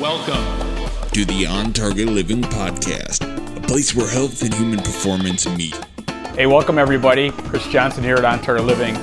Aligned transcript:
Welcome 0.00 1.10
to 1.10 1.26
the 1.26 1.44
On 1.46 1.74
Target 1.74 2.06
Living 2.06 2.40
Podcast, 2.40 3.20
a 3.54 3.60
place 3.60 3.94
where 3.94 4.08
health 4.08 4.40
and 4.40 4.54
human 4.54 4.78
performance 4.78 5.46
meet. 5.46 5.78
Hey, 6.34 6.46
welcome 6.46 6.78
everybody. 6.78 7.30
Chris 7.30 7.66
Johnson 7.68 8.02
here 8.02 8.16
at 8.16 8.24
On 8.24 8.40
Target 8.40 8.64
Living. 8.64 8.96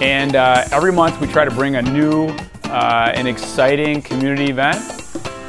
And 0.00 0.36
uh, 0.36 0.68
every 0.70 0.92
month 0.92 1.20
we 1.20 1.26
try 1.26 1.44
to 1.44 1.50
bring 1.50 1.74
a 1.74 1.82
new 1.82 2.28
uh, 2.66 3.10
and 3.12 3.26
exciting 3.26 4.02
community 4.02 4.50
event. 4.50 4.78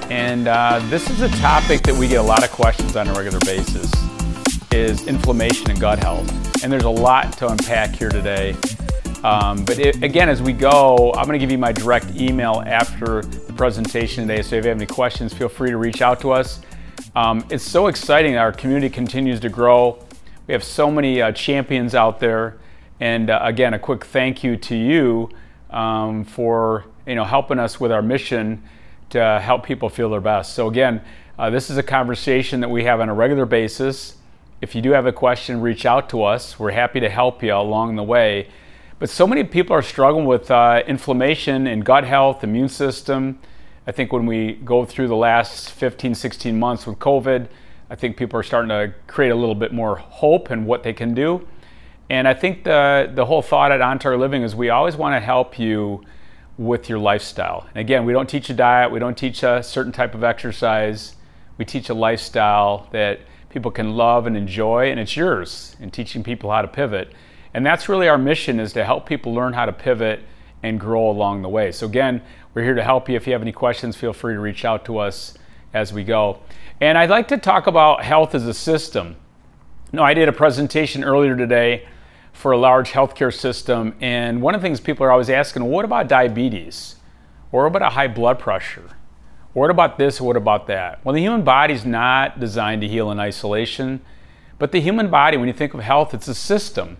And 0.09 0.47
uh, 0.47 0.79
this 0.89 1.11
is 1.11 1.21
a 1.21 1.29
topic 1.38 1.84
that 1.84 1.95
we 1.95 2.07
get 2.07 2.16
a 2.16 2.23
lot 2.23 2.43
of 2.43 2.50
questions 2.50 2.95
on 2.95 3.07
a 3.07 3.13
regular 3.13 3.39
basis 3.41 3.91
is 4.71 5.05
inflammation 5.05 5.70
and 5.70 5.79
gut 5.79 6.00
health. 6.00 6.27
And 6.63 6.73
there's 6.73 6.86
a 6.86 6.89
lot 6.89 7.34
to 7.34 7.50
unpack 7.50 7.91
here 7.91 8.09
today. 8.09 8.55
Um, 9.23 9.63
but 9.63 9.77
it, 9.77 10.02
again, 10.02 10.29
as 10.29 10.41
we 10.41 10.54
go, 10.54 11.13
I'm 11.16 11.25
going 11.25 11.39
to 11.39 11.39
give 11.39 11.52
you 11.52 11.59
my 11.59 11.71
direct 11.71 12.16
email 12.16 12.63
after 12.66 13.21
the 13.21 13.50
presentation 13.62 14.28
today. 14.28 14.41
So 14.41 14.55
if 14.55 14.64
you 14.64 14.70
have 14.70 14.78
any 14.80 14.88
questions, 14.88 15.36
feel 15.36 15.47
free 15.47 15.69
to 15.69 15.78
reach 15.78 16.02
out 16.02 16.19
to 16.21 16.32
us. 16.32 16.61
Um, 17.15 17.46
it's 17.52 17.64
so 17.64 17.86
exciting. 17.86 18.36
Our 18.36 18.52
community 18.52 18.89
continues 18.89 19.39
to 19.42 19.50
grow. 19.50 20.04
We 20.47 20.54
have 20.54 20.64
so 20.64 20.89
many 20.89 21.21
uh, 21.21 21.32
champions 21.33 21.93
out 21.93 22.19
there. 22.19 22.57
And 23.00 23.29
uh, 23.29 23.39
again, 23.43 23.75
a 23.75 23.78
quick 23.78 24.04
thank 24.04 24.43
you 24.43 24.57
to 24.57 24.75
you 24.75 25.29
um, 25.69 26.25
for 26.25 26.86
you 27.05 27.14
know 27.14 27.24
helping 27.24 27.60
us 27.60 27.79
with 27.79 27.92
our 27.92 28.02
mission 28.02 28.64
to 29.11 29.39
help 29.39 29.64
people 29.64 29.89
feel 29.89 30.10
their 30.10 30.21
best. 30.21 30.55
So 30.55 30.68
again, 30.68 31.00
uh, 31.38 31.52
this 31.52 31.69
is 31.69 31.78
a 31.78 31.83
conversation 31.83 32.61
that 32.61 32.69
we 32.72 32.86
have 32.86 33.00
on 33.00 33.09
a 33.09 33.14
regular 33.14 33.45
basis. 33.45 34.16
If 34.59 34.73
you 34.73 34.81
do 34.81 34.89
have 34.89 35.05
a 35.05 35.14
question, 35.14 35.61
reach 35.61 35.86
out 35.86 36.09
to 36.09 36.23
us. 36.23 36.58
We're 36.58 36.72
happy 36.72 37.00
to 37.00 37.09
help 37.09 37.44
you 37.44 37.53
along 37.53 37.95
the 37.95 38.03
way. 38.03 38.47
But 38.97 39.11
so 39.11 39.28
many 39.28 39.44
people 39.44 39.75
are 39.75 39.83
struggling 39.83 40.25
with 40.25 40.50
uh, 40.50 40.81
inflammation 40.88 41.67
and 41.67 41.86
gut 41.86 42.05
health, 42.05 42.44
immune 42.44 42.67
system. 42.67 43.38
I 43.88 43.91
think 43.91 44.13
when 44.13 44.25
we 44.25 44.53
go 44.53 44.85
through 44.85 45.08
the 45.08 45.16
last 45.16 45.71
15, 45.71 46.13
16 46.13 46.59
months 46.59 46.85
with 46.85 46.99
COVID, 46.99 47.47
I 47.89 47.95
think 47.95 48.15
people 48.15 48.39
are 48.39 48.43
starting 48.43 48.69
to 48.69 48.93
create 49.07 49.31
a 49.31 49.35
little 49.35 49.55
bit 49.55 49.73
more 49.73 49.95
hope 49.95 50.51
and 50.51 50.65
what 50.65 50.83
they 50.83 50.93
can 50.93 51.13
do. 51.13 51.47
And 52.09 52.27
I 52.27 52.33
think 52.33 52.63
the, 52.63 53.11
the 53.13 53.25
whole 53.25 53.41
thought 53.41 53.71
at 53.71 53.81
On 53.81 53.97
Target 53.97 54.19
Living 54.19 54.43
is 54.43 54.55
we 54.55 54.69
always 54.69 54.95
want 54.95 55.15
to 55.15 55.19
help 55.19 55.57
you 55.57 56.03
with 56.57 56.89
your 56.89 56.99
lifestyle. 56.99 57.65
And 57.69 57.77
again, 57.77 58.05
we 58.05 58.13
don't 58.13 58.29
teach 58.29 58.49
a 58.49 58.53
diet, 58.53 58.91
we 58.91 58.99
don't 58.99 59.17
teach 59.17 59.43
a 59.43 59.63
certain 59.63 59.91
type 59.91 60.13
of 60.13 60.23
exercise. 60.23 61.16
We 61.57 61.66
teach 61.66 61.89
a 61.89 61.93
lifestyle 61.93 62.88
that 62.91 63.21
people 63.49 63.71
can 63.71 63.95
love 63.95 64.27
and 64.27 64.38
enjoy, 64.38 64.91
and 64.91 64.99
it's 64.99 65.16
yours, 65.16 65.75
and 65.79 65.91
teaching 65.91 66.23
people 66.23 66.51
how 66.51 66.61
to 66.61 66.67
pivot. 66.67 67.13
And 67.53 67.66
that's 67.66 67.89
really 67.89 68.07
our 68.07 68.17
mission 68.17 68.59
is 68.59 68.73
to 68.73 68.85
help 68.85 69.05
people 69.05 69.33
learn 69.33 69.53
how 69.53 69.66
to 69.66 69.73
pivot 69.73 70.21
and 70.63 70.79
grow 70.79 71.09
along 71.09 71.41
the 71.41 71.49
way. 71.49 71.71
So 71.71 71.85
again, 71.85 72.21
we're 72.53 72.63
here 72.63 72.75
to 72.75 72.83
help 72.83 73.09
you. 73.09 73.15
If 73.15 73.27
you 73.27 73.33
have 73.33 73.41
any 73.41 73.51
questions, 73.51 73.95
feel 73.95 74.13
free 74.13 74.33
to 74.33 74.39
reach 74.39 74.65
out 74.65 74.85
to 74.85 74.97
us 74.97 75.35
as 75.73 75.93
we 75.93 76.03
go. 76.03 76.39
And 76.79 76.97
I'd 76.97 77.09
like 77.09 77.27
to 77.29 77.37
talk 77.37 77.67
about 77.67 78.03
health 78.03 78.35
as 78.35 78.45
a 78.45 78.53
system. 78.53 79.15
No, 79.91 80.03
I 80.03 80.13
did 80.13 80.27
a 80.27 80.33
presentation 80.33 81.03
earlier 81.03 81.35
today 81.35 81.87
for 82.33 82.51
a 82.53 82.57
large 82.57 82.91
healthcare 82.91 83.33
system, 83.33 83.93
and 83.99 84.41
one 84.41 84.55
of 84.55 84.61
the 84.61 84.65
things 84.65 84.79
people 84.79 85.05
are 85.05 85.11
always 85.11 85.29
asking, 85.29 85.65
what 85.65 85.83
about 85.83 86.07
diabetes? 86.07 86.95
Or 87.51 87.63
what 87.63 87.75
about 87.75 87.91
a 87.91 87.95
high 87.95 88.07
blood 88.07 88.39
pressure? 88.39 88.89
What 89.53 89.69
about 89.69 89.97
this? 89.97 90.21
What 90.21 90.37
about 90.37 90.67
that? 90.67 91.03
Well, 91.03 91.13
the 91.13 91.19
human 91.19 91.43
body 91.43 91.73
is 91.73 91.85
not 91.85 92.39
designed 92.39 92.81
to 92.81 92.87
heal 92.87 93.11
in 93.11 93.19
isolation, 93.19 93.99
but 94.59 94.71
the 94.71 94.79
human 94.79 95.09
body, 95.09 95.35
when 95.35 95.47
you 95.47 95.53
think 95.53 95.73
of 95.73 95.81
health, 95.81 96.13
it's 96.13 96.29
a 96.29 96.35
system. 96.35 96.97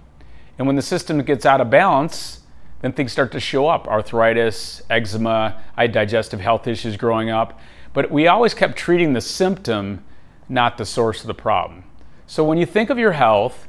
And 0.57 0.67
when 0.67 0.75
the 0.75 0.81
system 0.81 1.21
gets 1.21 1.45
out 1.45 1.61
of 1.61 1.69
balance, 1.69 2.41
then 2.81 2.93
things 2.93 3.11
start 3.11 3.31
to 3.31 3.39
show 3.39 3.67
up 3.67 3.87
arthritis, 3.87 4.81
eczema, 4.89 5.61
I 5.77 5.83
had 5.83 5.91
digestive 5.91 6.39
health 6.39 6.67
issues 6.67 6.97
growing 6.97 7.29
up. 7.29 7.59
But 7.93 8.11
we 8.11 8.27
always 8.27 8.53
kept 8.53 8.77
treating 8.77 9.13
the 9.13 9.21
symptom, 9.21 10.03
not 10.49 10.77
the 10.77 10.85
source 10.85 11.21
of 11.21 11.27
the 11.27 11.33
problem. 11.33 11.83
So 12.25 12.43
when 12.43 12.57
you 12.57 12.65
think 12.65 12.89
of 12.89 12.97
your 12.97 13.11
health, 13.11 13.67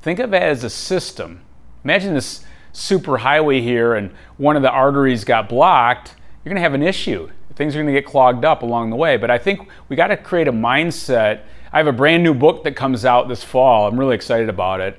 think 0.00 0.18
of 0.18 0.32
it 0.34 0.42
as 0.42 0.64
a 0.64 0.70
system. 0.70 1.42
Imagine 1.84 2.14
this 2.14 2.44
super 2.72 3.18
highway 3.18 3.60
here 3.60 3.94
and 3.94 4.10
one 4.36 4.56
of 4.56 4.62
the 4.62 4.70
arteries 4.70 5.24
got 5.24 5.48
blocked, 5.48 6.16
you're 6.44 6.50
going 6.50 6.56
to 6.56 6.62
have 6.62 6.74
an 6.74 6.82
issue. 6.82 7.28
Things 7.54 7.74
are 7.74 7.78
going 7.82 7.92
to 7.92 8.00
get 8.00 8.06
clogged 8.06 8.44
up 8.44 8.62
along 8.62 8.90
the 8.90 8.96
way. 8.96 9.16
But 9.16 9.30
I 9.30 9.38
think 9.38 9.68
we 9.88 9.96
got 9.96 10.06
to 10.08 10.16
create 10.16 10.46
a 10.46 10.52
mindset. 10.52 11.42
I 11.72 11.78
have 11.78 11.88
a 11.88 11.92
brand 11.92 12.22
new 12.22 12.32
book 12.32 12.62
that 12.64 12.76
comes 12.76 13.04
out 13.04 13.28
this 13.28 13.42
fall. 13.42 13.88
I'm 13.88 13.98
really 13.98 14.14
excited 14.14 14.48
about 14.48 14.80
it. 14.80 14.98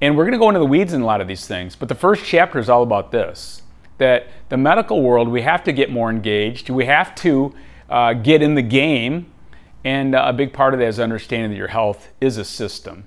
And 0.00 0.16
we're 0.16 0.24
going 0.24 0.32
to 0.32 0.38
go 0.38 0.48
into 0.48 0.60
the 0.60 0.66
weeds 0.66 0.92
in 0.92 1.02
a 1.02 1.06
lot 1.06 1.20
of 1.20 1.28
these 1.28 1.46
things. 1.46 1.76
But 1.76 1.88
the 1.88 1.94
first 1.94 2.24
chapter 2.24 2.58
is 2.58 2.68
all 2.68 2.82
about 2.82 3.12
this 3.12 3.62
that 3.98 4.28
the 4.48 4.56
medical 4.56 5.02
world, 5.02 5.28
we 5.28 5.42
have 5.42 5.62
to 5.62 5.72
get 5.72 5.90
more 5.90 6.08
engaged. 6.08 6.70
We 6.70 6.86
have 6.86 7.14
to 7.16 7.54
uh, 7.90 8.14
get 8.14 8.40
in 8.40 8.54
the 8.54 8.62
game. 8.62 9.30
And 9.84 10.14
uh, 10.14 10.24
a 10.26 10.32
big 10.32 10.54
part 10.54 10.72
of 10.72 10.80
that 10.80 10.86
is 10.86 10.98
understanding 10.98 11.50
that 11.50 11.56
your 11.58 11.68
health 11.68 12.08
is 12.18 12.38
a 12.38 12.44
system. 12.44 13.04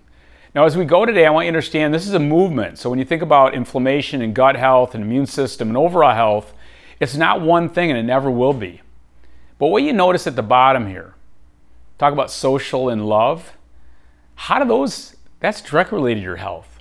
Now, 0.54 0.66
as 0.66 0.78
we 0.78 0.86
go 0.86 1.04
today, 1.04 1.26
I 1.26 1.32
want 1.32 1.48
you 1.48 1.52
to 1.52 1.58
understand 1.58 1.96
this 1.96 2.08
is 2.08 2.14
a 2.14 2.20
movement. 2.20 2.78
So, 2.78 2.92
when 2.92 3.00
you 3.00 3.06
think 3.06 3.24
about 3.24 3.56
inflammation 3.56 4.22
and 4.22 4.36
gut 4.36 4.56
health 4.56 4.94
and 4.94 5.04
immune 5.04 5.26
system 5.26 5.68
and 5.70 5.76
overall 5.76 6.14
health, 6.14 6.54
it's 7.00 7.16
not 7.16 7.42
one 7.42 7.70
thing 7.70 7.90
and 7.90 7.98
it 7.98 8.04
never 8.04 8.30
will 8.30 8.54
be. 8.54 8.82
But 9.58 9.68
what 9.68 9.82
you 9.82 9.94
notice 9.94 10.28
at 10.28 10.36
the 10.36 10.44
bottom 10.44 10.88
here, 10.88 11.16
talk 11.98 12.14
about 12.14 12.30
social 12.30 12.90
and 12.90 13.08
love, 13.08 13.54
how 14.36 14.60
do 14.60 14.66
those, 14.66 15.16
that's 15.40 15.60
directly 15.60 15.96
related 15.96 16.20
to 16.20 16.24
your 16.24 16.36
health. 16.36 16.73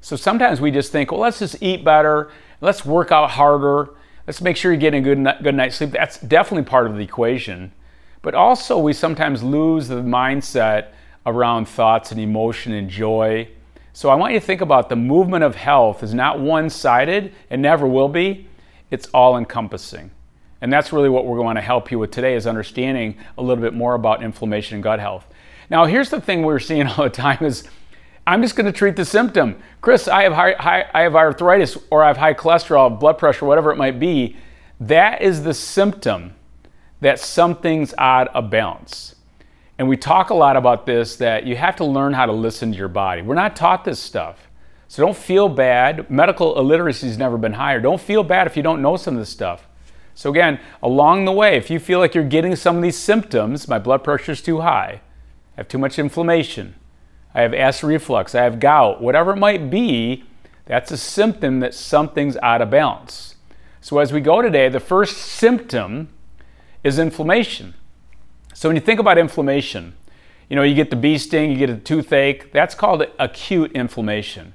So 0.00 0.16
sometimes 0.16 0.60
we 0.60 0.70
just 0.70 0.92
think, 0.92 1.10
well, 1.10 1.20
let's 1.20 1.38
just 1.38 1.56
eat 1.60 1.84
better, 1.84 2.30
let's 2.60 2.84
work 2.84 3.12
out 3.12 3.30
harder, 3.30 3.90
let's 4.26 4.40
make 4.40 4.56
sure 4.56 4.72
you're 4.72 4.80
getting 4.80 5.06
a 5.06 5.14
good, 5.14 5.42
good 5.42 5.54
night's 5.54 5.76
sleep. 5.76 5.90
That's 5.90 6.18
definitely 6.20 6.68
part 6.68 6.86
of 6.86 6.96
the 6.96 7.02
equation. 7.02 7.72
But 8.22 8.34
also, 8.34 8.78
we 8.78 8.92
sometimes 8.92 9.42
lose 9.42 9.88
the 9.88 10.02
mindset 10.02 10.88
around 11.26 11.66
thoughts 11.68 12.10
and 12.12 12.20
emotion 12.20 12.72
and 12.72 12.88
joy. 12.88 13.48
So 13.92 14.08
I 14.08 14.14
want 14.14 14.32
you 14.32 14.40
to 14.40 14.46
think 14.46 14.60
about 14.60 14.88
the 14.88 14.96
movement 14.96 15.44
of 15.44 15.56
health 15.56 16.02
is 16.02 16.14
not 16.14 16.40
one 16.40 16.70
sided, 16.70 17.32
it 17.50 17.58
never 17.58 17.86
will 17.86 18.08
be, 18.08 18.46
it's 18.90 19.06
all 19.08 19.36
encompassing. 19.36 20.10
And 20.60 20.72
that's 20.72 20.92
really 20.92 21.08
what 21.08 21.26
we're 21.26 21.38
going 21.38 21.56
to 21.56 21.62
help 21.62 21.90
you 21.90 21.98
with 21.98 22.10
today 22.10 22.34
is 22.34 22.46
understanding 22.46 23.16
a 23.36 23.42
little 23.42 23.62
bit 23.62 23.74
more 23.74 23.94
about 23.94 24.22
inflammation 24.22 24.74
and 24.76 24.82
gut 24.82 24.98
health. 24.98 25.26
Now, 25.70 25.84
here's 25.84 26.10
the 26.10 26.20
thing 26.20 26.42
we're 26.42 26.58
seeing 26.58 26.86
all 26.86 27.04
the 27.04 27.10
time 27.10 27.44
is 27.44 27.64
I'm 28.28 28.42
just 28.42 28.56
going 28.56 28.66
to 28.66 28.72
treat 28.72 28.94
the 28.94 29.06
symptom. 29.06 29.56
Chris, 29.80 30.06
I 30.06 30.24
have 30.24 30.34
high, 30.34 30.52
high, 30.52 30.84
I 30.92 31.00
have 31.00 31.16
arthritis 31.16 31.78
or 31.90 32.04
I 32.04 32.08
have 32.08 32.18
high 32.18 32.34
cholesterol, 32.34 33.00
blood 33.00 33.16
pressure, 33.16 33.46
whatever 33.46 33.72
it 33.72 33.76
might 33.76 33.98
be. 33.98 34.36
That 34.80 35.22
is 35.22 35.44
the 35.44 35.54
symptom 35.54 36.34
that 37.00 37.18
something's 37.18 37.94
out 37.96 38.28
of 38.28 38.50
balance. 38.50 39.14
And 39.78 39.88
we 39.88 39.96
talk 39.96 40.28
a 40.28 40.34
lot 40.34 40.58
about 40.58 40.84
this 40.84 41.16
that 41.16 41.46
you 41.46 41.56
have 41.56 41.76
to 41.76 41.86
learn 41.86 42.12
how 42.12 42.26
to 42.26 42.32
listen 42.32 42.70
to 42.70 42.76
your 42.76 42.88
body. 42.88 43.22
We're 43.22 43.34
not 43.34 43.56
taught 43.56 43.86
this 43.86 43.98
stuff. 43.98 44.50
So 44.88 45.02
don't 45.02 45.16
feel 45.16 45.48
bad. 45.48 46.10
Medical 46.10 46.58
illiteracy 46.58 47.06
has 47.06 47.16
never 47.16 47.38
been 47.38 47.54
higher. 47.54 47.80
Don't 47.80 48.00
feel 48.00 48.22
bad 48.22 48.46
if 48.46 48.58
you 48.58 48.62
don't 48.62 48.82
know 48.82 48.98
some 48.98 49.14
of 49.14 49.20
this 49.20 49.30
stuff. 49.30 49.66
So 50.14 50.28
again, 50.28 50.60
along 50.82 51.24
the 51.24 51.32
way, 51.32 51.56
if 51.56 51.70
you 51.70 51.78
feel 51.78 51.98
like 51.98 52.14
you're 52.14 52.24
getting 52.24 52.56
some 52.56 52.76
of 52.76 52.82
these 52.82 52.98
symptoms, 52.98 53.68
my 53.68 53.78
blood 53.78 54.04
pressure 54.04 54.32
is 54.32 54.42
too 54.42 54.60
high, 54.60 55.00
I 55.56 55.60
have 55.62 55.68
too 55.68 55.78
much 55.78 55.98
inflammation, 55.98 56.74
I 57.38 57.42
have 57.42 57.54
acid 57.54 57.84
reflux, 57.84 58.34
I 58.34 58.42
have 58.42 58.58
gout, 58.58 59.00
whatever 59.00 59.30
it 59.30 59.36
might 59.36 59.70
be, 59.70 60.24
that's 60.66 60.90
a 60.90 60.96
symptom 60.96 61.60
that 61.60 61.72
something's 61.72 62.36
out 62.38 62.60
of 62.60 62.70
balance. 62.70 63.36
So, 63.80 64.00
as 64.00 64.12
we 64.12 64.20
go 64.20 64.42
today, 64.42 64.68
the 64.68 64.80
first 64.80 65.18
symptom 65.18 66.08
is 66.82 66.98
inflammation. 66.98 67.74
So, 68.54 68.68
when 68.68 68.74
you 68.74 68.82
think 68.82 68.98
about 68.98 69.18
inflammation, 69.18 69.94
you 70.48 70.56
know, 70.56 70.64
you 70.64 70.74
get 70.74 70.90
the 70.90 70.96
bee 70.96 71.16
sting, 71.16 71.52
you 71.52 71.58
get 71.58 71.70
a 71.70 71.76
toothache, 71.76 72.50
that's 72.50 72.74
called 72.74 73.06
acute 73.20 73.70
inflammation. 73.70 74.54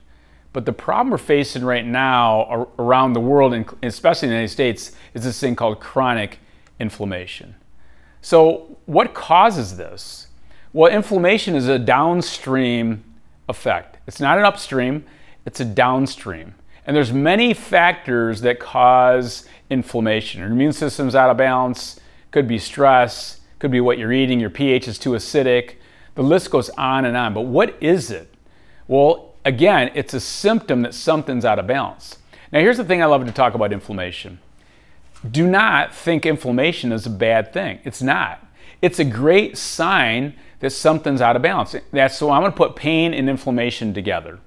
But 0.52 0.66
the 0.66 0.74
problem 0.74 1.12
we're 1.12 1.20
facing 1.20 1.64
right 1.64 1.86
now 1.86 2.68
around 2.78 3.14
the 3.14 3.22
world, 3.22 3.54
and 3.54 3.66
especially 3.82 4.26
in 4.26 4.32
the 4.32 4.36
United 4.36 4.52
States, 4.52 4.92
is 5.14 5.24
this 5.24 5.40
thing 5.40 5.56
called 5.56 5.80
chronic 5.80 6.40
inflammation. 6.82 7.56
So, 8.20 8.78
what 8.88 9.14
causes 9.14 9.78
this? 9.78 10.23
Well, 10.74 10.92
inflammation 10.92 11.54
is 11.54 11.68
a 11.68 11.78
downstream 11.78 13.04
effect. 13.48 13.98
It's 14.08 14.20
not 14.20 14.40
an 14.40 14.44
upstream, 14.44 15.06
it's 15.46 15.60
a 15.60 15.66
downstream. 15.66 16.56
And 16.88 16.96
there's 16.96 17.14
many 17.14 17.54
factors 17.54 18.42
that 18.42 18.60
cause 18.60 19.48
inflammation. 19.70 20.42
Your 20.42 20.50
immune 20.50 20.74
system's 20.74 21.14
out 21.14 21.30
of 21.30 21.38
balance, 21.38 22.00
could 22.32 22.48
be 22.48 22.58
stress, 22.58 23.42
could 23.60 23.70
be 23.70 23.82
what 23.82 24.00
you're 24.00 24.12
eating, 24.12 24.40
your 24.40 24.50
pH 24.50 24.88
is 24.88 24.98
too 24.98 25.12
acidic. 25.12 25.76
The 26.16 26.24
list 26.24 26.50
goes 26.50 26.70
on 26.72 27.06
and 27.06 27.16
on. 27.16 27.36
But 27.36 27.42
what 27.42 27.76
is 27.80 28.10
it? 28.10 28.34
Well, 28.88 29.36
again, 29.46 29.92
it's 29.94 30.16
a 30.16 30.20
symptom 30.20 30.82
that 30.82 30.96
something's 30.96 31.46
out 31.46 31.60
of 31.60 31.68
balance. 31.68 32.18
Now, 32.52 32.60
here's 32.60 32.78
the 32.78 32.84
thing 32.84 33.02
I 33.02 33.06
love 33.06 33.26
to 33.26 33.32
talk 33.32 33.54
about 33.54 33.72
inflammation. 33.72 34.40
Do 35.30 35.48
not 35.48 35.94
think 35.94 36.26
inflammation 36.26 36.92
is 36.92 37.06
a 37.06 37.12
bad 37.12 37.54
thing. 37.54 37.80
It's 37.84 38.02
not. 38.02 38.46
It's 38.82 39.00
a 39.00 39.06
great 39.06 39.58
sign 39.58 40.36
that 40.64 40.70
something's 40.70 41.20
out 41.20 41.36
of 41.36 41.42
balance. 41.42 41.76
That's 41.92 42.18
so 42.18 42.32
I'm 42.32 42.42
going 42.42 42.54
to 42.54 42.58
put 42.58 42.78
pain 42.78 43.14
and 43.14 43.30
inflammation 43.30 43.94
together. 43.94 44.40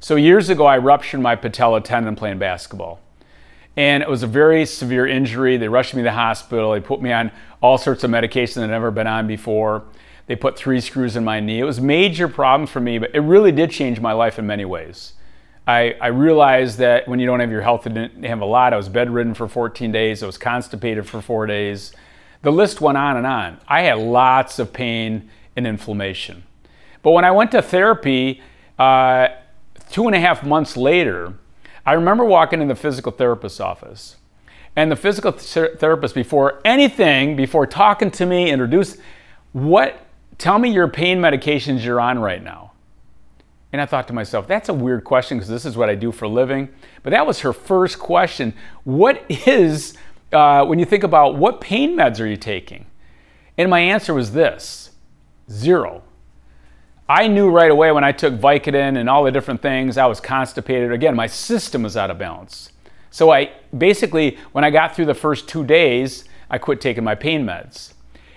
So 0.00 0.16
years 0.16 0.50
ago, 0.50 0.66
I 0.66 0.78
ruptured 0.78 1.20
my 1.20 1.36
patella 1.36 1.80
tendon 1.80 2.16
playing 2.16 2.40
basketball, 2.40 2.98
And 3.76 4.02
it 4.02 4.08
was 4.08 4.24
a 4.24 4.26
very 4.26 4.66
severe 4.66 5.06
injury. 5.06 5.56
They 5.56 5.68
rushed 5.68 5.94
me 5.94 6.00
to 6.00 6.06
the 6.06 6.12
hospital. 6.12 6.72
They 6.72 6.80
put 6.80 7.00
me 7.00 7.12
on 7.12 7.30
all 7.62 7.78
sorts 7.78 8.02
of 8.02 8.10
medication 8.10 8.60
that 8.60 8.68
I'd 8.68 8.72
never 8.72 8.90
been 8.90 9.06
on 9.06 9.28
before. 9.28 9.84
They 10.26 10.34
put 10.34 10.56
three 10.56 10.80
screws 10.80 11.14
in 11.14 11.22
my 11.22 11.38
knee. 11.38 11.60
It 11.60 11.64
was 11.64 11.80
major 11.80 12.26
problem 12.26 12.66
for 12.66 12.80
me, 12.80 12.98
but 12.98 13.14
it 13.14 13.20
really 13.20 13.52
did 13.52 13.70
change 13.70 14.00
my 14.00 14.12
life 14.12 14.40
in 14.40 14.48
many 14.48 14.64
ways. 14.64 15.12
I, 15.68 15.94
I 16.00 16.08
realized 16.08 16.78
that 16.78 17.06
when 17.06 17.20
you 17.20 17.26
don't 17.26 17.38
have 17.38 17.52
your 17.52 17.62
health, 17.62 17.86
I 17.86 17.90
didn't 17.90 18.24
have 18.24 18.40
a 18.40 18.44
lot. 18.44 18.72
I 18.72 18.76
was 18.76 18.88
bedridden 18.88 19.34
for 19.34 19.46
14 19.46 19.92
days. 19.92 20.20
I 20.20 20.26
was 20.26 20.36
constipated 20.36 21.06
for 21.06 21.22
four 21.22 21.46
days. 21.46 21.94
The 22.42 22.50
list 22.50 22.80
went 22.80 22.98
on 22.98 23.16
and 23.16 23.26
on. 23.26 23.60
I 23.68 23.82
had 23.82 23.98
lots 23.98 24.58
of 24.58 24.72
pain 24.72 25.30
and 25.56 25.66
inflammation. 25.66 26.44
But 27.02 27.12
when 27.12 27.24
I 27.24 27.30
went 27.30 27.50
to 27.52 27.62
therapy 27.62 28.42
uh, 28.78 29.28
two 29.90 30.06
and 30.06 30.14
a 30.14 30.20
half 30.20 30.42
months 30.42 30.76
later, 30.76 31.34
I 31.86 31.92
remember 31.92 32.24
walking 32.24 32.62
in 32.62 32.68
the 32.68 32.74
physical 32.74 33.12
therapist's 33.12 33.60
office. 33.60 34.16
And 34.76 34.90
the 34.90 34.96
physical 34.96 35.32
th- 35.32 35.78
therapist, 35.78 36.14
before 36.14 36.60
anything, 36.64 37.36
before 37.36 37.66
talking 37.66 38.10
to 38.12 38.26
me, 38.26 38.50
introduced, 38.50 38.98
what, 39.52 40.06
tell 40.38 40.58
me 40.58 40.70
your 40.70 40.88
pain 40.88 41.20
medications 41.20 41.84
you're 41.84 42.00
on 42.00 42.18
right 42.18 42.42
now. 42.42 42.72
And 43.72 43.80
I 43.80 43.86
thought 43.86 44.06
to 44.08 44.14
myself, 44.14 44.46
that's 44.46 44.68
a 44.68 44.74
weird 44.74 45.04
question 45.04 45.36
because 45.36 45.48
this 45.48 45.64
is 45.64 45.76
what 45.76 45.88
I 45.90 45.94
do 45.94 46.12
for 46.12 46.24
a 46.24 46.28
living. 46.28 46.68
But 47.02 47.10
that 47.10 47.26
was 47.26 47.40
her 47.40 47.52
first 47.52 47.98
question. 47.98 48.54
What 48.84 49.24
is, 49.28 49.96
uh, 50.32 50.64
when 50.64 50.78
you 50.78 50.84
think 50.84 51.04
about 51.04 51.36
what 51.36 51.60
pain 51.60 51.96
meds 51.96 52.20
are 52.20 52.26
you 52.26 52.36
taking? 52.36 52.86
And 53.58 53.68
my 53.70 53.80
answer 53.80 54.14
was 54.14 54.32
this 54.32 54.83
zero. 55.50 56.02
I 57.08 57.28
knew 57.28 57.50
right 57.50 57.70
away 57.70 57.92
when 57.92 58.04
I 58.04 58.12
took 58.12 58.34
Vicodin 58.34 58.96
and 58.98 59.10
all 59.10 59.24
the 59.24 59.30
different 59.30 59.60
things, 59.60 59.98
I 59.98 60.06
was 60.06 60.20
constipated. 60.20 60.90
Again, 60.90 61.14
my 61.14 61.26
system 61.26 61.82
was 61.82 61.96
out 61.96 62.10
of 62.10 62.18
balance. 62.18 62.70
So 63.10 63.30
I 63.30 63.52
basically, 63.76 64.38
when 64.52 64.64
I 64.64 64.70
got 64.70 64.96
through 64.96 65.04
the 65.06 65.14
first 65.14 65.46
two 65.46 65.64
days, 65.64 66.24
I 66.50 66.58
quit 66.58 66.80
taking 66.80 67.04
my 67.04 67.14
pain 67.14 67.44
meds. 67.44 67.92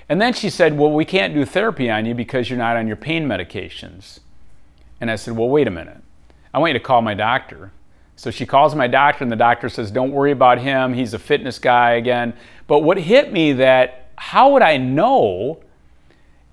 And 0.09 0.21
then 0.21 0.33
she 0.33 0.49
said, 0.49 0.77
Well, 0.77 0.91
we 0.91 1.05
can't 1.05 1.33
do 1.33 1.45
therapy 1.45 1.89
on 1.89 2.05
you 2.05 2.13
because 2.13 2.49
you're 2.49 2.59
not 2.59 2.77
on 2.77 2.87
your 2.87 2.95
pain 2.95 3.27
medications. 3.27 4.19
And 4.99 5.09
I 5.09 5.15
said, 5.15 5.35
Well, 5.35 5.49
wait 5.49 5.67
a 5.67 5.71
minute. 5.71 6.01
I 6.53 6.59
want 6.59 6.73
you 6.73 6.79
to 6.79 6.85
call 6.85 7.01
my 7.01 7.13
doctor. 7.13 7.71
So 8.15 8.31
she 8.31 8.45
calls 8.45 8.73
my 8.73 8.87
doctor, 8.87 9.23
and 9.23 9.31
the 9.31 9.37
doctor 9.37 9.69
says, 9.69 9.91
Don't 9.91 10.11
worry 10.11 10.31
about 10.31 10.59
him. 10.59 10.93
He's 10.93 11.13
a 11.13 11.19
fitness 11.19 11.59
guy 11.59 11.91
again. 11.91 12.33
But 12.67 12.79
what 12.79 12.97
hit 12.97 13.31
me 13.31 13.53
that 13.53 14.09
how 14.15 14.51
would 14.53 14.61
I 14.61 14.77
know 14.77 15.61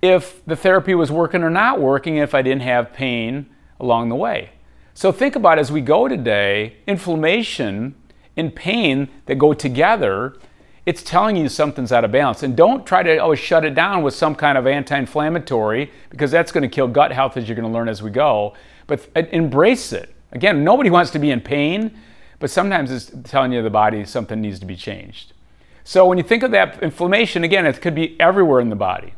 if 0.05 0.45
the 0.45 0.55
therapy 0.55 0.95
was 0.95 1.11
working 1.11 1.43
or 1.43 1.49
not 1.49 1.81
working 1.81 2.19
if 2.19 2.35
I 2.35 2.43
didn't 2.43 2.61
have 2.61 2.93
pain 2.93 3.47
along 3.81 4.11
the 4.11 4.15
way. 4.15 4.51
So 4.93 5.11
think 5.11 5.35
about 5.35 5.59
as 5.59 5.73
we 5.73 5.81
go 5.81 6.09
today, 6.09 6.77
inflammation 6.87 7.95
and 8.37 8.55
pain 8.55 9.09
that 9.25 9.37
go 9.37 9.55
together, 9.55 10.37
it's 10.85 11.03
telling 11.03 11.37
you 11.37 11.49
something's 11.49 11.91
out 11.91 12.05
of 12.05 12.13
balance. 12.13 12.43
And 12.43 12.55
don't 12.55 12.87
try 12.87 13.03
to 13.03 13.17
always 13.17 13.39
shut 13.39 13.65
it 13.65 13.75
down 13.75 14.03
with 14.03 14.15
some 14.15 14.35
kind 14.35 14.59
of 14.59 14.67
anti 14.67 14.97
inflammatory 14.97 15.91
because 16.11 16.31
that's 16.31 16.53
going 16.53 16.63
to 16.63 16.69
kill 16.69 16.87
gut 16.87 17.11
health 17.11 17.39
as 17.39 17.49
you're 17.49 17.57
going 17.57 17.67
to 17.67 17.73
learn 17.73 17.89
as 17.89 18.03
we 18.03 18.11
go. 18.11 18.53
But 18.87 19.09
embrace 19.15 19.95
it. 19.95 20.15
Again, 20.33 20.65
nobody 20.65 20.91
wants 20.91 21.11
to 21.13 21.19
be 21.19 21.31
in 21.31 21.41
pain, 21.41 21.97
but 22.39 22.51
sometimes 22.51 22.91
it's 22.91 23.11
telling 23.31 23.53
you 23.53 23.63
the 23.63 23.71
body 23.71 24.05
something 24.05 24.39
needs 24.39 24.59
to 24.61 24.67
be 24.67 24.77
changed. 24.77 25.33
So 25.83 26.07
when 26.07 26.19
you 26.19 26.25
think 26.25 26.43
of 26.43 26.51
that 26.51 26.83
inflammation, 26.83 27.43
again, 27.43 27.65
it 27.65 27.81
could 27.81 27.95
be 27.95 28.21
everywhere 28.21 28.61
in 28.61 28.69
the 28.69 28.77
body. 28.77 29.15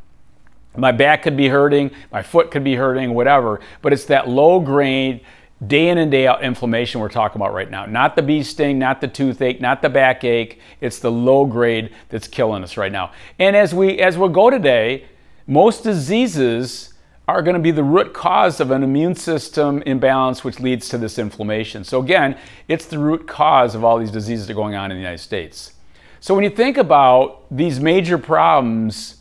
My 0.77 0.93
back 0.93 1.23
could 1.23 1.37
be 1.37 1.49
hurting, 1.49 1.91
my 2.13 2.23
foot 2.23 2.51
could 2.51 2.65
be 2.65 2.75
hurting, 2.75 3.15
whatever, 3.15 3.61
but 3.83 3.93
it's 3.93 4.05
that 4.07 4.29
low 4.29 4.61
grade, 4.61 5.23
day 5.67 5.89
in 5.89 5.99
and 5.99 6.11
day 6.11 6.27
out 6.27 6.43
inflammation 6.43 7.01
we're 7.01 7.09
talking 7.09 7.41
about 7.41 7.55
right 7.55 7.71
now. 7.71 7.87
Not 7.87 8.17
the 8.17 8.23
bee 8.23 8.43
sting, 8.43 8.79
not 8.79 9.01
the 9.01 9.09
toothache, 9.09 9.61
not 9.61 9.83
the 9.83 9.89
backache. 9.89 10.61
It's 10.81 10.99
the 10.99 11.11
low 11.11 11.47
grade 11.47 11.95
that's 12.09 12.29
killing 12.29 12.63
us 12.63 12.77
right 12.77 12.93
now. 12.93 13.13
And 13.39 13.57
as 13.57 13.75
we 13.75 13.99
as 13.99 14.19
we 14.19 14.29
go 14.29 14.51
today, 14.51 15.07
most 15.47 15.83
diseases 15.83 16.93
are 17.29 17.43
going 17.43 17.55
to 17.55 17.61
be 17.61 17.73
the 17.73 17.83
root 17.83 18.15
cause 18.15 18.61
of 18.61 18.71
an 18.71 18.83
immune 18.83 19.15
system 19.15 19.83
imbalance 19.83 20.45
which 20.45 20.61
leads 20.61 20.89
to 20.89 20.99
this 20.99 21.19
inflammation. 21.19 21.83
So 21.83 22.01
again, 22.01 22.39
it's 22.69 22.87
the 22.87 22.99
root 22.99 23.27
cause 23.27 23.75
of 23.75 23.85
all 23.85 23.99
these 23.99 24.13
diseases 24.13 24.47
that 24.47 24.53
are 24.53 24.57
going 24.57 24.77
on 24.77 24.91
in 24.91 24.97
the 24.97 25.01
United 25.01 25.23
States. 25.23 25.73
So 26.21 26.35
when 26.35 26.45
you 26.45 26.51
think 26.51 26.77
about 26.77 27.45
these 27.51 27.81
major 27.81 28.19
problems 28.19 29.16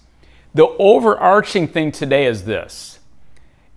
the 0.55 0.67
overarching 0.79 1.67
thing 1.67 1.91
today 1.91 2.25
is 2.25 2.45
this 2.45 2.99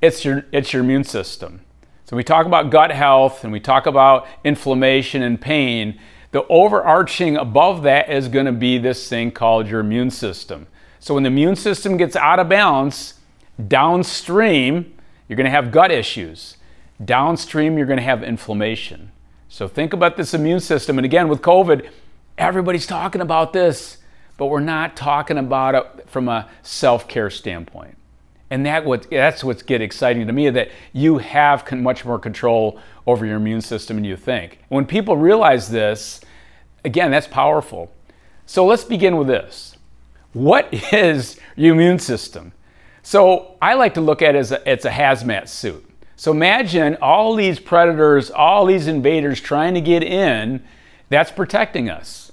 it's 0.01 0.25
your, 0.25 0.47
it's 0.53 0.73
your 0.73 0.83
immune 0.83 1.05
system. 1.05 1.61
So 2.05 2.17
we 2.17 2.25
talk 2.25 2.47
about 2.47 2.71
gut 2.71 2.93
health 2.93 3.45
and 3.45 3.53
we 3.53 3.61
talk 3.61 3.85
about 3.85 4.27
inflammation 4.45 5.23
and 5.23 5.39
pain. 5.39 6.01
The 6.31 6.47
overarching 6.47 7.37
above 7.37 7.83
that 7.83 8.09
is 8.09 8.29
going 8.29 8.47
to 8.47 8.53
be 8.53 8.79
this 8.79 9.09
thing 9.09 9.33
called 9.33 9.67
your 9.67 9.81
immune 9.81 10.11
system. 10.11 10.69
So 11.01 11.15
when 11.15 11.25
the 11.25 11.29
immune 11.29 11.57
system 11.57 11.97
gets 11.97 12.17
out 12.17 12.39
of 12.39 12.49
balance, 12.49 13.15
downstream, 13.67 14.95
you're 15.29 15.37
going 15.37 15.47
to 15.47 15.51
have 15.51 15.73
gut 15.73 15.91
issues. 15.91 16.57
Downstream, 17.05 17.77
you're 17.77 17.87
going 17.87 17.99
to 17.99 18.05
have 18.05 18.23
inflammation. 18.23 19.11
So 19.49 19.67
think 19.67 19.93
about 19.93 20.17
this 20.17 20.33
immune 20.33 20.61
system. 20.61 20.99
And 20.99 21.05
again, 21.05 21.29
with 21.29 21.43
COVID, 21.43 21.89
everybody's 22.39 22.87
talking 22.87 23.21
about 23.21 23.53
this 23.53 23.99
but 24.39 24.47
we're 24.47 24.61
not 24.61 24.97
talking 24.97 25.37
about 25.37 25.75
it 25.75 26.09
from 26.09 26.29
a 26.29 26.49
self-care 26.63 27.29
standpoint. 27.29 27.99
And 28.51 28.65
that 28.65 28.87
what 28.87 29.11
that's 29.11 29.45
what's 29.45 29.63
get 29.63 29.83
exciting 29.83 30.27
to 30.27 30.33
me 30.33 30.49
that 30.49 30.71
you 30.95 31.19
have 31.19 31.67
con- 31.67 31.83
much 31.83 32.07
more 32.07 32.19
control 32.19 32.81
over 33.07 33.27
your 33.27 33.37
immune 33.37 33.61
system 33.61 33.99
than 33.99 34.05
you 34.05 34.17
think. 34.17 34.61
When 34.69 34.87
people 34.87 35.19
realize 35.19 35.69
this, 35.69 36.23
again, 36.83 37.11
that's 37.11 37.27
powerful. 37.27 37.93
So 38.47 38.65
let's 38.65 38.85
begin 38.85 39.19
with 39.19 39.27
this. 39.27 39.77
What 40.33 40.73
is 40.93 41.39
your 41.57 41.75
immune 41.75 41.99
system? 41.99 42.53
So 43.03 43.57
I 43.61 43.75
like 43.75 43.95
to 43.95 44.01
look 44.01 44.23
at 44.23 44.35
it 44.35 44.39
as 44.39 44.53
a, 44.53 44.71
it's 44.71 44.85
a 44.87 44.91
hazmat 44.91 45.49
suit. 45.49 45.85
So 46.17 46.33
imagine 46.33 46.97
all 47.01 47.35
these 47.37 47.61
predators, 47.61 48.31
all 48.31 48.67
these 48.67 48.87
invaders 48.87 49.41
trying 49.41 49.75
to 49.75 49.81
get 49.81 50.03
in, 50.03 50.65
that's 51.09 51.31
protecting 51.31 51.89
us. 51.89 52.28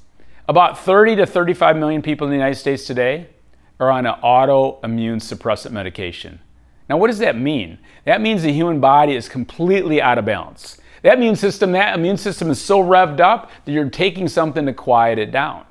About 0.48 0.78
30 0.78 1.16
to 1.16 1.26
35 1.26 1.76
million 1.76 2.04
people 2.04 2.28
in 2.28 2.32
the 2.32 2.38
United 2.38 2.60
States 2.60 2.86
today 2.86 3.28
are 3.80 3.90
on 3.90 4.06
an 4.06 4.14
autoimmune 4.24 5.18
suppressant 5.18 5.72
medication. 5.72 6.40
Now, 6.88 6.98
what 6.98 7.08
does 7.08 7.18
that 7.18 7.36
mean? 7.36 7.80
That 8.06 8.22
means 8.22 8.44
the 8.44 8.54
human 8.54 8.80
body 8.80 9.16
is 9.16 9.28
completely 9.28 10.00
out 10.00 10.20
of 10.20 10.26
balance. 10.26 10.80
That 11.02 11.18
immune 11.18 11.36
system, 11.36 11.72
that 11.72 11.98
immune 11.98 12.18
system 12.18 12.52
is 12.52 12.62
so 12.62 12.80
revved 12.80 13.20
up 13.20 13.50
that 13.66 13.72
you're 13.72 13.90
taking 13.90 14.28
something 14.28 14.68
to 14.68 14.74
quiet 14.74 15.18
it 15.18 15.32
down. 15.32 15.66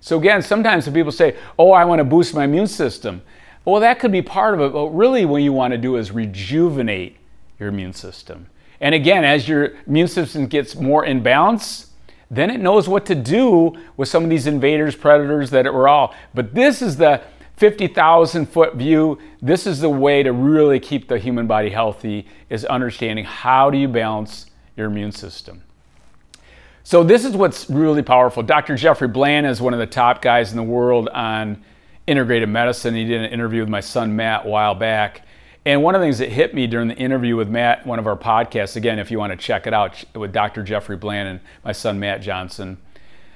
So 0.00 0.18
again, 0.18 0.40
sometimes 0.40 0.86
when 0.86 0.94
people 0.94 1.12
say, 1.12 1.36
"Oh, 1.58 1.72
I 1.72 1.84
want 1.84 2.00
to 2.00 2.04
boost 2.04 2.34
my 2.34 2.44
immune 2.44 2.66
system," 2.66 3.22
well, 3.66 3.80
that 3.80 3.98
could 3.98 4.12
be 4.12 4.22
part 4.22 4.54
of 4.54 4.60
it. 4.60 4.72
But 4.72 4.88
really, 4.88 5.26
what 5.26 5.42
you 5.42 5.52
want 5.52 5.72
to 5.72 5.78
do 5.78 5.96
is 5.96 6.12
rejuvenate 6.12 7.16
your 7.58 7.68
immune 7.68 7.92
system. 7.92 8.46
And 8.80 8.94
again, 8.94 9.24
as 9.24 9.48
your 9.48 9.72
immune 9.86 10.08
system 10.08 10.46
gets 10.46 10.76
more 10.76 11.04
in 11.04 11.22
balance, 11.22 11.90
then 12.34 12.50
it 12.50 12.60
knows 12.60 12.88
what 12.88 13.06
to 13.06 13.14
do 13.14 13.74
with 13.96 14.08
some 14.08 14.24
of 14.24 14.30
these 14.30 14.46
invaders, 14.46 14.96
predators 14.96 15.50
that 15.50 15.66
it 15.66 15.74
were 15.74 15.88
all. 15.88 16.14
But 16.34 16.54
this 16.54 16.82
is 16.82 16.96
the 16.96 17.22
50,000 17.56 18.46
foot 18.46 18.74
view. 18.74 19.18
This 19.40 19.66
is 19.66 19.80
the 19.80 19.88
way 19.88 20.22
to 20.22 20.32
really 20.32 20.80
keep 20.80 21.08
the 21.08 21.18
human 21.18 21.46
body 21.46 21.70
healthy 21.70 22.26
is 22.50 22.64
understanding 22.64 23.24
how 23.24 23.70
do 23.70 23.78
you 23.78 23.88
balance 23.88 24.46
your 24.76 24.86
immune 24.86 25.12
system. 25.12 25.62
So 26.82 27.02
this 27.02 27.24
is 27.24 27.36
what's 27.36 27.70
really 27.70 28.02
powerful. 28.02 28.42
Dr. 28.42 28.76
Jeffrey 28.76 29.08
Bland 29.08 29.46
is 29.46 29.60
one 29.60 29.72
of 29.72 29.78
the 29.78 29.86
top 29.86 30.20
guys 30.20 30.50
in 30.50 30.56
the 30.56 30.62
world 30.62 31.08
on 31.08 31.64
integrative 32.06 32.48
medicine. 32.48 32.94
He 32.94 33.04
did 33.04 33.22
an 33.22 33.30
interview 33.30 33.60
with 33.60 33.70
my 33.70 33.80
son 33.80 34.14
Matt 34.14 34.44
a 34.44 34.48
while 34.48 34.74
back 34.74 35.23
and 35.66 35.82
one 35.82 35.94
of 35.94 36.00
the 36.00 36.06
things 36.06 36.18
that 36.18 36.30
hit 36.30 36.54
me 36.54 36.66
during 36.66 36.88
the 36.88 36.96
interview 36.96 37.36
with 37.36 37.48
Matt, 37.48 37.86
one 37.86 37.98
of 37.98 38.06
our 38.06 38.16
podcasts, 38.16 38.76
again, 38.76 38.98
if 38.98 39.10
you 39.10 39.18
want 39.18 39.32
to 39.32 39.36
check 39.36 39.66
it 39.66 39.72
out, 39.72 40.04
with 40.14 40.32
Dr. 40.32 40.62
Jeffrey 40.62 40.96
Bland 40.96 41.28
and 41.28 41.40
my 41.64 41.72
son 41.72 41.98
Matt 41.98 42.20
Johnson. 42.20 42.76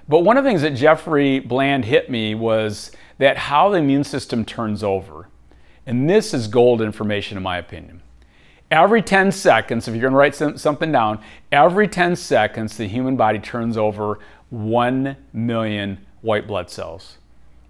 But 0.09 0.21
one 0.21 0.37
of 0.37 0.45
the 0.45 0.51
things 0.51 0.63
that 0.63 0.75
Jeffrey 0.75 1.39
Bland 1.41 1.87
hit 1.87 2.11
me 2.11 2.35
was 2.35 2.93
that 3.19 3.37
how 3.37 3.71
the 3.71 3.79
immune 3.79 4.05
system 4.05 4.45
turns 4.45 4.83
over. 4.83 5.29
And 5.87 6.09
this 6.09 6.35
is 6.35 6.49
gold 6.49 6.83
information, 6.83 7.39
in 7.39 7.43
my 7.43 7.57
opinion. 7.57 8.03
Every 8.71 9.01
10 9.01 9.33
seconds, 9.33 9.89
if 9.89 9.95
you're 9.95 10.03
going 10.03 10.13
to 10.13 10.19
write 10.19 10.59
something 10.59 10.93
down, 10.93 11.21
every 11.51 11.89
10 11.89 12.15
seconds, 12.17 12.77
the 12.77 12.87
human 12.87 13.17
body 13.17 13.39
turns 13.39 13.79
over 13.79 14.19
1 14.51 15.17
million 15.33 15.99
white 16.21 16.47
blood 16.47 16.69
cells. 16.69 17.17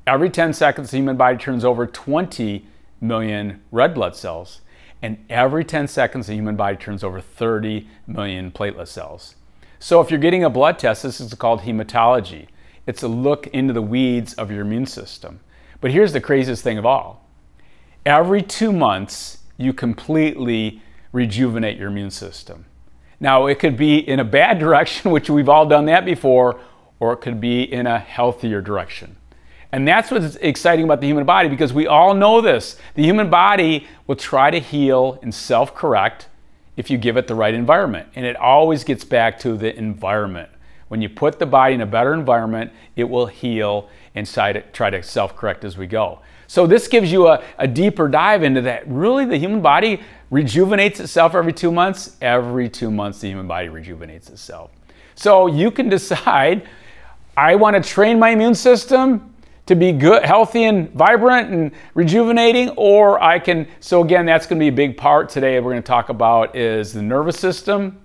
Every 0.05 0.31
10 0.31 0.53
seconds, 0.53 0.91
the 0.91 0.97
human 0.97 1.17
body 1.17 1.39
turns 1.39 1.65
over 1.65 1.87
20 1.87 2.67
million 3.01 3.63
red 3.71 3.95
blood 3.95 4.17
cells. 4.17 4.61
And 5.01 5.25
every 5.31 5.65
10 5.65 5.89
seconds, 5.89 6.27
the 6.27 6.35
human 6.35 6.57
body 6.57 6.77
turns 6.77 7.05
over 7.05 7.21
30 7.21 7.87
million 8.07 8.51
platelet 8.51 8.89
cells. 8.89 9.37
So 9.79 10.01
if 10.01 10.11
you're 10.11 10.19
getting 10.19 10.43
a 10.43 10.51
blood 10.51 10.79
test, 10.79 11.05
this 11.05 11.21
is 11.21 11.33
called 11.35 11.61
hematology. 11.61 12.49
It's 12.87 13.03
a 13.03 13.09
look 13.09 13.47
into 13.49 13.73
the 13.73 13.83
weeds 13.83 14.35
of 14.35 14.51
your 14.51 14.63
immune 14.63 14.87
system. 14.87 15.41
But 15.81 15.93
here's 15.93 16.13
the 16.13 16.21
craziest 16.21 16.65
thing 16.65 16.79
of 16.79 16.87
all 16.87 17.29
every 18.07 18.43
two 18.43 18.73
months, 18.73 19.39
you 19.59 19.73
completely 19.73 20.81
rejuvenate 21.13 21.77
your 21.77 21.89
immune 21.89 22.11
system. 22.11 22.65
Now, 23.21 23.47
it 23.47 23.59
could 23.59 23.77
be 23.77 23.99
in 23.99 24.19
a 24.19 24.25
bad 24.25 24.59
direction, 24.65 25.11
which 25.11 25.29
we've 25.29 25.49
all 25.49 25.67
done 25.67 25.85
that 25.85 26.05
before, 26.05 26.59
or 26.99 27.13
it 27.13 27.19
could 27.19 27.41
be 27.41 27.63
in 27.63 27.87
a 27.87 27.99
healthier 27.99 28.63
direction. 28.63 29.18
And 29.73 29.87
that's 29.87 30.11
what's 30.11 30.37
exciting 30.37 30.85
about 30.85 31.01
the 31.01 31.07
human 31.07 31.25
body 31.25 31.49
because 31.49 31.73
we 31.73 31.87
all 31.87 32.15
know 32.15 32.41
this. 32.41 32.79
The 32.95 33.03
human 33.03 33.29
body 33.29 33.87
will 34.07 34.17
try 34.17 34.51
to 34.51 34.59
heal 34.59 35.19
and 35.23 35.35
self 35.35 35.75
correct 35.75 36.29
if 36.77 36.91
you 36.91 36.97
give 36.97 37.17
it 37.17 37.27
the 37.27 37.35
right 37.35 37.53
environment. 37.53 38.09
And 38.15 38.25
it 38.25 38.37
always 38.37 38.85
gets 38.85 39.05
back 39.05 39.39
to 39.41 39.57
the 39.57 39.77
environment. 39.77 40.49
When 40.89 41.03
you 41.03 41.11
put 41.11 41.39
the 41.39 41.45
body 41.45 41.75
in 41.75 41.83
a 41.83 41.87
better 41.87 42.15
environment, 42.15 42.73
it 42.97 43.05
will 43.05 43.27
heal 43.27 43.91
and 44.15 44.27
try 44.27 44.53
to 44.53 45.03
self 45.03 45.37
correct 45.37 45.65
as 45.65 45.77
we 45.77 45.87
go. 45.87 46.21
So, 46.47 46.67
this 46.67 46.89
gives 46.89 47.13
you 47.13 47.29
a, 47.29 47.45
a 47.59 47.69
deeper 47.69 48.09
dive 48.09 48.43
into 48.43 48.63
that. 48.63 48.89
Really, 48.89 49.27
the 49.27 49.37
human 49.37 49.61
body 49.61 50.01
rejuvenates 50.31 50.99
itself 50.99 51.35
every 51.35 51.53
two 51.53 51.71
months. 51.71 52.17
Every 52.23 52.71
two 52.71 52.91
months, 52.91 53.21
the 53.21 53.29
human 53.29 53.47
body 53.47 53.69
rejuvenates 53.69 54.31
itself. 54.31 54.71
So, 55.15 55.47
you 55.47 55.71
can 55.71 55.91
decide 55.91 56.67
I 57.37 57.55
want 57.55 57.77
to 57.77 57.87
train 57.87 58.19
my 58.19 58.31
immune 58.31 58.55
system 58.55 59.35
to 59.69 59.75
be 59.75 59.93
good, 59.93 60.25
healthy, 60.25 60.65
and 60.65 60.91
vibrant 60.93 61.51
and 61.51 61.73
rejuvenating, 61.95 62.71
or 62.71 63.23
I 63.23 63.39
can. 63.39 63.69
So 63.81 64.03
again, 64.03 64.27
that's 64.27 64.47
going 64.47 64.59
to 64.59 64.63
be 64.63 64.69
a 64.69 64.73
big 64.73 64.97
part 64.97 65.29
today. 65.29 65.61
We're 65.61 65.71
going 65.71 65.83
to 65.83 65.87
talk 65.87 66.09
about 66.09 66.57
is 66.57 66.93
the 66.93 67.03
nervous 67.03 67.39
system 67.39 68.03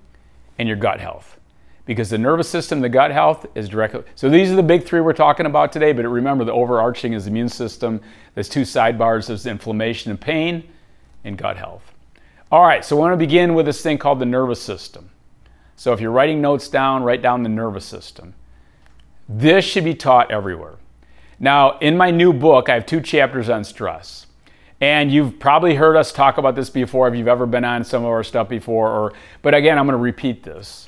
and 0.59 0.67
your 0.67 0.77
gut 0.77 0.99
health, 0.99 1.39
because 1.85 2.09
the 2.09 2.17
nervous 2.17 2.47
system, 2.47 2.79
the 2.79 2.89
gut 2.89 3.11
health 3.11 3.45
is 3.55 3.67
directly. 3.67 4.03
So 4.15 4.29
these 4.29 4.51
are 4.51 4.55
the 4.55 4.63
big 4.63 4.85
three 4.85 5.01
we're 5.01 5.13
talking 5.13 5.45
about 5.45 5.71
today. 5.71 5.91
But 5.93 6.05
remember, 6.05 6.45
the 6.45 6.53
overarching 6.53 7.13
is 7.13 7.25
the 7.25 7.31
immune 7.31 7.49
system. 7.49 7.99
There's 8.35 8.49
two 8.49 8.61
sidebars: 8.61 9.27
there's 9.27 9.45
inflammation 9.45 10.11
and 10.11 10.21
pain, 10.21 10.69
and 11.23 11.37
gut 11.37 11.57
health. 11.57 11.91
All 12.51 12.63
right. 12.63 12.85
So 12.85 12.95
I 12.95 12.99
want 12.99 13.13
to 13.13 13.17
begin 13.17 13.55
with 13.55 13.65
this 13.65 13.81
thing 13.81 13.97
called 13.97 14.19
the 14.19 14.25
nervous 14.25 14.61
system. 14.61 15.09
So 15.75 15.91
if 15.91 15.99
you're 15.99 16.11
writing 16.11 16.39
notes 16.39 16.67
down, 16.67 17.03
write 17.03 17.21
down 17.21 17.41
the 17.41 17.49
nervous 17.49 17.83
system. 17.83 18.35
This 19.27 19.65
should 19.65 19.85
be 19.85 19.95
taught 19.95 20.29
everywhere. 20.29 20.75
Now, 21.43 21.77
in 21.79 21.97
my 21.97 22.09
new 22.09 22.31
book, 22.31 22.69
I 22.69 22.75
have 22.75 22.85
two 22.85 23.01
chapters 23.01 23.49
on 23.49 23.65
stress. 23.65 24.27
And 24.79 25.11
you've 25.11 25.39
probably 25.39 25.75
heard 25.75 25.97
us 25.97 26.13
talk 26.13 26.37
about 26.37 26.55
this 26.55 26.69
before 26.69 27.09
if 27.09 27.15
you've 27.15 27.27
ever 27.27 27.45
been 27.45 27.65
on 27.65 27.83
some 27.83 28.05
of 28.05 28.09
our 28.11 28.23
stuff 28.23 28.47
before, 28.47 28.87
or, 28.87 29.13
but 29.41 29.53
again, 29.53 29.77
I'm 29.77 29.85
going 29.85 29.91
to 29.91 30.01
repeat 30.01 30.43
this. 30.43 30.87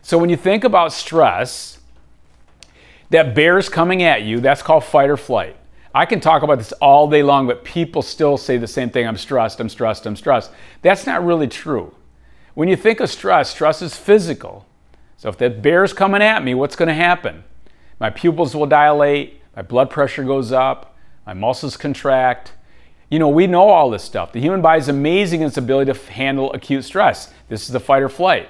So, 0.00 0.16
when 0.16 0.30
you 0.30 0.36
think 0.38 0.64
about 0.64 0.94
stress, 0.94 1.78
that 3.10 3.34
bear's 3.34 3.68
coming 3.68 4.02
at 4.02 4.22
you, 4.22 4.40
that's 4.40 4.62
called 4.62 4.82
fight 4.82 5.10
or 5.10 5.18
flight. 5.18 5.56
I 5.94 6.06
can 6.06 6.20
talk 6.20 6.42
about 6.42 6.56
this 6.56 6.72
all 6.72 7.06
day 7.06 7.22
long, 7.22 7.46
but 7.46 7.62
people 7.62 8.00
still 8.00 8.38
say 8.38 8.56
the 8.56 8.66
same 8.66 8.88
thing 8.88 9.06
I'm 9.06 9.18
stressed, 9.18 9.60
I'm 9.60 9.68
stressed, 9.68 10.06
I'm 10.06 10.16
stressed. 10.16 10.52
That's 10.80 11.04
not 11.04 11.22
really 11.22 11.48
true. 11.48 11.94
When 12.54 12.66
you 12.66 12.76
think 12.76 13.00
of 13.00 13.10
stress, 13.10 13.50
stress 13.50 13.82
is 13.82 13.94
physical. 13.94 14.64
So, 15.18 15.28
if 15.28 15.36
that 15.36 15.60
bear's 15.60 15.92
coming 15.92 16.22
at 16.22 16.42
me, 16.42 16.54
what's 16.54 16.76
going 16.76 16.88
to 16.88 16.94
happen? 16.94 17.44
My 18.00 18.08
pupils 18.08 18.56
will 18.56 18.64
dilate, 18.64 19.41
my 19.56 19.62
blood 19.62 19.90
pressure 19.90 20.24
goes 20.24 20.52
up, 20.52 20.96
my 21.26 21.34
muscles 21.34 21.76
contract. 21.76 22.52
You 23.10 23.18
know, 23.18 23.28
we 23.28 23.46
know 23.46 23.68
all 23.68 23.90
this 23.90 24.02
stuff. 24.02 24.32
The 24.32 24.40
human 24.40 24.62
body 24.62 24.80
is 24.80 24.88
amazing 24.88 25.42
in 25.42 25.48
its 25.48 25.56
ability 25.56 25.92
to 25.92 26.12
handle 26.12 26.52
acute 26.52 26.84
stress. 26.84 27.32
This 27.48 27.62
is 27.62 27.68
the 27.68 27.80
fight 27.80 28.02
or 28.02 28.08
flight. 28.08 28.48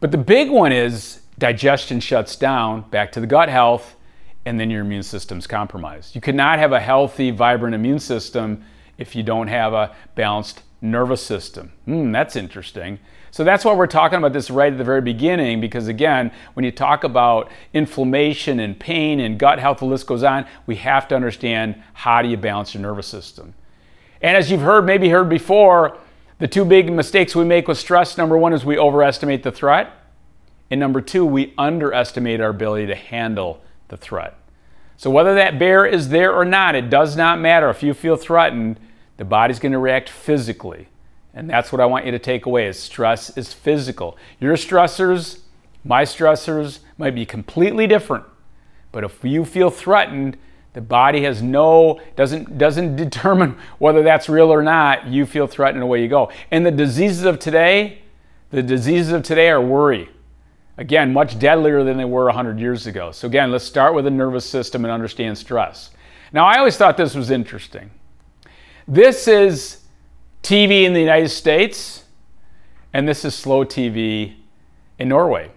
But 0.00 0.10
the 0.10 0.18
big 0.18 0.50
one 0.50 0.72
is 0.72 1.22
digestion 1.38 2.00
shuts 2.00 2.36
down, 2.36 2.88
back 2.90 3.12
to 3.12 3.20
the 3.20 3.26
gut 3.26 3.48
health, 3.48 3.96
and 4.44 4.58
then 4.58 4.70
your 4.70 4.80
immune 4.80 5.02
system's 5.02 5.46
compromised. 5.46 6.14
You 6.14 6.20
cannot 6.20 6.58
have 6.58 6.72
a 6.72 6.80
healthy, 6.80 7.30
vibrant 7.30 7.74
immune 7.74 7.98
system 7.98 8.64
if 8.98 9.14
you 9.14 9.22
don't 9.22 9.48
have 9.48 9.72
a 9.72 9.94
balanced 10.14 10.62
nervous 10.82 11.24
system. 11.24 11.72
Hmm, 11.86 12.12
that's 12.12 12.36
interesting. 12.36 12.98
So 13.30 13.44
that's 13.44 13.64
why 13.64 13.72
we're 13.72 13.86
talking 13.86 14.18
about 14.18 14.34
this 14.34 14.50
right 14.50 14.70
at 14.70 14.76
the 14.76 14.84
very 14.84 15.00
beginning, 15.00 15.60
because 15.60 15.88
again, 15.88 16.30
when 16.52 16.64
you 16.64 16.70
talk 16.70 17.02
about 17.04 17.50
inflammation 17.72 18.60
and 18.60 18.78
pain 18.78 19.20
and 19.20 19.38
gut 19.38 19.58
health, 19.58 19.78
the 19.78 19.86
list 19.86 20.06
goes 20.06 20.22
on, 20.22 20.44
we 20.66 20.76
have 20.76 21.08
to 21.08 21.14
understand 21.16 21.82
how 21.94 22.20
do 22.20 22.28
you 22.28 22.36
balance 22.36 22.74
your 22.74 22.82
nervous 22.82 23.06
system. 23.06 23.54
And 24.20 24.36
as 24.36 24.50
you've 24.50 24.60
heard, 24.60 24.84
maybe 24.84 25.08
heard 25.08 25.30
before, 25.30 25.96
the 26.40 26.48
two 26.48 26.64
big 26.64 26.92
mistakes 26.92 27.34
we 27.34 27.44
make 27.44 27.68
with 27.68 27.78
stress 27.78 28.18
number 28.18 28.36
one 28.36 28.52
is 28.52 28.64
we 28.64 28.76
overestimate 28.76 29.44
the 29.44 29.52
threat, 29.52 29.92
and 30.70 30.80
number 30.80 31.00
two, 31.00 31.24
we 31.24 31.54
underestimate 31.56 32.40
our 32.40 32.50
ability 32.50 32.86
to 32.88 32.94
handle 32.94 33.62
the 33.88 33.96
threat. 33.96 34.36
So 34.96 35.10
whether 35.10 35.34
that 35.34 35.58
bear 35.58 35.86
is 35.86 36.10
there 36.10 36.34
or 36.34 36.44
not, 36.44 36.74
it 36.74 36.90
does 36.90 37.16
not 37.16 37.40
matter. 37.40 37.70
If 37.70 37.82
you 37.82 37.94
feel 37.94 38.16
threatened, 38.16 38.78
the 39.22 39.26
body's 39.26 39.60
going 39.60 39.70
to 39.70 39.78
react 39.78 40.08
physically. 40.08 40.88
And 41.32 41.48
that's 41.48 41.70
what 41.70 41.80
I 41.80 41.86
want 41.86 42.06
you 42.06 42.10
to 42.10 42.18
take 42.18 42.46
away 42.46 42.66
is 42.66 42.76
stress 42.76 43.30
is 43.38 43.52
physical. 43.52 44.18
Your 44.40 44.54
stressors, 44.54 45.42
my 45.84 46.02
stressors 46.02 46.80
might 46.98 47.14
be 47.14 47.24
completely 47.24 47.86
different. 47.86 48.24
But 48.90 49.04
if 49.04 49.22
you 49.22 49.44
feel 49.44 49.70
threatened, 49.70 50.38
the 50.72 50.80
body 50.80 51.22
has 51.22 51.40
no 51.40 52.00
doesn't 52.16 52.58
doesn't 52.58 52.96
determine 53.04 53.56
whether 53.78 54.02
that's 54.02 54.28
real 54.28 54.52
or 54.52 54.60
not. 54.60 55.06
You 55.06 55.24
feel 55.24 55.46
threatened 55.46 55.84
away 55.84 56.02
you 56.02 56.08
go. 56.08 56.32
And 56.50 56.66
the 56.66 56.72
diseases 56.72 57.22
of 57.22 57.38
today, 57.38 58.02
the 58.50 58.60
diseases 58.60 59.12
of 59.12 59.22
today 59.22 59.50
are 59.50 59.62
worry. 59.62 60.10
Again, 60.78 61.12
much 61.12 61.38
deadlier 61.38 61.84
than 61.84 61.96
they 61.96 62.04
were 62.04 62.24
100 62.24 62.58
years 62.58 62.88
ago. 62.88 63.12
So 63.12 63.28
again, 63.28 63.52
let's 63.52 63.62
start 63.62 63.94
with 63.94 64.04
the 64.04 64.10
nervous 64.10 64.44
system 64.44 64.84
and 64.84 64.90
understand 64.90 65.38
stress. 65.38 65.92
Now, 66.32 66.44
I 66.44 66.58
always 66.58 66.76
thought 66.76 66.96
this 66.96 67.14
was 67.14 67.30
interesting. 67.30 67.92
This 68.88 69.28
is 69.28 69.82
TV 70.42 70.82
in 70.82 70.92
the 70.92 71.00
United 71.00 71.28
States, 71.28 72.04
and 72.92 73.06
this 73.06 73.24
is 73.24 73.32
slow 73.32 73.64
TV 73.64 74.34
in 74.98 75.08
Norway. 75.08 75.52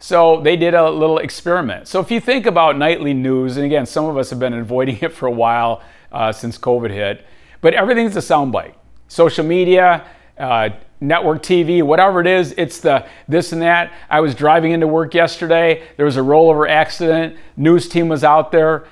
So 0.00 0.40
they 0.40 0.56
did 0.56 0.74
a 0.74 0.90
little 0.90 1.18
experiment. 1.18 1.86
So 1.86 2.00
if 2.00 2.10
you 2.10 2.20
think 2.20 2.46
about 2.46 2.76
nightly 2.76 3.14
news, 3.14 3.56
and 3.56 3.64
again, 3.64 3.86
some 3.86 4.06
of 4.06 4.16
us 4.16 4.30
have 4.30 4.40
been 4.40 4.54
avoiding 4.54 4.98
it 5.02 5.12
for 5.12 5.26
a 5.26 5.30
while 5.30 5.82
uh, 6.10 6.32
since 6.32 6.58
COVID 6.58 6.90
hit, 6.90 7.24
but 7.60 7.74
everything's 7.74 8.16
a 8.16 8.20
soundbite. 8.20 8.74
Social 9.06 9.44
media, 9.44 10.04
uh, 10.36 10.70
network 11.00 11.42
TV, 11.42 11.82
whatever 11.82 12.20
it 12.20 12.26
is, 12.26 12.54
it's 12.58 12.80
the 12.80 13.06
this 13.28 13.52
and 13.52 13.62
that. 13.62 13.92
I 14.10 14.20
was 14.20 14.34
driving 14.34 14.72
into 14.72 14.88
work 14.88 15.14
yesterday. 15.14 15.84
There 15.96 16.06
was 16.06 16.16
a 16.16 16.20
rollover 16.20 16.68
accident. 16.68 17.36
News 17.56 17.88
team 17.88 18.08
was 18.08 18.24
out 18.24 18.50
there. 18.50 18.86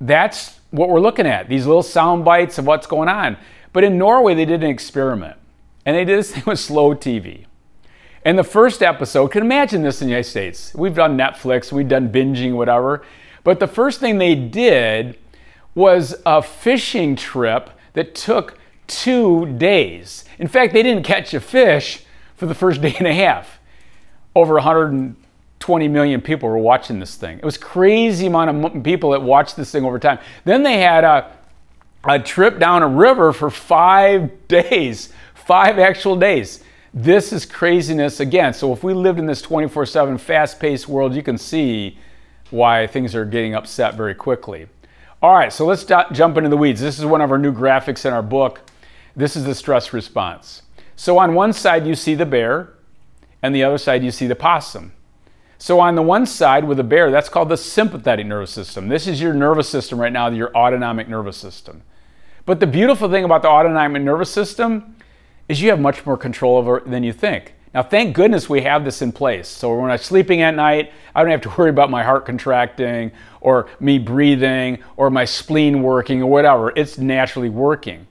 That's 0.00 0.60
what 0.74 0.88
we're 0.88 1.00
looking 1.00 1.26
at. 1.26 1.48
These 1.48 1.66
little 1.66 1.82
sound 1.82 2.24
bites 2.24 2.58
of 2.58 2.66
what's 2.66 2.86
going 2.86 3.08
on. 3.08 3.36
But 3.72 3.84
in 3.84 3.96
Norway, 3.96 4.34
they 4.34 4.44
did 4.44 4.62
an 4.62 4.70
experiment, 4.70 5.36
and 5.86 5.96
they 5.96 6.04
did 6.04 6.18
this 6.18 6.30
thing 6.34 6.42
with 6.46 6.58
slow 6.58 6.94
TV. 6.94 7.46
And 8.24 8.38
the 8.38 8.44
first 8.44 8.82
episode, 8.82 9.28
can 9.28 9.42
imagine 9.42 9.82
this 9.82 10.00
in 10.00 10.08
the 10.08 10.12
United 10.12 10.28
States. 10.28 10.74
We've 10.74 10.94
done 10.94 11.16
Netflix, 11.16 11.70
we've 11.70 11.88
done 11.88 12.10
binging, 12.10 12.54
whatever. 12.54 13.04
But 13.44 13.60
the 13.60 13.66
first 13.66 14.00
thing 14.00 14.18
they 14.18 14.34
did 14.34 15.18
was 15.74 16.14
a 16.24 16.40
fishing 16.42 17.16
trip 17.16 17.70
that 17.92 18.14
took 18.14 18.58
two 18.86 19.46
days. 19.58 20.24
In 20.38 20.48
fact, 20.48 20.72
they 20.72 20.82
didn't 20.82 21.04
catch 21.04 21.34
a 21.34 21.40
fish 21.40 22.04
for 22.34 22.46
the 22.46 22.54
first 22.54 22.80
day 22.82 22.94
and 22.98 23.06
a 23.06 23.14
half. 23.14 23.60
Over 24.34 24.58
120 25.68 25.88
million 25.88 26.20
people 26.20 26.48
were 26.48 26.58
watching 26.58 26.98
this 26.98 27.16
thing. 27.16 27.38
It 27.38 27.44
was 27.44 27.56
crazy 27.56 28.26
amount 28.26 28.64
of 28.64 28.82
people 28.82 29.10
that 29.10 29.22
watched 29.22 29.56
this 29.56 29.70
thing 29.70 29.84
over 29.84 29.98
time. 29.98 30.18
Then 30.44 30.62
they 30.62 30.78
had 30.80 31.04
a 31.04 31.30
a 32.06 32.18
trip 32.18 32.58
down 32.58 32.82
a 32.82 32.88
river 32.88 33.32
for 33.32 33.50
five 33.50 34.30
days, 34.48 35.12
five 35.34 35.78
actual 35.78 36.16
days. 36.16 36.62
This 36.92 37.32
is 37.32 37.44
craziness 37.44 38.20
again. 38.20 38.54
So, 38.54 38.72
if 38.72 38.84
we 38.84 38.94
lived 38.94 39.18
in 39.18 39.26
this 39.26 39.42
24 39.42 39.86
7 39.86 40.18
fast 40.18 40.60
paced 40.60 40.88
world, 40.88 41.14
you 41.14 41.22
can 41.22 41.38
see 41.38 41.98
why 42.50 42.86
things 42.86 43.14
are 43.14 43.24
getting 43.24 43.54
upset 43.54 43.94
very 43.96 44.14
quickly. 44.14 44.68
All 45.20 45.34
right, 45.34 45.52
so 45.52 45.64
let's 45.64 45.84
jump 45.84 46.36
into 46.36 46.50
the 46.50 46.56
weeds. 46.56 46.80
This 46.80 46.98
is 46.98 47.04
one 47.04 47.20
of 47.20 47.32
our 47.32 47.38
new 47.38 47.52
graphics 47.52 48.04
in 48.04 48.12
our 48.12 48.22
book. 48.22 48.60
This 49.16 49.36
is 49.36 49.44
the 49.44 49.54
stress 49.54 49.92
response. 49.92 50.62
So, 50.94 51.18
on 51.18 51.34
one 51.34 51.52
side, 51.52 51.86
you 51.86 51.94
see 51.94 52.14
the 52.14 52.26
bear, 52.26 52.74
and 53.42 53.54
the 53.54 53.64
other 53.64 53.78
side, 53.78 54.04
you 54.04 54.10
see 54.10 54.26
the 54.26 54.36
possum. 54.36 54.92
So, 55.58 55.80
on 55.80 55.94
the 55.94 56.02
one 56.02 56.26
side 56.26 56.64
with 56.64 56.78
the 56.78 56.84
bear, 56.84 57.10
that's 57.10 57.28
called 57.28 57.48
the 57.48 57.56
sympathetic 57.56 58.26
nervous 58.26 58.50
system. 58.50 58.88
This 58.88 59.06
is 59.06 59.20
your 59.20 59.34
nervous 59.34 59.68
system 59.68 60.00
right 60.00 60.12
now, 60.12 60.28
your 60.28 60.54
autonomic 60.56 61.08
nervous 61.08 61.36
system. 61.36 61.82
But 62.46 62.60
the 62.60 62.66
beautiful 62.66 63.08
thing 63.08 63.24
about 63.24 63.42
the 63.42 63.48
autonomic 63.48 64.02
nervous 64.02 64.30
system 64.30 64.96
is 65.48 65.62
you 65.62 65.70
have 65.70 65.80
much 65.80 66.04
more 66.04 66.16
control 66.16 66.56
over 66.56 66.78
it 66.78 66.90
than 66.90 67.02
you 67.02 67.12
think. 67.12 67.54
Now, 67.74 67.82
thank 67.82 68.14
goodness 68.14 68.48
we 68.48 68.62
have 68.62 68.84
this 68.84 69.02
in 69.02 69.10
place. 69.10 69.48
So 69.48 69.74
when 69.74 69.90
I'm 69.90 69.98
sleeping 69.98 70.42
at 70.42 70.54
night, 70.54 70.92
I 71.14 71.22
don't 71.22 71.32
have 71.32 71.40
to 71.42 71.54
worry 71.58 71.70
about 71.70 71.90
my 71.90 72.04
heart 72.04 72.24
contracting 72.24 73.10
or 73.40 73.68
me 73.80 73.98
breathing 73.98 74.78
or 74.96 75.10
my 75.10 75.24
spleen 75.24 75.82
working 75.82 76.22
or 76.22 76.30
whatever. 76.30 76.72
It's 76.76 76.98
naturally 76.98 77.48
working. 77.48 78.06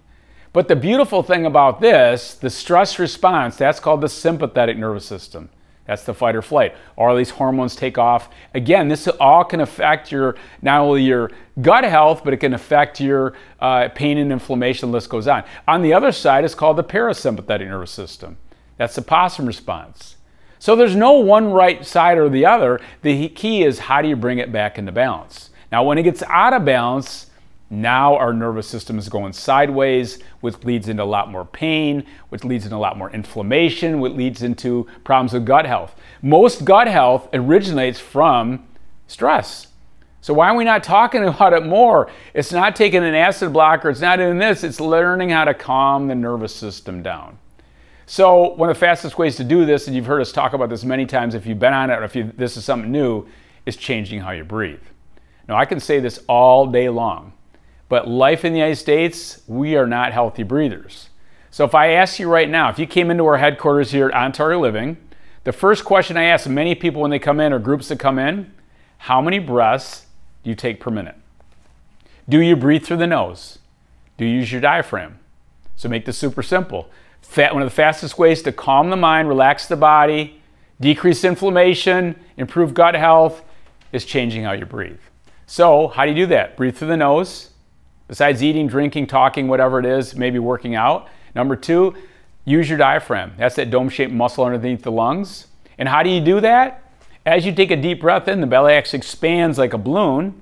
But 0.52 0.68
the 0.68 0.76
beautiful 0.76 1.24
thing 1.24 1.46
about 1.46 1.80
this, 1.80 2.36
the 2.36 2.50
stress 2.50 3.00
response, 3.00 3.56
that's 3.56 3.80
called 3.80 4.02
the 4.02 4.10
sympathetic 4.10 4.78
nervous 4.78 5.06
system. 5.06 5.50
That's 5.86 6.04
the 6.04 6.13
fight 6.13 6.36
or 6.36 6.42
flight. 6.42 6.75
All 6.98 7.16
these 7.16 7.32
hormones 7.32 7.75
take 7.75 7.98
off. 7.98 8.30
Again, 8.54 8.88
this 8.88 9.08
all 9.08 9.44
can 9.44 9.60
affect 9.60 10.12
your 10.12 10.36
not 10.62 10.80
only 10.80 11.04
your 11.04 11.32
gut 11.62 11.84
health, 11.84 12.24
but 12.24 12.34
it 12.34 12.38
can 12.38 12.54
affect 12.54 13.02
your 13.02 13.34
uh, 13.60 13.90
pain 13.90 14.18
and 14.18 14.32
inflammation. 14.32 14.92
List 14.92 15.10
goes 15.10 15.28
on. 15.28 15.44
On 15.68 15.82
the 15.82 15.94
other 15.94 16.12
side, 16.12 16.46
it's 16.46 16.56
called 16.56 16.78
the 16.78 16.84
parasympathetic 16.84 17.68
nervous 17.68 17.92
system. 17.92 18.38
That's 18.78 18.96
the 18.96 19.02
possum 19.02 19.46
response. 19.46 20.16
So 20.58 20.78
there's 20.78 20.96
no 20.96 21.13
one 21.13 21.52
right 21.52 21.86
side 21.86 22.18
or 22.18 22.30
the 22.30 22.46
other. 22.46 22.80
The 23.02 23.28
key 23.30 23.63
is 23.63 23.80
how 23.80 24.02
do 24.02 24.08
you 24.08 24.16
bring 24.16 24.38
it 24.38 24.54
back 24.54 24.80
into 24.80 24.94
balance? 24.94 25.50
Now, 25.70 25.84
when 25.84 25.98
it 25.98 26.04
gets 26.04 26.24
out 26.24 26.54
of 26.54 26.63
balance, 26.63 27.30
now 27.70 28.15
our 28.15 28.34
nervous 28.34 28.67
system 28.67 29.00
is 29.00 29.10
going 29.10 29.34
sideways, 29.34 30.20
which 30.41 30.63
leads 30.63 30.89
into 30.89 31.01
a 31.01 31.05
lot 31.05 31.32
more 31.32 31.46
pain, 31.46 32.05
which 32.29 32.43
leads 32.43 32.65
into 32.65 32.75
a 32.75 32.77
lot 32.77 32.98
more 32.98 33.10
inflammation, 33.12 34.00
which 34.00 34.13
leads 34.13 34.43
into 34.43 34.88
problems 35.03 35.34
with 35.34 35.46
gut 35.46 35.65
health. 35.65 35.96
Most 36.22 36.65
gut 36.65 36.88
health 36.88 37.29
originates 37.34 38.00
from 38.00 38.67
stress. 39.08 39.67
So 40.22 40.34
why 40.34 40.50
are 40.50 40.55
we 40.55 40.63
not 40.63 40.84
talking 40.84 41.24
about 41.27 41.53
it 41.53 41.65
more? 41.65 42.12
It's 42.34 42.51
not 42.51 42.75
taking 42.75 43.03
an 43.03 43.15
acid 43.15 43.51
blocker, 43.51 43.89
it's 43.89 44.01
not 44.01 44.17
doing 44.17 44.38
this, 44.38 44.63
it's 44.63 44.79
learning 44.79 45.29
how 45.29 45.46
to 45.46 45.53
calm 45.53 46.08
the 46.08 46.15
nervous 46.15 46.55
system 46.55 47.01
down. 47.01 47.39
So 48.05 48.53
one 48.53 48.70
of 48.70 48.75
the 48.75 48.79
fastest 48.79 49.17
ways 49.17 49.38
to 49.38 49.43
do 49.43 49.65
this, 49.65 49.88
and 49.88 49.96
you've 49.96 50.05
heard 50.05 50.22
us 50.22 50.32
talk 50.32 50.53
about 50.53 50.70
this 50.70 50.84
many 50.84 51.05
times 51.05 51.36
if 51.36 51.46
you've 51.46 51.60
been 51.60 51.74
on 51.74 51.89
it 51.89 51.96
or 51.96 52.03
if 52.03 52.15
you, 52.15 52.32
this 52.38 52.55
is 52.58 52.65
something 52.65 52.91
new, 52.91 53.25
is 53.65 53.77
changing 53.77 54.20
how 54.20 54.32
you 54.32 54.43
breathe. 54.43 54.82
Now 55.48 55.55
I 55.55 55.65
can 55.65 55.79
say 55.79 56.00
this 56.00 56.24
all 56.27 56.67
day 56.67 56.89
long. 56.89 57.34
But 57.94 58.08
life 58.08 58.44
in 58.44 58.54
the 58.54 58.58
United 58.58 58.78
States, 58.78 59.44
we 59.46 59.76
are 59.76 59.86
not 59.86 60.14
healthy 60.14 60.42
breathers. 60.42 61.10
So 61.52 61.64
if 61.64 61.76
I 61.76 61.90
ask 61.90 62.18
you 62.18 62.28
right 62.28 62.50
now, 62.50 62.72
if 62.72 62.80
you 62.80 62.88
came 62.88 63.12
into 63.12 63.24
our 63.28 63.38
headquarters 63.38 63.92
here 63.92 64.08
at 64.08 64.16
On 64.16 64.32
Target 64.32 64.62
Living, 64.62 64.98
the 65.44 65.52
first 65.52 65.86
question 65.86 66.18
I 66.18 66.24
ask 66.24 66.50
many 66.50 66.74
people 66.74 67.04
when 67.04 67.12
they 67.12 67.20
come 67.20 67.40
in 67.40 67.54
or 67.54 67.60
groups 67.60 67.90
that 67.90 68.00
come 68.00 68.18
in, 68.18 68.52
how 68.98 69.22
many 69.22 69.38
breaths 69.38 70.08
do 70.44 70.50
you 70.50 70.56
take 70.56 70.80
per 70.80 70.90
minute? 70.90 71.14
Do 72.28 72.42
you 72.42 72.56
breathe 72.56 72.84
through 72.84 72.98
the 72.98 73.06
nose? 73.06 73.60
Do 74.18 74.26
you 74.26 74.38
use 74.38 74.52
your 74.52 74.60
diaphragm? 74.62 75.20
So 75.76 75.88
make 75.88 76.06
this 76.06 76.18
super 76.18 76.42
simple. 76.42 76.90
One 77.36 77.62
of 77.62 77.68
the 77.68 77.76
fastest 77.76 78.18
ways 78.18 78.42
to 78.42 78.52
calm 78.52 78.90
the 78.90 78.98
mind, 78.98 79.28
relax 79.28 79.68
the 79.68 79.76
body, 79.76 80.42
decrease 80.80 81.24
inflammation, 81.24 82.16
improve 82.38 82.74
gut 82.74 82.96
health 82.96 83.44
is 83.92 84.04
changing 84.04 84.46
how 84.46 84.54
you 84.54 84.66
breathe. 84.66 85.00
So, 85.46 85.90
how 85.90 86.06
do 86.06 86.10
you 86.10 86.16
do 86.16 86.26
that? 86.26 86.58
Breathe 86.58 86.76
through 86.76 86.88
the 86.88 86.98
nose, 86.98 87.52
Besides 88.13 88.43
eating, 88.43 88.67
drinking, 88.67 89.08
talking, 89.08 89.48
whatever 89.48 89.79
it 89.79 89.88
is, 89.88 90.15
maybe 90.15 90.38
working 90.38 90.75
out. 90.75 91.08
Number 91.34 91.55
two, 91.55 91.96
use 92.46 92.70
your 92.70 92.77
diaphragm. 92.77 93.34
That's 93.39 93.55
that 93.55 93.72
dome 93.72 93.89
shaped 93.89 94.13
muscle 94.13 94.46
underneath 94.46 94.84
the 94.84 94.91
lungs. 94.91 95.48
And 95.79 95.89
how 95.89 96.03
do 96.03 96.12
you 96.12 96.22
do 96.22 96.39
that? 96.41 96.84
As 97.25 97.43
you 97.43 97.51
take 97.51 97.72
a 97.72 97.75
deep 97.75 98.01
breath 98.01 98.27
in, 98.27 98.39
the 98.39 98.46
belly 98.46 98.74
actually 98.74 98.98
expands 98.98 99.58
like 99.58 99.74
a 99.74 99.79
balloon. 99.79 100.39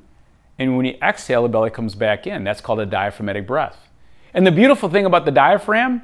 And 0.59 0.75
when 0.75 0.85
you 0.85 0.97
exhale, 1.01 1.43
the 1.43 1.47
belly 1.47 1.69
comes 1.69 1.95
back 1.95 2.27
in. 2.27 2.43
That's 2.43 2.59
called 2.59 2.81
a 2.81 2.85
diaphragmatic 2.85 3.47
breath. 3.47 3.87
And 4.33 4.45
the 4.45 4.51
beautiful 4.51 4.89
thing 4.89 5.05
about 5.05 5.23
the 5.23 5.31
diaphragm, 5.31 6.01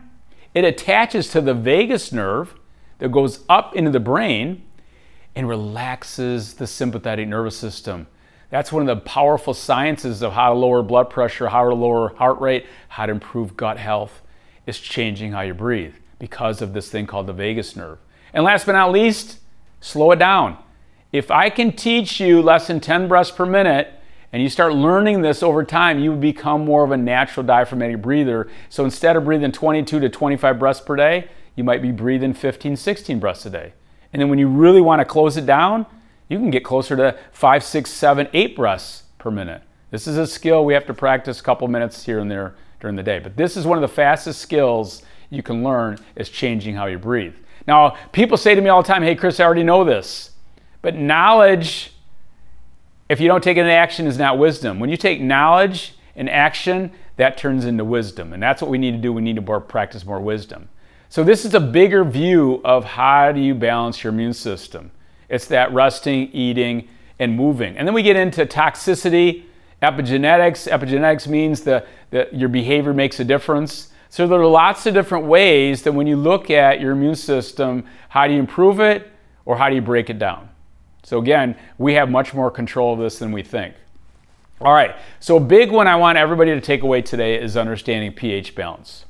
it 0.54 0.64
attaches 0.64 1.30
to 1.32 1.42
the 1.42 1.54
vagus 1.54 2.14
nerve 2.14 2.56
that 3.00 3.12
goes 3.12 3.44
up 3.50 3.76
into 3.76 3.92
the 3.92 4.00
brain 4.00 4.64
and 5.36 5.50
relaxes 5.50 6.54
the 6.54 6.66
sympathetic 6.66 7.28
nervous 7.28 7.58
system. 7.58 8.08
That's 8.50 8.72
one 8.72 8.88
of 8.88 8.88
the 8.88 9.04
powerful 9.04 9.54
sciences 9.54 10.22
of 10.22 10.34
how 10.34 10.54
to 10.54 10.60
lower 10.60 10.82
blood 10.82 11.10
pressure, 11.10 11.50
how 11.50 11.68
to 11.68 11.76
lower 11.76 12.10
heart 12.16 12.40
rate, 12.40 12.66
how 12.90 13.06
to 13.06 13.12
improve 13.12 13.58
gut 13.58 13.78
health, 13.78 14.22
is 14.66 14.80
changing 14.80 15.34
how 15.34 15.42
you 15.42 15.54
breathe 15.54 15.96
because 16.20 16.62
of 16.62 16.74
this 16.74 16.90
thing 16.90 17.08
called 17.08 17.28
the 17.28 17.34
vagus 17.34 17.76
nerve. 17.76 18.00
And 18.34 18.44
last 18.44 18.66
but 18.66 18.74
not 18.74 18.92
least, 18.92 19.40
slow 19.82 20.12
it 20.12 20.20
down. 20.20 20.58
If 21.12 21.32
I 21.32 21.50
can 21.50 21.72
teach 21.74 22.20
you 22.20 22.42
less 22.42 22.68
than 22.68 22.80
10 22.80 23.08
breaths 23.08 23.32
per 23.32 23.46
minute, 23.46 23.94
and 24.34 24.44
you 24.44 24.50
start 24.50 24.74
learning 24.74 25.22
this 25.22 25.42
over 25.42 25.64
time, 25.64 26.00
you 26.00 26.14
become 26.14 26.66
more 26.66 26.84
of 26.84 26.92
a 26.92 26.98
natural 26.98 27.46
diaphragmatic 27.46 28.02
breather. 28.02 28.50
So 28.70 28.84
instead 28.84 29.16
of 29.16 29.24
breathing 29.24 29.54
22 29.54 30.02
to 30.02 30.10
25 30.10 30.60
breaths 30.60 30.82
per 30.82 30.96
day, 30.98 31.30
you 31.56 31.64
might 31.64 31.82
be 31.82 31.92
breathing 31.92 32.34
15, 32.34 32.76
16 32.76 33.20
breaths 33.20 33.46
a 33.46 33.50
day. 33.50 33.74
And 34.12 34.22
then 34.22 34.30
when 34.30 34.38
you 34.38 34.48
really 34.48 34.82
want 34.82 35.00
to 35.00 35.06
close 35.06 35.38
it 35.38 35.46
down, 35.46 35.86
you 36.30 36.38
can 36.38 36.50
get 36.50 36.64
closer 36.64 36.96
to 36.96 37.18
five, 37.32 37.64
six, 37.64 37.90
seven, 37.90 38.28
eight 38.34 38.56
breaths 38.56 39.04
per 39.18 39.32
minute. 39.32 39.62
This 39.92 40.08
is 40.08 40.18
a 40.18 40.28
skill 40.28 40.66
we 40.66 40.74
have 40.74 40.86
to 40.88 40.94
practice 40.94 41.40
a 41.40 41.44
couple 41.44 41.68
minutes 41.68 42.06
here 42.06 42.20
and 42.20 42.30
there 42.30 42.56
during 42.80 42.96
the 42.96 43.04
day. 43.04 43.20
But 43.20 43.38
this 43.38 43.56
is 43.56 43.66
one 43.66 43.78
of 43.78 43.82
the 43.82 43.94
fastest 43.94 44.42
skills 44.42 45.04
you 45.30 45.42
can 45.42 45.64
learn 45.64 45.98
is 46.16 46.30
changing 46.30 46.76
how 46.76 46.86
you 46.88 46.98
breathe. 46.98 47.36
Now, 47.68 47.98
people 48.12 48.38
say 48.38 48.56
to 48.56 48.62
me 48.62 48.70
all 48.70 48.82
the 48.82 48.88
time, 48.88 49.04
hey, 49.04 49.16
Chris, 49.16 49.40
I 49.40 49.46
already 49.46 49.64
know 49.64 49.84
this. 49.84 50.32
But 50.82 50.96
knowledge, 50.96 51.94
if 53.10 53.20
you 53.20 53.28
don't 53.28 53.44
take 53.44 53.58
it 53.58 53.62
into 53.62 53.72
action, 53.72 54.08
is 54.08 54.18
not 54.18 54.38
wisdom. 54.38 54.80
When 54.80 54.90
you 54.90 54.98
take 54.98 55.22
knowledge 55.22 55.96
and 56.16 56.30
action, 56.30 56.92
that 57.18 57.38
turns 57.38 57.66
into 57.66 57.84
wisdom. 57.84 58.32
And 58.34 58.42
that's 58.42 58.62
what 58.62 58.72
we 58.72 58.78
need 58.78 58.92
to 58.92 58.98
do. 58.98 59.12
We 59.12 59.22
need 59.22 59.36
to 59.36 59.42
more, 59.42 59.60
practice 59.60 60.06
more 60.06 60.20
wisdom. 60.20 60.70
So, 61.10 61.24
this 61.24 61.46
is 61.46 61.54
a 61.54 61.60
bigger 61.60 62.04
view 62.04 62.62
of 62.64 62.84
how 62.84 63.32
do 63.32 63.40
you 63.40 63.56
balance 63.56 64.04
your 64.04 64.14
immune 64.14 64.34
system. 64.34 64.92
It's 65.30 65.46
that 65.48 65.74
resting, 65.74 66.30
eating, 66.32 66.88
and 67.20 67.36
moving. 67.36 67.78
And 67.78 67.88
then 67.88 67.94
we 67.94 68.04
get 68.04 68.16
into 68.16 68.46
toxicity, 68.46 69.44
epigenetics. 69.82 70.70
Epigenetics 70.72 71.28
means 71.28 71.62
that 71.62 71.88
your 72.34 72.50
behavior 72.50 72.94
makes 72.94 73.20
a 73.20 73.26
difference. 73.26 73.90
So 74.10 74.26
there 74.28 74.40
are 74.40 74.46
lots 74.46 74.86
of 74.86 74.94
different 74.94 75.26
ways 75.26 75.84
that 75.84 75.92
when 75.92 76.08
you 76.08 76.16
look 76.16 76.50
at 76.50 76.80
your 76.80 76.94
immune 76.94 77.16
system, 77.16 77.86
how 78.10 78.28
do 78.28 78.34
you 78.34 78.40
improve 78.40 78.80
it 78.80 79.12
or 79.46 79.58
how 79.58 79.70
do 79.70 79.76
you 79.76 79.82
break 79.82 80.10
it 80.10 80.18
down? 80.18 80.50
So 81.04 81.20
again, 81.20 81.56
we 81.78 81.94
have 81.94 82.10
much 82.10 82.34
more 82.34 82.50
control 82.50 82.94
of 82.94 83.00
this 83.00 83.20
than 83.20 83.32
we 83.32 83.44
think. 83.44 83.76
All 84.60 84.74
right, 84.74 84.96
so 85.20 85.38
a 85.38 85.40
big 85.40 85.72
one 85.72 85.88
I 85.88 85.96
want 85.98 86.18
everybody 86.18 86.52
to 86.52 86.62
take 86.62 86.82
away 86.82 87.02
today 87.02 87.40
is 87.40 87.56
understanding 87.56 88.12
pH 88.12 88.56
balance. 88.56 89.06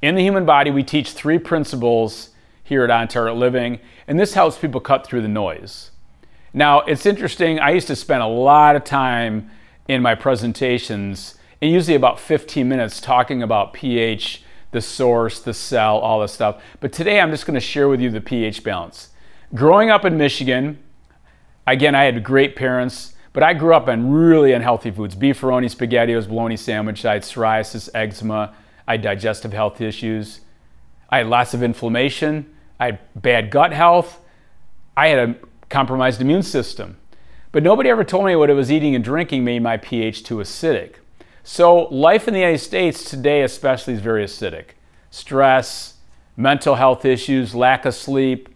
In 0.00 0.14
the 0.14 0.22
human 0.22 0.44
body, 0.44 0.70
we 0.70 0.84
teach 0.84 1.12
three 1.12 1.38
principles 1.38 2.30
here 2.66 2.82
at 2.82 2.90
On 2.90 3.06
Target 3.06 3.36
Living, 3.36 3.78
and 4.08 4.18
this 4.18 4.34
helps 4.34 4.58
people 4.58 4.80
cut 4.80 5.06
through 5.06 5.22
the 5.22 5.28
noise. 5.28 5.92
Now, 6.52 6.80
it's 6.80 7.06
interesting, 7.06 7.60
I 7.60 7.70
used 7.70 7.86
to 7.86 7.96
spend 7.96 8.22
a 8.22 8.26
lot 8.26 8.74
of 8.74 8.82
time 8.82 9.50
in 9.86 10.02
my 10.02 10.16
presentations, 10.16 11.36
and 11.62 11.70
usually 11.70 11.94
about 11.94 12.18
15 12.18 12.68
minutes, 12.68 13.00
talking 13.00 13.40
about 13.40 13.72
pH, 13.72 14.42
the 14.72 14.80
source, 14.80 15.38
the 15.38 15.54
cell, 15.54 15.98
all 15.98 16.20
this 16.20 16.32
stuff. 16.32 16.60
But 16.80 16.92
today 16.92 17.20
I'm 17.20 17.30
just 17.30 17.46
to 17.46 17.60
share 17.60 17.88
with 17.88 18.00
you 18.00 18.10
the 18.10 18.20
pH 18.20 18.64
balance. 18.64 19.10
Growing 19.54 19.90
up 19.90 20.04
in 20.04 20.18
Michigan, 20.18 20.78
again, 21.68 21.94
I 21.94 22.04
had 22.04 22.24
great 22.24 22.56
parents, 22.56 23.14
but 23.32 23.44
I 23.44 23.54
grew 23.54 23.74
up 23.74 23.86
on 23.86 24.10
really 24.10 24.52
unhealthy 24.52 24.90
foods 24.90 25.14
beefaroni, 25.14 25.66
spaghettios, 25.72 26.26
bologna 26.26 26.56
sandwich. 26.56 27.04
I 27.04 27.14
had 27.14 27.22
psoriasis, 27.22 27.88
eczema, 27.94 28.54
I 28.88 28.94
had 28.94 29.02
digestive 29.02 29.52
health 29.52 29.80
issues. 29.80 30.40
I 31.10 31.18
had 31.18 31.28
lots 31.28 31.54
of 31.54 31.62
inflammation. 31.62 32.52
I 32.78 32.86
had 32.86 32.98
bad 33.14 33.50
gut 33.50 33.72
health. 33.72 34.20
I 34.96 35.08
had 35.08 35.28
a 35.28 35.36
compromised 35.68 36.20
immune 36.20 36.42
system. 36.42 36.96
But 37.52 37.62
nobody 37.62 37.88
ever 37.88 38.04
told 38.04 38.26
me 38.26 38.36
what 38.36 38.50
it 38.50 38.54
was 38.54 38.70
eating 38.70 38.94
and 38.94 39.02
drinking 39.02 39.44
made 39.44 39.62
my 39.62 39.76
pH 39.76 40.24
too 40.24 40.36
acidic. 40.36 40.96
So, 41.42 41.84
life 41.84 42.26
in 42.26 42.34
the 42.34 42.40
United 42.40 42.58
States 42.58 43.08
today, 43.08 43.42
especially, 43.42 43.94
is 43.94 44.00
very 44.00 44.24
acidic. 44.24 44.70
Stress, 45.10 45.94
mental 46.36 46.74
health 46.74 47.04
issues, 47.04 47.54
lack 47.54 47.84
of 47.84 47.94
sleep, 47.94 48.48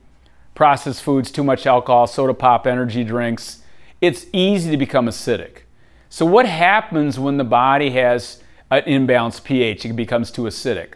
processed 0.54 1.02
foods, 1.02 1.30
too 1.30 1.44
much 1.44 1.66
alcohol, 1.66 2.06
soda 2.06 2.34
pop, 2.34 2.66
energy 2.66 3.04
drinks. 3.04 3.62
It's 4.00 4.26
easy 4.32 4.70
to 4.70 4.76
become 4.76 5.06
acidic. 5.06 5.60
So, 6.08 6.26
what 6.26 6.46
happens 6.46 7.18
when 7.18 7.36
the 7.36 7.44
body 7.44 7.90
has 7.90 8.42
an 8.70 8.82
imbalanced 8.82 9.44
pH? 9.44 9.86
It 9.86 9.92
becomes 9.94 10.30
too 10.30 10.42
acidic. 10.42 10.94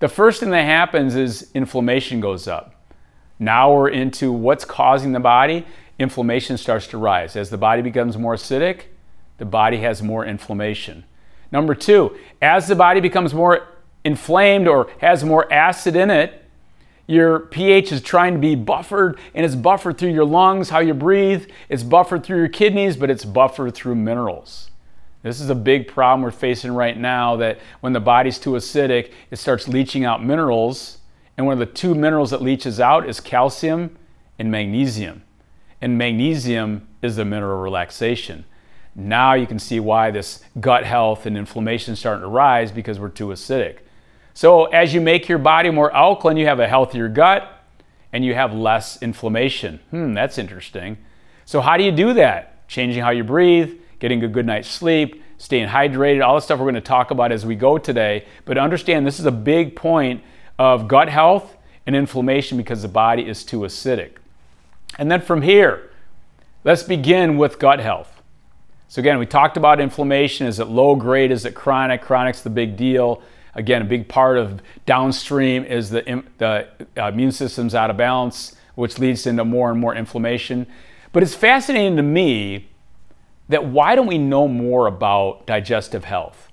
The 0.00 0.08
first 0.08 0.40
thing 0.40 0.50
that 0.50 0.64
happens 0.64 1.16
is 1.16 1.50
inflammation 1.54 2.20
goes 2.20 2.46
up. 2.46 2.74
Now 3.38 3.72
we're 3.72 3.88
into 3.88 4.32
what's 4.32 4.64
causing 4.64 5.12
the 5.12 5.20
body. 5.20 5.66
Inflammation 5.98 6.56
starts 6.56 6.86
to 6.88 6.98
rise. 6.98 7.34
As 7.34 7.50
the 7.50 7.58
body 7.58 7.82
becomes 7.82 8.16
more 8.16 8.34
acidic, 8.34 8.82
the 9.38 9.44
body 9.44 9.78
has 9.78 10.02
more 10.02 10.24
inflammation. 10.24 11.04
Number 11.50 11.74
two, 11.74 12.16
as 12.40 12.68
the 12.68 12.76
body 12.76 13.00
becomes 13.00 13.34
more 13.34 13.66
inflamed 14.04 14.68
or 14.68 14.90
has 14.98 15.24
more 15.24 15.52
acid 15.52 15.96
in 15.96 16.10
it, 16.10 16.44
your 17.08 17.40
pH 17.40 17.90
is 17.90 18.02
trying 18.02 18.34
to 18.34 18.38
be 18.38 18.54
buffered 18.54 19.18
and 19.34 19.44
it's 19.44 19.54
buffered 19.54 19.98
through 19.98 20.10
your 20.10 20.26
lungs, 20.26 20.68
how 20.68 20.78
you 20.78 20.94
breathe, 20.94 21.48
it's 21.68 21.82
buffered 21.82 22.22
through 22.22 22.38
your 22.38 22.48
kidneys, 22.48 22.96
but 22.96 23.10
it's 23.10 23.24
buffered 23.24 23.74
through 23.74 23.94
minerals. 23.94 24.70
This 25.22 25.40
is 25.40 25.50
a 25.50 25.54
big 25.54 25.88
problem 25.88 26.22
we're 26.22 26.30
facing 26.30 26.72
right 26.72 26.96
now 26.96 27.36
that 27.36 27.58
when 27.80 27.92
the 27.92 28.00
body's 28.00 28.38
too 28.38 28.50
acidic, 28.50 29.12
it 29.30 29.36
starts 29.36 29.66
leaching 29.66 30.04
out 30.04 30.24
minerals. 30.24 30.98
And 31.36 31.46
one 31.46 31.54
of 31.54 31.58
the 31.58 31.66
two 31.66 31.94
minerals 31.94 32.30
that 32.30 32.42
leaches 32.42 32.80
out 32.80 33.08
is 33.08 33.20
calcium 33.20 33.96
and 34.38 34.50
magnesium. 34.50 35.22
And 35.80 35.98
magnesium 35.98 36.88
is 37.02 37.16
the 37.16 37.24
mineral 37.24 37.60
relaxation. 37.60 38.44
Now 38.94 39.34
you 39.34 39.46
can 39.46 39.58
see 39.58 39.80
why 39.80 40.10
this 40.10 40.42
gut 40.60 40.84
health 40.84 41.26
and 41.26 41.36
inflammation 41.36 41.92
is 41.92 42.00
starting 42.00 42.22
to 42.22 42.28
rise 42.28 42.72
because 42.72 42.98
we're 42.98 43.08
too 43.08 43.28
acidic. 43.28 43.78
So 44.34 44.66
as 44.66 44.94
you 44.94 45.00
make 45.00 45.28
your 45.28 45.38
body 45.38 45.70
more 45.70 45.92
alkaline, 45.92 46.36
you 46.36 46.46
have 46.46 46.60
a 46.60 46.68
healthier 46.68 47.08
gut 47.08 47.64
and 48.12 48.24
you 48.24 48.34
have 48.34 48.54
less 48.54 49.00
inflammation. 49.02 49.80
Hmm, 49.90 50.14
that's 50.14 50.38
interesting. 50.38 50.98
So 51.44 51.60
how 51.60 51.76
do 51.76 51.84
you 51.84 51.92
do 51.92 52.12
that? 52.14 52.66
Changing 52.68 53.02
how 53.02 53.10
you 53.10 53.24
breathe, 53.24 53.78
getting 53.98 54.22
a 54.24 54.28
good 54.28 54.46
night's 54.46 54.68
sleep, 54.68 55.22
staying 55.38 55.68
hydrated, 55.68 56.24
all 56.24 56.34
the 56.34 56.40
stuff 56.40 56.58
we're 56.58 56.64
going 56.64 56.74
to 56.74 56.80
talk 56.80 57.10
about 57.10 57.32
as 57.32 57.44
we 57.44 57.54
go 57.54 57.78
today. 57.78 58.24
But 58.44 58.58
understand 58.58 59.06
this 59.06 59.18
is 59.18 59.26
a 59.26 59.32
big 59.32 59.76
point 59.76 60.22
of 60.58 60.88
gut 60.88 61.08
health 61.08 61.56
and 61.86 61.96
inflammation 61.96 62.56
because 62.56 62.82
the 62.82 62.88
body 62.88 63.26
is 63.26 63.44
too 63.44 63.60
acidic. 63.60 64.12
And 64.98 65.10
then 65.10 65.20
from 65.20 65.42
here, 65.42 65.90
let's 66.64 66.82
begin 66.82 67.36
with 67.36 67.58
gut 67.58 67.80
health. 67.80 68.22
So, 68.88 69.00
again, 69.00 69.18
we 69.18 69.26
talked 69.26 69.56
about 69.56 69.80
inflammation. 69.80 70.46
Is 70.46 70.60
it 70.60 70.66
low 70.66 70.94
grade? 70.96 71.30
Is 71.30 71.44
it 71.44 71.54
chronic? 71.54 72.00
Chronic's 72.00 72.40
the 72.40 72.50
big 72.50 72.76
deal. 72.76 73.22
Again, 73.54 73.82
a 73.82 73.84
big 73.84 74.08
part 74.08 74.38
of 74.38 74.62
downstream 74.86 75.64
is 75.64 75.90
the, 75.90 76.24
the 76.38 76.68
uh, 76.96 77.08
immune 77.08 77.32
system's 77.32 77.74
out 77.74 77.90
of 77.90 77.96
balance, 77.96 78.56
which 78.76 78.98
leads 78.98 79.26
into 79.26 79.44
more 79.44 79.70
and 79.70 79.78
more 79.78 79.94
inflammation. 79.94 80.66
But 81.12 81.22
it's 81.22 81.34
fascinating 81.34 81.96
to 81.96 82.02
me 82.02 82.68
that 83.48 83.66
why 83.66 83.94
don't 83.94 84.06
we 84.06 84.18
know 84.18 84.48
more 84.48 84.86
about 84.86 85.46
digestive 85.46 86.04
health? 86.04 86.48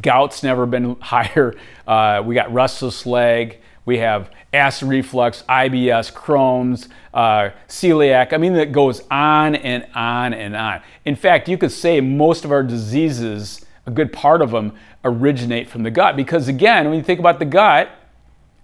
Gout's 0.00 0.42
never 0.42 0.66
been 0.66 0.96
higher. 1.00 1.54
Uh, 1.86 2.22
we 2.24 2.34
got 2.34 2.52
restless 2.52 3.06
leg. 3.06 3.60
We 3.84 3.98
have 3.98 4.30
acid 4.52 4.88
reflux, 4.88 5.44
IBS, 5.48 6.12
Crohn's, 6.12 6.88
uh, 7.14 7.50
celiac. 7.68 8.32
I 8.32 8.36
mean, 8.36 8.56
it 8.56 8.72
goes 8.72 9.02
on 9.10 9.54
and 9.54 9.86
on 9.94 10.34
and 10.34 10.56
on. 10.56 10.82
In 11.04 11.14
fact, 11.14 11.48
you 11.48 11.56
could 11.56 11.70
say 11.70 12.00
most 12.00 12.44
of 12.44 12.50
our 12.50 12.64
diseases, 12.64 13.64
a 13.86 13.92
good 13.92 14.12
part 14.12 14.42
of 14.42 14.50
them, 14.50 14.72
originate 15.04 15.68
from 15.68 15.84
the 15.84 15.90
gut. 15.90 16.16
Because 16.16 16.48
again, 16.48 16.88
when 16.88 16.98
you 16.98 17.04
think 17.04 17.20
about 17.20 17.38
the 17.38 17.44
gut, 17.44 17.90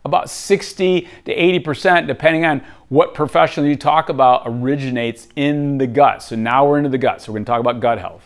about 0.05 0.29
60 0.29 1.09
to 1.25 1.35
80%, 1.35 2.07
depending 2.07 2.45
on 2.45 2.65
what 2.89 3.15
professional 3.15 3.67
you 3.67 3.77
talk 3.77 4.09
about, 4.09 4.43
originates 4.47 5.29
in 5.37 5.79
the 5.79 5.87
gut. 5.87 6.23
So 6.23 6.37
now 6.37 6.67
we're 6.67 6.79
into 6.79 6.91
the 6.91 6.99
gut. 6.99 7.23
So 7.23 7.33
we're 7.33 7.37
going 7.37 7.45
to 7.45 7.51
talk 7.51 7.61
about 7.61 7.81
gut 7.81 7.99
health. 7.99 8.25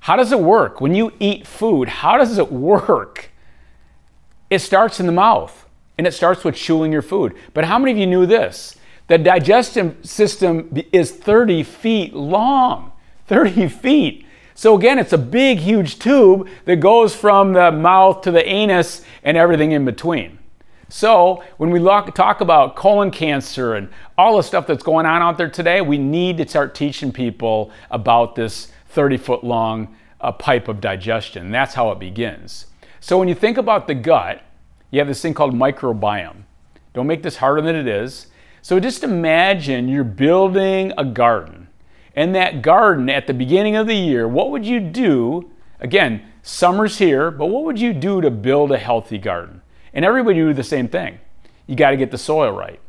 How 0.00 0.16
does 0.16 0.32
it 0.32 0.40
work? 0.40 0.80
When 0.80 0.94
you 0.94 1.12
eat 1.20 1.46
food, 1.46 1.88
how 1.88 2.16
does 2.16 2.38
it 2.38 2.50
work? 2.50 3.30
It 4.50 4.60
starts 4.60 5.00
in 5.00 5.06
the 5.06 5.12
mouth 5.12 5.66
and 5.98 6.06
it 6.06 6.12
starts 6.12 6.44
with 6.44 6.54
chewing 6.54 6.92
your 6.92 7.02
food. 7.02 7.34
But 7.54 7.64
how 7.64 7.78
many 7.78 7.92
of 7.92 7.98
you 7.98 8.06
knew 8.06 8.26
this? 8.26 8.76
The 9.08 9.18
digestive 9.18 9.96
system 10.02 10.72
is 10.92 11.10
30 11.10 11.62
feet 11.62 12.14
long. 12.14 12.92
30 13.26 13.68
feet. 13.82 14.26
So 14.54 14.76
again, 14.76 14.98
it's 14.98 15.12
a 15.12 15.18
big, 15.18 15.58
huge 15.58 15.98
tube 15.98 16.48
that 16.64 16.76
goes 16.76 17.14
from 17.14 17.52
the 17.52 17.72
mouth 17.72 18.22
to 18.22 18.30
the 18.30 18.46
anus 18.46 19.02
and 19.22 19.36
everything 19.36 19.72
in 19.72 19.84
between. 19.84 20.38
So, 20.88 21.42
when 21.56 21.70
we 21.70 21.80
talk 21.80 22.40
about 22.40 22.76
colon 22.76 23.10
cancer 23.10 23.74
and 23.74 23.88
all 24.18 24.36
the 24.36 24.42
stuff 24.42 24.66
that's 24.66 24.82
going 24.82 25.06
on 25.06 25.22
out 25.22 25.38
there 25.38 25.48
today, 25.48 25.80
we 25.80 25.96
need 25.96 26.36
to 26.38 26.48
start 26.48 26.74
teaching 26.74 27.12
people 27.12 27.70
about 27.90 28.34
this 28.34 28.70
30 28.88 29.16
foot 29.16 29.44
long 29.44 29.96
uh, 30.20 30.32
pipe 30.32 30.68
of 30.68 30.80
digestion. 30.80 31.50
That's 31.50 31.74
how 31.74 31.90
it 31.92 31.98
begins. 31.98 32.66
So, 33.00 33.18
when 33.18 33.28
you 33.28 33.34
think 33.34 33.56
about 33.56 33.86
the 33.86 33.94
gut, 33.94 34.42
you 34.90 34.98
have 34.98 35.08
this 35.08 35.22
thing 35.22 35.34
called 35.34 35.54
microbiome. 35.54 36.42
Don't 36.92 37.06
make 37.06 37.22
this 37.22 37.36
harder 37.36 37.62
than 37.62 37.74
it 37.74 37.88
is. 37.88 38.26
So, 38.60 38.78
just 38.78 39.02
imagine 39.02 39.88
you're 39.88 40.04
building 40.04 40.92
a 40.98 41.04
garden. 41.04 41.68
And 42.14 42.34
that 42.34 42.60
garden 42.60 43.08
at 43.08 43.26
the 43.26 43.34
beginning 43.34 43.76
of 43.76 43.86
the 43.86 43.96
year, 43.96 44.28
what 44.28 44.50
would 44.50 44.66
you 44.66 44.80
do? 44.80 45.50
Again, 45.80 46.22
summer's 46.42 46.98
here, 46.98 47.30
but 47.30 47.46
what 47.46 47.64
would 47.64 47.80
you 47.80 47.94
do 47.94 48.20
to 48.20 48.30
build 48.30 48.70
a 48.70 48.78
healthy 48.78 49.18
garden? 49.18 49.61
And 49.94 50.04
everybody 50.04 50.38
do 50.38 50.52
the 50.54 50.64
same 50.64 50.88
thing. 50.88 51.18
You 51.66 51.76
got 51.76 51.90
to 51.90 51.96
get 51.96 52.10
the 52.10 52.18
soil 52.18 52.52
right, 52.52 52.80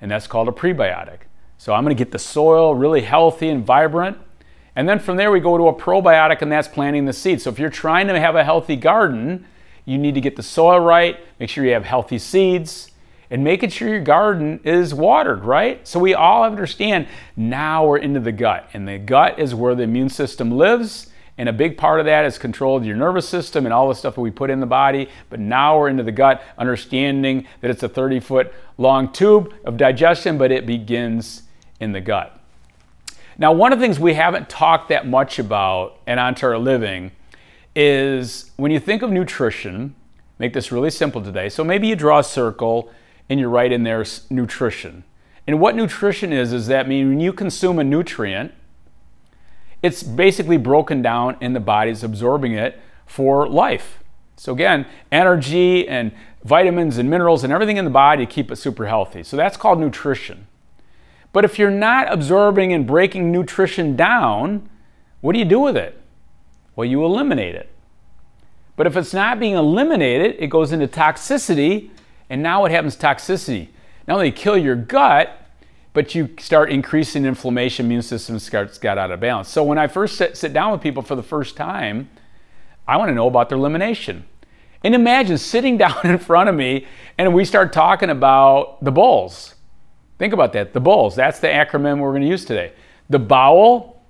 and 0.00 0.10
that's 0.10 0.26
called 0.26 0.48
a 0.48 0.52
prebiotic. 0.52 1.20
So 1.58 1.72
I'm 1.72 1.84
going 1.84 1.96
to 1.96 1.98
get 1.98 2.12
the 2.12 2.18
soil 2.18 2.74
really 2.74 3.02
healthy 3.02 3.48
and 3.48 3.64
vibrant. 3.64 4.18
And 4.74 4.88
then 4.88 4.98
from 4.98 5.16
there, 5.16 5.30
we 5.30 5.40
go 5.40 5.56
to 5.56 5.68
a 5.68 5.74
probiotic, 5.74 6.42
and 6.42 6.52
that's 6.52 6.68
planting 6.68 7.06
the 7.06 7.12
seeds. 7.12 7.44
So 7.44 7.50
if 7.50 7.58
you're 7.58 7.70
trying 7.70 8.08
to 8.08 8.20
have 8.20 8.36
a 8.36 8.44
healthy 8.44 8.76
garden, 8.76 9.46
you 9.84 9.96
need 9.96 10.14
to 10.14 10.20
get 10.20 10.36
the 10.36 10.42
soil 10.42 10.80
right, 10.80 11.18
make 11.38 11.48
sure 11.48 11.64
you 11.64 11.72
have 11.72 11.84
healthy 11.84 12.18
seeds, 12.18 12.90
and 13.30 13.42
making 13.42 13.70
sure 13.70 13.88
your 13.88 14.00
garden 14.00 14.60
is 14.64 14.94
watered, 14.94 15.44
right? 15.44 15.86
So 15.86 15.98
we 15.98 16.14
all 16.14 16.44
understand 16.44 17.06
now 17.36 17.86
we're 17.86 17.98
into 17.98 18.20
the 18.20 18.32
gut, 18.32 18.68
and 18.72 18.86
the 18.86 18.98
gut 18.98 19.38
is 19.38 19.54
where 19.54 19.74
the 19.74 19.84
immune 19.84 20.08
system 20.08 20.50
lives 20.50 21.10
and 21.38 21.48
a 21.48 21.52
big 21.52 21.76
part 21.76 22.00
of 22.00 22.06
that 22.06 22.24
is 22.24 22.38
control 22.38 22.76
of 22.76 22.86
your 22.86 22.96
nervous 22.96 23.28
system 23.28 23.66
and 23.66 23.72
all 23.72 23.88
the 23.88 23.94
stuff 23.94 24.14
that 24.14 24.20
we 24.20 24.30
put 24.30 24.48
in 24.48 24.60
the 24.60 24.66
body. 24.66 25.08
But 25.28 25.38
now 25.38 25.78
we're 25.78 25.88
into 25.88 26.02
the 26.02 26.12
gut, 26.12 26.42
understanding 26.56 27.46
that 27.60 27.70
it's 27.70 27.82
a 27.82 27.88
30 27.88 28.20
foot 28.20 28.54
long 28.78 29.12
tube 29.12 29.52
of 29.64 29.76
digestion, 29.76 30.38
but 30.38 30.50
it 30.50 30.64
begins 30.66 31.42
in 31.78 31.92
the 31.92 32.00
gut. 32.00 32.40
Now, 33.38 33.52
one 33.52 33.72
of 33.72 33.78
the 33.78 33.84
things 33.84 34.00
we 34.00 34.14
haven't 34.14 34.48
talked 34.48 34.88
that 34.88 35.06
much 35.06 35.38
about 35.38 35.98
in 36.06 36.18
On 36.18 36.34
Target 36.34 36.62
Living 36.62 37.10
is 37.74 38.50
when 38.56 38.70
you 38.70 38.80
think 38.80 39.02
of 39.02 39.10
nutrition, 39.10 39.94
make 40.38 40.54
this 40.54 40.72
really 40.72 40.88
simple 40.88 41.22
today. 41.22 41.50
So 41.50 41.62
maybe 41.62 41.86
you 41.86 41.96
draw 41.96 42.20
a 42.20 42.24
circle 42.24 42.90
and 43.28 43.38
you 43.38 43.48
write 43.48 43.72
in 43.72 43.82
there 43.82 44.06
nutrition. 44.30 45.04
And 45.46 45.60
what 45.60 45.76
nutrition 45.76 46.32
is, 46.32 46.54
is 46.54 46.66
that 46.68 46.88
mean 46.88 47.10
when 47.10 47.20
you 47.20 47.34
consume 47.34 47.78
a 47.78 47.84
nutrient, 47.84 48.52
it's 49.86 50.02
basically 50.02 50.56
broken 50.56 51.00
down 51.00 51.36
and 51.40 51.54
the 51.54 51.60
body's 51.60 52.02
absorbing 52.02 52.52
it 52.52 52.80
for 53.06 53.48
life. 53.48 54.00
So, 54.36 54.52
again, 54.52 54.86
energy 55.10 55.88
and 55.88 56.12
vitamins 56.44 56.98
and 56.98 57.08
minerals 57.08 57.44
and 57.44 57.52
everything 57.52 57.76
in 57.76 57.84
the 57.84 57.90
body 57.90 58.26
to 58.26 58.30
keep 58.30 58.50
it 58.50 58.56
super 58.56 58.86
healthy. 58.86 59.22
So, 59.22 59.36
that's 59.36 59.56
called 59.56 59.78
nutrition. 59.78 60.46
But 61.32 61.44
if 61.44 61.58
you're 61.58 61.70
not 61.70 62.12
absorbing 62.12 62.72
and 62.72 62.86
breaking 62.86 63.30
nutrition 63.30 63.96
down, 63.96 64.68
what 65.20 65.32
do 65.32 65.38
you 65.38 65.44
do 65.44 65.60
with 65.60 65.76
it? 65.76 66.00
Well, 66.74 66.84
you 66.84 67.04
eliminate 67.04 67.54
it. 67.54 67.70
But 68.76 68.86
if 68.86 68.96
it's 68.96 69.14
not 69.14 69.40
being 69.40 69.54
eliminated, 69.54 70.36
it 70.38 70.48
goes 70.48 70.72
into 70.72 70.86
toxicity. 70.86 71.90
And 72.28 72.42
now 72.42 72.62
what 72.62 72.70
happens 72.70 72.96
toxicity? 72.96 73.68
Not 74.06 74.14
only 74.14 74.32
kill 74.32 74.58
your 74.58 74.76
gut, 74.76 75.45
but 75.96 76.14
you 76.14 76.28
start 76.38 76.70
increasing 76.70 77.24
inflammation, 77.24 77.86
immune 77.86 78.02
system 78.02 78.38
starts 78.38 78.76
got 78.76 78.98
out 78.98 79.10
of 79.10 79.18
balance. 79.18 79.48
So 79.48 79.64
when 79.64 79.78
I 79.78 79.86
first 79.86 80.18
sit, 80.18 80.36
sit 80.36 80.52
down 80.52 80.72
with 80.72 80.82
people 80.82 81.02
for 81.02 81.14
the 81.14 81.22
first 81.22 81.56
time, 81.56 82.10
I 82.86 82.98
want 82.98 83.08
to 83.08 83.14
know 83.14 83.26
about 83.26 83.48
their 83.48 83.56
elimination. 83.56 84.26
And 84.84 84.94
imagine 84.94 85.38
sitting 85.38 85.78
down 85.78 85.98
in 86.04 86.18
front 86.18 86.50
of 86.50 86.54
me 86.54 86.86
and 87.16 87.32
we 87.32 87.46
start 87.46 87.72
talking 87.72 88.10
about 88.10 88.84
the 88.84 88.92
bowls. 88.92 89.54
Think 90.18 90.34
about 90.34 90.52
that, 90.52 90.74
the 90.74 90.80
bowls. 90.80 91.16
That's 91.16 91.38
the 91.38 91.46
acronym 91.46 91.98
we're 92.00 92.10
going 92.10 92.20
to 92.20 92.28
use 92.28 92.44
today. 92.44 92.74
The 93.08 93.18
bowel. 93.18 94.02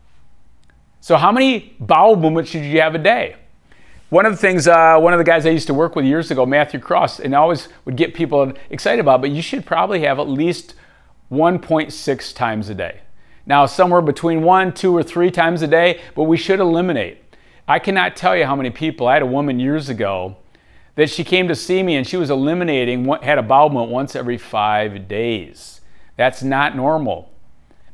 So 1.00 1.16
how 1.16 1.30
many 1.30 1.76
bowel 1.78 2.16
movements 2.16 2.50
should 2.50 2.64
you 2.64 2.80
have 2.80 2.96
a 2.96 2.98
day? 2.98 3.36
One 4.08 4.26
of 4.26 4.32
the 4.32 4.38
things, 4.38 4.66
uh, 4.66 4.98
one 4.98 5.12
of 5.12 5.18
the 5.18 5.24
guys 5.24 5.46
I 5.46 5.50
used 5.50 5.68
to 5.68 5.74
work 5.74 5.94
with 5.94 6.04
years 6.04 6.32
ago, 6.32 6.44
Matthew 6.46 6.80
Cross, 6.80 7.20
and 7.20 7.32
I 7.32 7.38
always 7.38 7.68
would 7.84 7.94
get 7.94 8.12
people 8.12 8.52
excited 8.70 8.98
about, 8.98 9.20
but 9.20 9.30
you 9.30 9.40
should 9.40 9.64
probably 9.64 10.00
have 10.00 10.18
at 10.18 10.28
least 10.28 10.74
1.6 11.30 12.34
times 12.34 12.68
a 12.68 12.74
day. 12.74 13.00
Now, 13.46 13.66
somewhere 13.66 14.02
between 14.02 14.42
one, 14.42 14.72
two, 14.72 14.96
or 14.96 15.02
three 15.02 15.30
times 15.30 15.62
a 15.62 15.66
day, 15.66 16.00
but 16.14 16.24
we 16.24 16.36
should 16.36 16.60
eliminate. 16.60 17.22
I 17.68 17.78
cannot 17.78 18.16
tell 18.16 18.36
you 18.36 18.44
how 18.44 18.56
many 18.56 18.70
people. 18.70 19.06
I 19.06 19.14
had 19.14 19.22
a 19.22 19.26
woman 19.26 19.60
years 19.60 19.88
ago 19.88 20.36
that 20.96 21.10
she 21.10 21.24
came 21.24 21.46
to 21.48 21.54
see 21.54 21.82
me 21.82 21.96
and 21.96 22.06
she 22.06 22.16
was 22.16 22.30
eliminating, 22.30 23.04
what 23.04 23.22
had 23.22 23.38
a 23.38 23.42
bowel 23.42 23.68
movement 23.68 23.90
once 23.90 24.16
every 24.16 24.38
five 24.38 25.08
days. 25.08 25.80
That's 26.16 26.42
not 26.42 26.74
normal. 26.74 27.30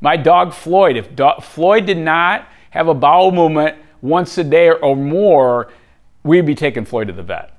My 0.01 0.17
dog 0.17 0.53
Floyd, 0.53 0.97
if 0.97 1.15
do- 1.15 1.39
Floyd 1.41 1.85
did 1.85 1.97
not 1.97 2.47
have 2.71 2.87
a 2.87 2.93
bowel 2.93 3.31
movement 3.31 3.77
once 4.01 4.37
a 4.37 4.43
day 4.43 4.69
or 4.69 4.95
more, 4.95 5.71
we'd 6.23 6.45
be 6.45 6.55
taking 6.55 6.85
Floyd 6.85 7.07
to 7.07 7.13
the 7.13 7.23
vet. 7.23 7.52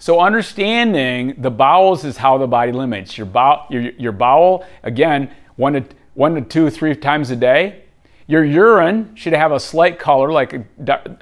So 0.00 0.18
understanding 0.18 1.34
the 1.36 1.50
bowels 1.50 2.06
is 2.06 2.16
how 2.16 2.38
the 2.38 2.46
body 2.46 2.72
limits 2.72 3.18
your 3.18 3.26
bowel. 3.26 3.66
Your, 3.68 3.82
your 3.82 4.12
bowel 4.12 4.66
again, 4.82 5.30
one 5.56 5.74
to 5.74 5.84
one 6.14 6.34
to 6.34 6.40
two, 6.40 6.70
three 6.70 6.96
times 6.96 7.30
a 7.30 7.36
day. 7.36 7.84
Your 8.26 8.42
urine 8.42 9.14
should 9.14 9.34
have 9.34 9.52
a 9.52 9.60
slight 9.60 9.98
color, 9.98 10.32
like 10.32 10.54
a 10.54 10.64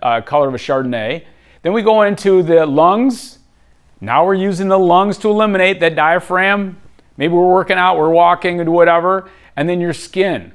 uh, 0.01 0.21
color 0.21 0.47
of 0.47 0.55
a 0.55 0.59
Chardonnay. 0.59 1.25
Then 1.63 1.73
we 1.73 1.83
go 1.83 2.03
into 2.03 2.45
the 2.45 2.65
lungs. 2.67 3.41
Now 4.01 4.25
we're 4.25 4.35
using 4.35 4.69
the 4.69 4.79
lungs 4.79 5.19
to 5.19 5.29
eliminate 5.29 5.81
that 5.81 5.97
diaphragm. 5.97 6.81
Maybe 7.17 7.35
we're 7.35 7.53
working 7.53 7.79
out, 7.79 7.99
we're 7.99 8.11
walking, 8.11 8.61
and 8.61 8.73
whatever. 8.73 9.29
And 9.57 9.69
then 9.69 9.81
your 9.81 9.93
skin, 9.93 10.53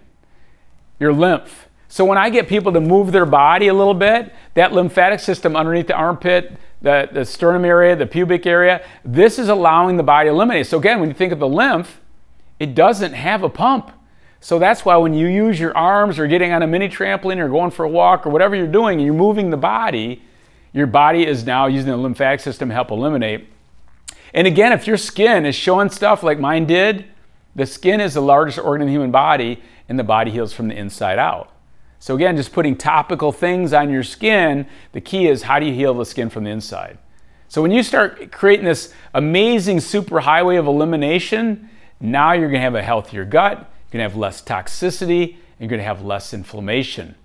your 0.97 1.11
lymph. 1.11 1.67
So 1.89 2.05
when 2.05 2.17
I 2.17 2.29
get 2.29 2.47
people 2.47 2.71
to 2.71 2.79
move 2.79 3.11
their 3.11 3.25
body 3.25 3.67
a 3.67 3.73
little 3.73 3.93
bit, 3.93 4.33
that 4.53 4.71
lymphatic 4.71 5.19
system 5.19 5.57
underneath 5.57 5.87
the 5.87 5.93
armpit, 5.93 6.57
the, 6.83 7.09
the 7.11 7.25
sternum 7.25 7.65
area, 7.65 7.95
the 7.95 8.05
pubic 8.05 8.45
area. 8.45 8.85
This 9.03 9.39
is 9.39 9.49
allowing 9.49 9.97
the 9.97 10.03
body 10.03 10.29
to 10.29 10.33
eliminate. 10.33 10.67
So 10.67 10.77
again, 10.77 10.99
when 10.99 11.09
you 11.09 11.15
think 11.15 11.33
of 11.33 11.39
the 11.39 11.47
lymph, 11.47 11.99
it 12.59 12.75
doesn't 12.75 13.13
have 13.13 13.41
a 13.41 13.49
pump. 13.49 13.91
So 14.41 14.59
that's 14.59 14.83
why 14.83 14.97
when 14.97 15.13
you 15.13 15.27
use 15.27 15.59
your 15.59 15.75
arms 15.75 16.19
or 16.19 16.27
getting 16.27 16.51
on 16.51 16.61
a 16.61 16.67
mini 16.67 16.89
trampoline 16.89 17.37
or 17.37 17.47
going 17.47 17.71
for 17.71 17.85
a 17.85 17.89
walk 17.89 18.27
or 18.27 18.29
whatever 18.29 18.55
you're 18.55 18.67
doing 18.67 18.99
you're 18.99 19.13
moving 19.13 19.49
the 19.49 19.57
body, 19.57 20.21
your 20.73 20.85
body 20.85 21.25
is 21.25 21.45
now 21.45 21.67
using 21.67 21.89
the 21.89 21.97
lymphatic 21.97 22.41
system 22.41 22.67
to 22.67 22.75
help 22.75 22.91
eliminate. 22.91 23.47
And 24.33 24.45
again, 24.45 24.73
if 24.73 24.85
your 24.85 24.97
skin 24.97 25.45
is 25.45 25.55
showing 25.55 25.89
stuff 25.89 26.23
like 26.23 26.39
mine 26.39 26.65
did, 26.65 27.05
the 27.55 27.65
skin 27.65 28.01
is 28.01 28.15
the 28.15 28.21
largest 28.21 28.59
organ 28.59 28.81
in 28.81 28.87
the 28.87 28.93
human 28.93 29.11
body 29.11 29.61
and 29.87 29.97
the 29.97 30.03
body 30.03 30.31
heals 30.31 30.51
from 30.51 30.67
the 30.67 30.75
inside 30.75 31.19
out. 31.19 31.51
So, 32.03 32.15
again, 32.15 32.35
just 32.35 32.51
putting 32.51 32.75
topical 32.75 33.31
things 33.31 33.71
on 33.71 33.89
your 33.89 34.03
skin, 34.03 34.67
the 34.91 34.99
key 34.99 35.29
is 35.29 35.43
how 35.43 35.57
do 35.57 35.65
you 35.65 35.73
heal 35.73 35.93
the 35.93 36.05
skin 36.05 36.29
from 36.29 36.43
the 36.43 36.49
inside? 36.49 36.97
So 37.47 37.61
when 37.61 37.71
you 37.71 37.81
start 37.81 38.29
creating 38.29 38.65
this 38.65 38.93
amazing 39.13 39.77
superhighway 39.77 40.59
of 40.59 40.67
elimination, 40.67 41.69
now 42.01 42.33
you're 42.33 42.49
to 42.59 42.59
have 42.59 42.75
a 42.75 42.83
healthier 42.83 43.23
gut, 43.23 43.71
you're 43.89 43.99
to 43.99 44.03
have 44.03 44.17
less 44.17 44.41
toxicity, 44.41 45.37
and 45.61 45.71
you're 45.71 45.77
to 45.77 45.83
have 45.85 46.03
less 46.03 46.33
inflammation. 46.33 47.15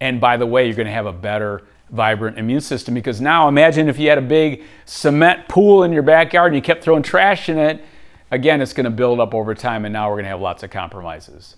And 0.00 0.18
by 0.18 0.38
the 0.38 0.46
way, 0.46 0.64
you're 0.64 0.76
to 0.86 0.90
have 0.94 1.04
a 1.04 1.12
better, 1.12 1.64
vibrant 1.90 2.38
immune 2.38 2.62
system 2.62 2.94
because 2.94 3.20
now 3.20 3.48
imagine 3.48 3.90
if 3.90 3.98
you 3.98 4.08
had 4.08 4.16
a 4.16 4.22
big 4.22 4.62
cement 4.86 5.46
pool 5.46 5.82
in 5.82 5.92
your 5.92 6.04
backyard 6.04 6.52
and 6.52 6.56
you 6.56 6.62
kept 6.62 6.82
throwing 6.82 7.02
trash 7.02 7.50
in 7.50 7.58
it. 7.58 7.84
Again, 8.30 8.62
it's 8.62 8.72
to 8.86 8.90
build 8.90 9.20
up 9.20 9.34
over 9.34 9.54
time, 9.54 9.84
and 9.84 9.92
now 9.92 10.08
we're 10.08 10.16
to 10.24 10.30
have 10.30 10.40
lots 10.40 10.62
of 10.62 10.70
compromises. 10.70 11.56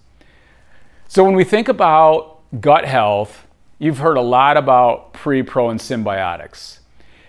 So 1.07 1.23
when 1.23 1.37
we 1.37 1.45
think 1.45 1.69
about 1.69 2.34
gut 2.61 2.85
health, 2.85 3.47
you've 3.79 3.99
heard 3.99 4.17
a 4.17 4.23
lot 4.23 4.57
about 4.57 5.12
pre, 5.12 5.43
pro, 5.43 5.71
and 5.71 5.81
symbiotics. 5.81 6.79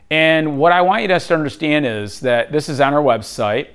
And 0.09 0.57
what 0.57 0.71
I 0.71 0.81
want 0.81 1.01
you 1.01 1.07
to 1.07 1.33
understand 1.33 1.85
is 1.85 2.19
that 2.21 2.51
this 2.51 2.69
is 2.69 2.79
on 2.79 2.93
our 2.93 3.01
website, 3.01 3.69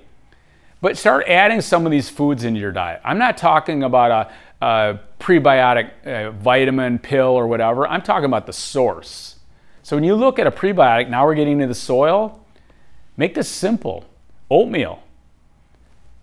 but 0.81 0.97
start 0.97 1.27
adding 1.29 1.61
some 1.61 1.85
of 1.85 1.93
these 1.93 2.09
foods 2.09 2.45
into 2.45 2.61
your 2.61 2.73
diet. 2.73 3.01
I'm 3.05 3.19
not 3.19 3.37
talking 3.37 3.83
about 3.83 4.33
a, 4.63 4.65
a 4.67 5.01
prebiotic 5.19 5.91
uh, 6.07 6.31
vitamin 6.31 6.99
pill 6.99 7.29
or 7.29 7.47
whatever, 7.47 7.87
I'm 7.87 8.03
talking 8.03 8.27
about 8.27 8.47
the 8.47 8.53
source. 8.53 9.37
So 9.83 9.97
when 9.97 10.05
you 10.05 10.15
look 10.15 10.39
at 10.39 10.47
a 10.47 10.51
prebiotic, 10.51 11.09
now 11.09 11.27
we're 11.27 11.35
getting 11.35 11.55
into 11.55 11.67
the 11.67 11.75
soil, 11.75 12.45
make 13.17 13.35
this 13.35 13.49
simple 13.49 14.05
oatmeal. 14.51 15.03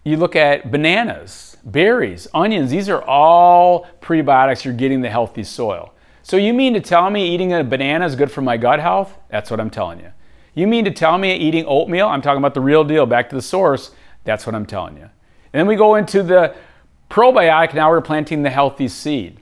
You 0.04 0.16
look 0.16 0.38
at 0.38 0.72
bananas, 0.72 1.57
berries, 1.67 2.27
onions, 2.34 2.71
these 2.71 2.89
are 2.89 3.03
all 3.03 3.86
prebiotics, 4.01 4.63
you're 4.63 4.73
getting 4.73 5.01
the 5.01 5.10
healthy 5.10 5.43
soil. 5.43 5.93
So 6.23 6.38
you 6.38 6.53
mean 6.53 6.73
to 6.73 6.82
tell 6.82 7.10
me 7.10 7.30
eating 7.30 7.53
a 7.53 7.63
banana 7.63 8.06
is 8.06 8.15
good 8.15 8.32
for 8.32 8.41
my 8.41 8.58
gut 8.58 8.80
health? 8.80 9.17
That's 9.30 9.51
what 9.51 9.60
I'm 9.60 9.69
telling 9.69 9.99
you. 9.99 10.12
You 10.56 10.67
mean 10.67 10.86
to 10.86 10.91
tell 10.91 11.17
me 11.17 11.36
eating 11.36 11.65
oatmeal? 11.67 12.08
I'm 12.08 12.21
talking 12.21 12.39
about 12.39 12.53
the 12.53 12.62
real 12.62 12.84
deal, 12.84 13.06
back 13.06 13.30
to 13.30 13.36
the 13.36 13.41
source. 13.41 13.91
That's 14.23 14.45
what 14.45 14.56
I'm 14.56 14.65
telling 14.65 14.97
you. 14.97 15.03
And 15.03 15.60
then 15.60 15.67
we 15.67 15.75
go 15.75 15.95
into 15.95 16.23
the 16.23 16.56
probiotic. 17.10 17.73
Now 17.73 17.89
we're 17.89 18.01
planting 18.01 18.43
the 18.43 18.49
healthy 18.49 18.88
seed. 18.88 19.39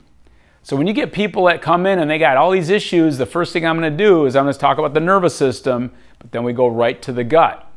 So 0.61 0.75
when 0.75 0.87
you 0.87 0.93
get 0.93 1.13
people 1.13 1.45
that 1.45 1.61
come 1.61 1.85
in 1.85 1.99
and 1.99 2.09
they 2.09 2.17
got 2.17 2.37
all 2.37 2.51
these 2.51 2.69
issues, 2.69 3.17
the 3.17 3.25
first 3.25 3.53
thing 3.53 3.65
I'm 3.65 3.79
going 3.79 3.95
to 3.95 4.03
do 4.03 4.25
is 4.25 4.35
I'm 4.35 4.45
going 4.45 4.53
to 4.53 4.59
talk 4.59 4.77
about 4.77 4.93
the 4.93 4.99
nervous 4.99 5.35
system, 5.35 5.91
but 6.19 6.31
then 6.31 6.43
we 6.43 6.53
go 6.53 6.67
right 6.67 7.01
to 7.03 7.13
the 7.13 7.23
gut. 7.23 7.71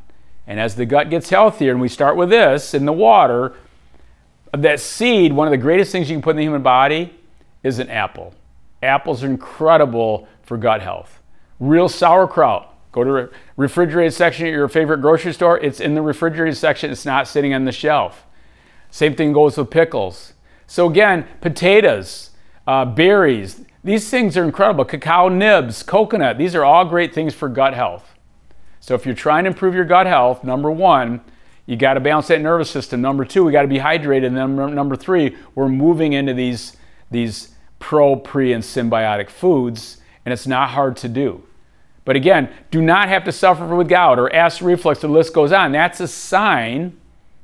And 0.45 0.59
as 0.59 0.75
the 0.75 0.85
gut 0.85 1.09
gets 1.09 1.29
healthier, 1.29 1.71
and 1.71 1.79
we 1.79 1.87
start 1.87 2.15
with 2.15 2.29
this 2.29 2.73
in 2.73 2.85
the 2.85 2.93
water, 2.93 3.55
that 4.51 4.79
seed, 4.79 5.33
one 5.33 5.47
of 5.47 5.51
the 5.51 5.57
greatest 5.57 5.91
things 5.91 6.09
you 6.09 6.15
can 6.15 6.21
put 6.21 6.31
in 6.31 6.37
the 6.37 6.43
human 6.43 6.63
body 6.63 7.15
is 7.63 7.79
an 7.79 7.89
apple. 7.89 8.33
Apples 8.81 9.23
are 9.23 9.27
incredible 9.27 10.27
for 10.43 10.57
gut 10.57 10.81
health. 10.81 11.21
Real 11.59 11.89
sauerkraut. 11.89 12.67
Go 12.91 13.03
to 13.03 13.29
refrigerated 13.55 14.13
section 14.13 14.47
at 14.47 14.51
your 14.51 14.67
favorite 14.67 15.01
grocery 15.01 15.33
store. 15.33 15.59
It's 15.59 15.79
in 15.79 15.93
the 15.93 16.01
refrigerated 16.01 16.57
section. 16.57 16.89
It's 16.89 17.05
not 17.05 17.27
sitting 17.27 17.53
on 17.53 17.65
the 17.65 17.71
shelf. 17.71 18.25
Same 18.89 19.15
thing 19.15 19.33
goes 19.33 19.57
with 19.57 19.69
pickles. 19.69 20.33
So 20.65 20.89
again, 20.89 21.27
potatoes, 21.41 22.31
uh, 22.65 22.85
berries. 22.85 23.63
These 23.83 24.09
things 24.09 24.35
are 24.37 24.43
incredible. 24.43 24.85
Cacao 24.85 25.29
nibs, 25.29 25.83
coconut. 25.83 26.37
These 26.37 26.55
are 26.55 26.65
all 26.65 26.85
great 26.85 27.13
things 27.13 27.35
for 27.35 27.47
gut 27.47 27.73
health. 27.73 28.15
So 28.79 28.95
if 28.95 29.05
you're 29.05 29.15
trying 29.15 29.43
to 29.43 29.49
improve 29.49 29.75
your 29.75 29.85
gut 29.85 30.07
health, 30.07 30.43
number 30.43 30.71
one, 30.71 31.21
you 31.69 31.77
got 31.77 31.93
to 31.93 31.99
balance 31.99 32.29
that 32.29 32.41
nervous 32.41 32.67
system. 32.67 32.99
Number 32.99 33.23
two, 33.23 33.43
we 33.43 33.51
got 33.51 33.61
to 33.61 33.67
be 33.67 33.77
hydrated. 33.77 34.25
And 34.25 34.35
then 34.35 34.55
number 34.73 34.95
three, 34.95 35.37
we're 35.53 35.69
moving 35.69 36.13
into 36.13 36.33
these 36.33 36.75
these 37.11 37.53
pro, 37.77 38.15
pre, 38.15 38.53
and 38.53 38.63
symbiotic 38.63 39.29
foods, 39.29 40.01
and 40.25 40.33
it's 40.33 40.47
not 40.47 40.71
hard 40.71 40.97
to 40.97 41.07
do. 41.07 41.43
But 42.05 42.15
again, 42.15 42.51
do 42.71 42.81
not 42.81 43.07
have 43.09 43.23
to 43.25 43.31
suffer 43.31 43.67
with 43.75 43.87
gout 43.87 44.17
or 44.17 44.33
acid 44.33 44.63
reflux, 44.63 45.01
the 45.01 45.07
list 45.07 45.31
goes 45.31 45.51
on. 45.51 45.71
That's 45.71 45.99
a 45.99 46.07
sign 46.07 46.99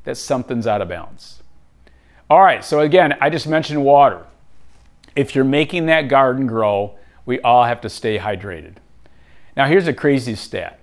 that 0.06 0.18
something's 0.18 0.66
out 0.66 0.82
of 0.82 0.88
balance. 0.88 1.44
All 2.28 2.42
right, 2.42 2.66
so 2.66 2.80
again, 2.80 3.16
I 3.22 3.30
just 3.30 3.46
mentioned 3.46 3.84
water. 3.86 4.26
If 5.16 5.36
you're 5.36 5.46
making 5.46 5.86
that 5.86 6.08
garden 6.08 6.48
grow, 6.48 6.98
we 7.28 7.40
all 7.42 7.66
have 7.66 7.82
to 7.82 7.90
stay 7.90 8.18
hydrated. 8.18 8.78
Now, 9.56 9.68
here's 9.68 9.88
a 9.88 9.94
crazy 9.94 10.34
stat. 10.34 10.80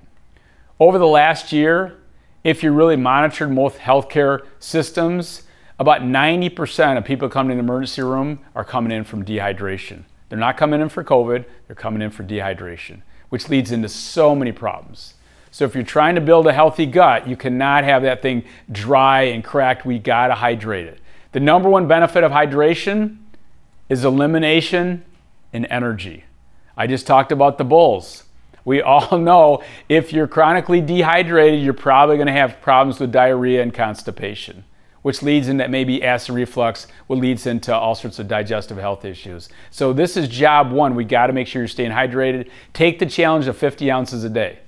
Over 0.78 0.98
the 0.98 1.08
last 1.08 1.50
year, 1.52 1.96
if 2.44 2.62
you 2.62 2.72
really 2.72 2.96
monitored 2.96 3.50
most 3.50 3.78
healthcare 3.78 4.40
systems, 4.58 5.42
about 5.78 6.02
90% 6.02 6.98
of 6.98 7.04
people 7.04 7.28
coming 7.28 7.58
in 7.58 7.64
the 7.64 7.72
emergency 7.72 8.02
room 8.02 8.40
are 8.54 8.64
coming 8.64 8.92
in 8.92 9.04
from 9.04 9.24
dehydration. 9.24 10.04
They're 10.28 10.38
not 10.38 10.56
coming 10.56 10.80
in 10.80 10.88
for 10.88 11.04
COVID, 11.04 11.44
they're 11.66 11.76
coming 11.76 12.02
in 12.02 12.10
for 12.10 12.24
dehydration, 12.24 13.02
which 13.28 13.48
leads 13.48 13.70
into 13.70 13.88
so 13.88 14.34
many 14.34 14.52
problems. 14.52 15.14
So 15.50 15.66
if 15.66 15.74
you're 15.74 15.84
trying 15.84 16.14
to 16.14 16.20
build 16.20 16.46
a 16.46 16.52
healthy 16.52 16.86
gut, 16.86 17.28
you 17.28 17.36
cannot 17.36 17.84
have 17.84 18.02
that 18.02 18.22
thing 18.22 18.44
dry 18.70 19.22
and 19.24 19.44
cracked. 19.44 19.84
We 19.84 19.98
gotta 19.98 20.34
hydrate 20.34 20.86
it. 20.86 21.00
The 21.32 21.40
number 21.40 21.68
one 21.68 21.86
benefit 21.86 22.24
of 22.24 22.32
hydration 22.32 23.18
is 23.88 24.04
elimination 24.04 25.04
and 25.52 25.66
energy. 25.68 26.24
I 26.76 26.86
just 26.86 27.06
talked 27.06 27.32
about 27.32 27.58
the 27.58 27.64
bulls. 27.64 28.24
We 28.64 28.82
all 28.82 29.18
know 29.18 29.62
if 29.88 30.12
you're 30.12 30.28
chronically 30.28 30.80
dehydrated, 30.80 31.62
you're 31.62 31.74
probably 31.74 32.16
going 32.16 32.26
to 32.26 32.32
have 32.32 32.60
problems 32.60 33.00
with 33.00 33.12
diarrhea 33.12 33.62
and 33.62 33.72
constipation 33.72 34.64
which 35.02 35.20
leads 35.20 35.48
into 35.48 35.68
maybe 35.68 36.02
acid 36.02 36.34
reflux, 36.34 36.86
what 37.08 37.18
leads 37.18 37.46
into 37.46 37.74
all 37.74 37.94
sorts 37.94 38.18
of 38.18 38.28
digestive 38.28 38.78
health 38.78 39.04
issues. 39.04 39.48
So 39.70 39.92
this 39.92 40.16
is 40.16 40.28
job 40.28 40.70
one. 40.70 40.94
We 40.94 41.04
got 41.04 41.26
to 41.26 41.32
make 41.32 41.48
sure 41.48 41.60
you're 41.60 41.68
staying 41.68 41.90
hydrated. 41.90 42.48
Take 42.72 43.00
the 43.00 43.06
challenge 43.06 43.48
of 43.48 43.56
50 43.56 43.90
ounces 43.90 44.24
a 44.24 44.30
day. 44.30 44.60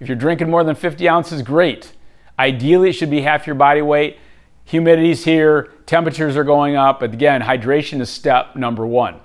If 0.00 0.08
you're 0.08 0.16
drinking 0.16 0.50
more 0.50 0.64
than 0.64 0.74
50 0.74 1.08
ounces, 1.08 1.42
great. 1.42 1.92
Ideally, 2.38 2.90
it 2.90 2.94
should 2.94 3.10
be 3.10 3.20
half 3.20 3.46
your 3.46 3.54
body 3.54 3.82
weight. 3.82 4.18
Humidity's 4.64 5.24
here, 5.24 5.72
temperatures 5.86 6.36
are 6.36 6.44
going 6.44 6.76
up, 6.76 7.00
but 7.00 7.12
again, 7.12 7.42
hydration 7.42 8.00
is 8.00 8.08
step 8.08 8.56
number 8.56 8.86
one. 8.86 9.20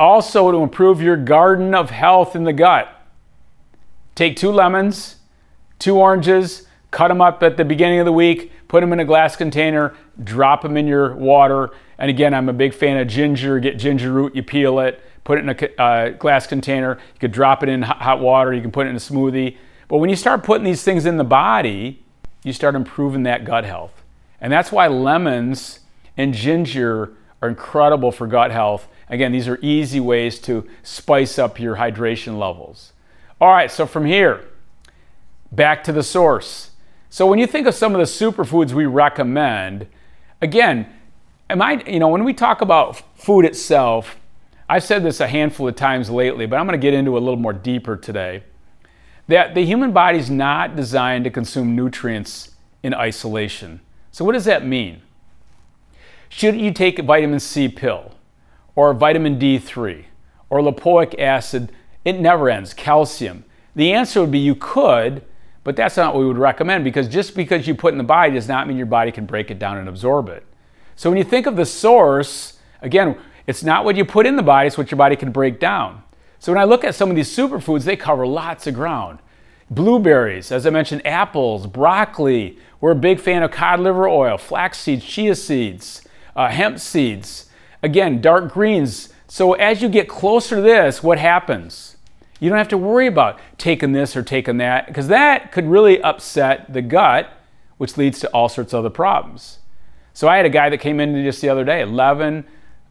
Also, 0.00 0.50
to 0.50 0.58
improve 0.58 1.02
your 1.02 1.16
garden 1.16 1.74
of 1.74 1.90
health 1.90 2.36
in 2.36 2.44
the 2.44 2.52
gut, 2.52 2.97
take 4.18 4.34
two 4.34 4.50
lemons, 4.50 5.14
two 5.78 5.96
oranges, 5.96 6.66
cut 6.90 7.06
them 7.06 7.20
up 7.20 7.40
at 7.44 7.56
the 7.56 7.64
beginning 7.64 8.00
of 8.00 8.04
the 8.04 8.12
week, 8.12 8.50
put 8.66 8.80
them 8.80 8.92
in 8.92 8.98
a 8.98 9.04
glass 9.04 9.36
container, 9.36 9.94
drop 10.24 10.62
them 10.62 10.76
in 10.76 10.88
your 10.88 11.14
water. 11.14 11.70
And 11.98 12.10
again, 12.10 12.34
I'm 12.34 12.48
a 12.48 12.52
big 12.52 12.74
fan 12.74 12.96
of 12.96 13.06
ginger. 13.06 13.60
Get 13.60 13.78
ginger 13.78 14.12
root, 14.12 14.34
you 14.34 14.42
peel 14.42 14.80
it, 14.80 15.00
put 15.22 15.38
it 15.38 15.42
in 15.42 15.50
a 15.50 15.80
uh, 15.80 16.08
glass 16.10 16.48
container. 16.48 16.98
You 17.14 17.20
could 17.20 17.30
drop 17.30 17.62
it 17.62 17.68
in 17.68 17.82
hot 17.82 18.18
water, 18.18 18.52
you 18.52 18.60
can 18.60 18.72
put 18.72 18.88
it 18.88 18.90
in 18.90 18.96
a 18.96 18.98
smoothie. 18.98 19.56
But 19.86 19.98
when 19.98 20.10
you 20.10 20.16
start 20.16 20.42
putting 20.42 20.64
these 20.64 20.82
things 20.82 21.06
in 21.06 21.16
the 21.16 21.24
body, 21.24 22.02
you 22.42 22.52
start 22.52 22.74
improving 22.74 23.22
that 23.22 23.44
gut 23.44 23.64
health. 23.64 24.02
And 24.40 24.52
that's 24.52 24.72
why 24.72 24.88
lemons 24.88 25.80
and 26.16 26.34
ginger 26.34 27.12
are 27.40 27.48
incredible 27.48 28.10
for 28.10 28.26
gut 28.26 28.50
health. 28.50 28.88
Again, 29.08 29.30
these 29.30 29.46
are 29.46 29.60
easy 29.62 30.00
ways 30.00 30.40
to 30.40 30.68
spice 30.82 31.38
up 31.38 31.60
your 31.60 31.76
hydration 31.76 32.36
levels. 32.36 32.92
All 33.40 33.52
right, 33.52 33.70
so 33.70 33.86
from 33.86 34.04
here, 34.04 34.44
back 35.52 35.84
to 35.84 35.92
the 35.92 36.02
source. 36.02 36.70
So 37.08 37.26
when 37.26 37.38
you 37.38 37.46
think 37.46 37.68
of 37.68 37.74
some 37.74 37.94
of 37.94 37.98
the 37.98 38.04
superfoods 38.04 38.72
we 38.72 38.86
recommend, 38.86 39.86
again, 40.42 40.92
am 41.48 41.62
I, 41.62 41.82
you 41.86 42.00
know, 42.00 42.08
when 42.08 42.24
we 42.24 42.34
talk 42.34 42.60
about 42.60 43.02
food 43.16 43.44
itself, 43.44 44.18
I've 44.68 44.82
said 44.82 45.04
this 45.04 45.20
a 45.20 45.28
handful 45.28 45.68
of 45.68 45.76
times 45.76 46.10
lately, 46.10 46.46
but 46.46 46.56
I'm 46.56 46.66
going 46.66 46.78
to 46.78 46.84
get 46.84 46.94
into 46.94 47.16
a 47.16 47.20
little 47.20 47.36
more 47.36 47.52
deeper 47.52 47.96
today. 47.96 48.42
That 49.28 49.54
the 49.54 49.64
human 49.64 49.92
body 49.92 50.18
is 50.18 50.30
not 50.30 50.74
designed 50.74 51.24
to 51.24 51.30
consume 51.30 51.76
nutrients 51.76 52.56
in 52.82 52.92
isolation. 52.92 53.80
So 54.10 54.24
what 54.24 54.32
does 54.32 54.46
that 54.46 54.66
mean? 54.66 55.02
Should 56.28 56.56
you 56.56 56.72
take 56.72 56.98
a 56.98 57.02
vitamin 57.02 57.40
C 57.40 57.68
pill 57.68 58.12
or 58.74 58.92
vitamin 58.94 59.38
D3 59.38 60.04
or 60.50 60.60
lipoic 60.60 61.18
acid? 61.18 61.72
It 62.08 62.18
never 62.18 62.48
ends. 62.48 62.72
Calcium. 62.72 63.44
The 63.76 63.92
answer 63.92 64.22
would 64.22 64.30
be 64.30 64.38
you 64.38 64.54
could, 64.54 65.26
but 65.62 65.76
that's 65.76 65.98
not 65.98 66.14
what 66.14 66.20
we 66.20 66.26
would 66.26 66.38
recommend 66.38 66.82
because 66.82 67.06
just 67.06 67.36
because 67.36 67.68
you 67.68 67.74
put 67.74 67.92
in 67.92 67.98
the 67.98 68.04
body 68.04 68.32
does 68.32 68.48
not 68.48 68.66
mean 68.66 68.78
your 68.78 68.86
body 68.86 69.12
can 69.12 69.26
break 69.26 69.50
it 69.50 69.58
down 69.58 69.76
and 69.76 69.90
absorb 69.90 70.30
it. 70.30 70.42
So 70.96 71.10
when 71.10 71.18
you 71.18 71.24
think 71.24 71.44
of 71.44 71.56
the 71.56 71.66
source, 71.66 72.58
again, 72.80 73.18
it's 73.46 73.62
not 73.62 73.84
what 73.84 73.94
you 73.94 74.06
put 74.06 74.24
in 74.24 74.36
the 74.36 74.42
body, 74.42 74.68
it's 74.68 74.78
what 74.78 74.90
your 74.90 74.96
body 74.96 75.16
can 75.16 75.32
break 75.32 75.60
down. 75.60 76.02
So 76.38 76.50
when 76.50 76.58
I 76.58 76.64
look 76.64 76.82
at 76.82 76.94
some 76.94 77.10
of 77.10 77.14
these 77.14 77.28
superfoods, 77.28 77.84
they 77.84 77.94
cover 77.94 78.26
lots 78.26 78.66
of 78.66 78.72
ground. 78.72 79.18
Blueberries, 79.68 80.50
as 80.50 80.66
I 80.66 80.70
mentioned, 80.70 81.06
apples, 81.06 81.66
broccoli. 81.66 82.58
We're 82.80 82.92
a 82.92 82.94
big 82.94 83.20
fan 83.20 83.42
of 83.42 83.50
cod 83.50 83.80
liver 83.80 84.08
oil, 84.08 84.38
flax 84.38 84.78
seeds, 84.78 85.04
chia 85.04 85.34
seeds, 85.34 86.08
uh, 86.34 86.48
hemp 86.48 86.78
seeds. 86.78 87.50
Again, 87.82 88.22
dark 88.22 88.50
greens. 88.50 89.10
So 89.26 89.52
as 89.52 89.82
you 89.82 89.90
get 89.90 90.08
closer 90.08 90.56
to 90.56 90.62
this, 90.62 91.02
what 91.02 91.18
happens? 91.18 91.96
You 92.40 92.48
don't 92.48 92.58
have 92.58 92.68
to 92.68 92.78
worry 92.78 93.06
about 93.06 93.38
taking 93.56 93.92
this 93.92 94.16
or 94.16 94.22
taking 94.22 94.58
that 94.58 94.86
because 94.86 95.08
that 95.08 95.52
could 95.52 95.66
really 95.66 96.00
upset 96.02 96.72
the 96.72 96.82
gut, 96.82 97.32
which 97.78 97.96
leads 97.96 98.20
to 98.20 98.28
all 98.28 98.48
sorts 98.48 98.72
of 98.72 98.80
other 98.80 98.90
problems. 98.90 99.58
So 100.12 100.28
I 100.28 100.36
had 100.36 100.46
a 100.46 100.50
guy 100.50 100.68
that 100.68 100.78
came 100.78 101.00
in 101.00 101.22
just 101.24 101.40
the 101.40 101.48
other 101.48 101.64
day, 101.64 101.80
11 101.80 102.44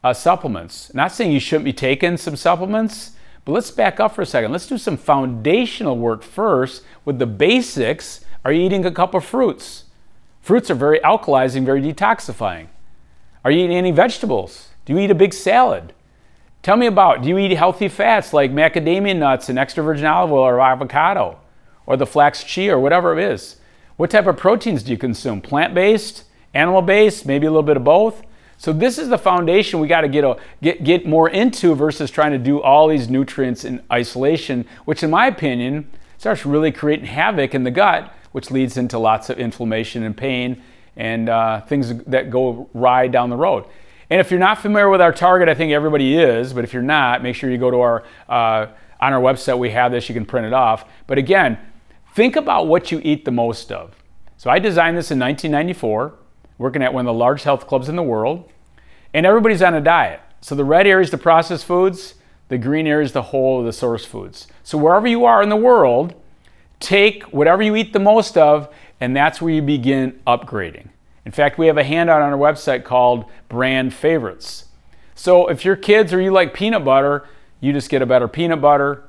uh, 0.04 0.12
supplements. 0.12 0.92
Not 0.94 1.12
saying 1.12 1.32
you 1.32 1.40
shouldn't 1.40 1.64
be 1.64 1.72
taking 1.72 2.16
some 2.16 2.36
supplements, 2.36 3.12
But 3.44 3.52
let's 3.52 3.70
back 3.70 3.98
up 3.98 4.14
for 4.14 4.20
a 4.20 4.26
second. 4.26 4.52
Let's 4.52 4.66
do 4.66 4.76
some 4.76 4.98
foundational 4.98 5.96
work 5.96 6.22
first 6.22 6.82
with 7.06 7.18
the 7.18 7.24
basics. 7.24 8.22
Are 8.44 8.52
you 8.52 8.60
eating 8.60 8.84
a 8.84 8.90
cup 8.90 9.14
of 9.14 9.24
fruits? 9.24 9.84
Fruits 10.42 10.70
are 10.70 10.74
very 10.74 11.00
alkalizing, 11.00 11.64
very 11.64 11.80
detoxifying. 11.80 12.66
Are 13.44 13.50
you 13.50 13.64
eating 13.64 13.76
any 13.78 13.90
vegetables? 13.90 14.68
Do 14.84 14.92
you 14.92 14.98
eat 14.98 15.10
a 15.10 15.14
big 15.14 15.32
salad? 15.32 15.94
Tell 16.68 16.76
me 16.76 16.84
about 16.84 17.22
do 17.22 17.30
you 17.30 17.38
eat 17.38 17.52
healthy 17.52 17.88
fats 17.88 18.34
like 18.34 18.50
macadamia 18.50 19.16
nuts 19.16 19.48
and 19.48 19.58
extra 19.58 19.82
virgin 19.82 20.04
olive 20.04 20.30
oil 20.30 20.44
or 20.44 20.60
avocado 20.60 21.40
or 21.86 21.96
the 21.96 22.04
flax 22.04 22.44
chia 22.44 22.76
or 22.76 22.78
whatever 22.78 23.18
it 23.18 23.24
is? 23.24 23.56
What 23.96 24.10
type 24.10 24.26
of 24.26 24.36
proteins 24.36 24.82
do 24.82 24.90
you 24.90 24.98
consume? 24.98 25.40
Plant 25.40 25.72
based, 25.72 26.24
animal 26.52 26.82
based, 26.82 27.24
maybe 27.24 27.46
a 27.46 27.50
little 27.50 27.62
bit 27.62 27.78
of 27.78 27.84
both? 27.84 28.22
So 28.58 28.74
this 28.74 28.98
is 28.98 29.08
the 29.08 29.16
foundation 29.16 29.80
we 29.80 29.88
got 29.88 30.02
to 30.02 30.08
get, 30.08 30.24
a, 30.24 30.36
get 30.60 30.84
get 30.84 31.06
more 31.06 31.30
into 31.30 31.74
versus 31.74 32.10
trying 32.10 32.32
to 32.32 32.38
do 32.38 32.60
all 32.60 32.86
these 32.86 33.08
nutrients 33.08 33.64
in 33.64 33.82
isolation, 33.90 34.66
which 34.84 35.02
in 35.02 35.08
my 35.08 35.26
opinion 35.26 35.90
starts 36.18 36.44
really 36.44 36.70
creating 36.70 37.06
havoc 37.06 37.54
in 37.54 37.64
the 37.64 37.70
gut, 37.70 38.12
which 38.32 38.50
leads 38.50 38.76
into 38.76 38.98
lots 38.98 39.30
of 39.30 39.38
inflammation 39.38 40.02
and 40.02 40.14
pain 40.14 40.62
and 40.96 41.30
uh, 41.30 41.62
things 41.62 41.94
that 42.04 42.28
go 42.28 42.68
awry 42.74 43.08
down 43.08 43.30
the 43.30 43.36
road. 43.36 43.64
And 44.10 44.20
if 44.20 44.30
you're 44.30 44.40
not 44.40 44.58
familiar 44.58 44.88
with 44.88 45.00
our 45.00 45.12
target, 45.12 45.48
I 45.48 45.54
think 45.54 45.72
everybody 45.72 46.16
is, 46.16 46.52
but 46.52 46.64
if 46.64 46.72
you're 46.72 46.82
not, 46.82 47.22
make 47.22 47.34
sure 47.34 47.50
you 47.50 47.58
go 47.58 47.70
to 47.70 47.80
our 47.80 48.04
uh, 48.28 48.66
on 49.00 49.12
our 49.12 49.20
website. 49.20 49.58
We 49.58 49.70
have 49.70 49.92
this; 49.92 50.08
you 50.08 50.14
can 50.14 50.24
print 50.24 50.46
it 50.46 50.52
off. 50.52 50.84
But 51.06 51.18
again, 51.18 51.58
think 52.14 52.36
about 52.36 52.66
what 52.66 52.90
you 52.90 53.00
eat 53.04 53.24
the 53.24 53.30
most 53.30 53.70
of. 53.70 53.94
So 54.36 54.50
I 54.50 54.58
designed 54.58 54.96
this 54.96 55.10
in 55.10 55.18
1994 55.18 56.14
working 56.58 56.82
at 56.82 56.92
one 56.92 57.06
of 57.06 57.12
the 57.12 57.18
largest 57.18 57.44
health 57.44 57.66
clubs 57.66 57.88
in 57.88 57.96
the 57.96 58.02
world, 58.02 58.50
and 59.14 59.24
everybody's 59.24 59.62
on 59.62 59.74
a 59.74 59.80
diet. 59.80 60.20
So 60.40 60.54
the 60.54 60.64
red 60.64 60.86
area 60.86 61.04
is 61.04 61.10
the 61.10 61.18
processed 61.18 61.64
foods, 61.64 62.14
the 62.48 62.58
green 62.58 62.86
area 62.86 63.04
is 63.04 63.12
the 63.12 63.22
whole 63.22 63.60
of 63.60 63.66
the 63.66 63.72
source 63.72 64.04
foods. 64.04 64.48
So 64.62 64.76
wherever 64.76 65.06
you 65.06 65.24
are 65.24 65.42
in 65.42 65.48
the 65.48 65.56
world, 65.56 66.14
take 66.80 67.22
whatever 67.24 67.62
you 67.62 67.76
eat 67.76 67.92
the 67.92 67.98
most 68.00 68.36
of, 68.36 68.72
and 69.00 69.16
that's 69.16 69.40
where 69.40 69.52
you 69.52 69.62
begin 69.62 70.20
upgrading. 70.26 70.88
In 71.28 71.32
fact, 71.32 71.58
we 71.58 71.66
have 71.66 71.76
a 71.76 71.84
handout 71.84 72.22
on 72.22 72.32
our 72.32 72.38
website 72.38 72.84
called 72.84 73.26
Brand 73.50 73.92
Favorites. 73.92 74.64
So 75.14 75.48
if 75.48 75.62
your 75.62 75.76
kids 75.76 76.14
or 76.14 76.22
you 76.22 76.30
like 76.30 76.54
peanut 76.54 76.86
butter, 76.86 77.28
you 77.60 77.74
just 77.74 77.90
get 77.90 78.00
a 78.00 78.06
better 78.06 78.26
peanut 78.26 78.62
butter. 78.62 79.04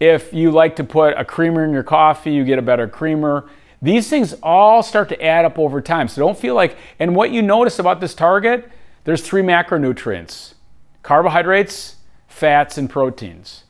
If 0.00 0.32
you 0.32 0.52
like 0.52 0.74
to 0.76 0.84
put 0.84 1.18
a 1.18 1.24
creamer 1.26 1.62
in 1.62 1.74
your 1.74 1.82
coffee, 1.82 2.32
you 2.32 2.44
get 2.44 2.58
a 2.58 2.62
better 2.62 2.88
creamer. 2.88 3.50
These 3.82 4.08
things 4.08 4.34
all 4.42 4.82
start 4.82 5.10
to 5.10 5.22
add 5.22 5.44
up 5.44 5.58
over 5.58 5.82
time. 5.82 6.08
So 6.08 6.22
don't 6.22 6.38
feel 6.38 6.54
like, 6.54 6.78
and 6.98 7.14
what 7.14 7.30
you 7.30 7.42
notice 7.42 7.78
about 7.78 8.00
this 8.00 8.14
target, 8.14 8.66
there's 9.04 9.20
three 9.20 9.42
macronutrients 9.42 10.54
carbohydrates, 11.02 11.96
fats, 12.26 12.78
and 12.78 12.88
proteins. 12.88 13.64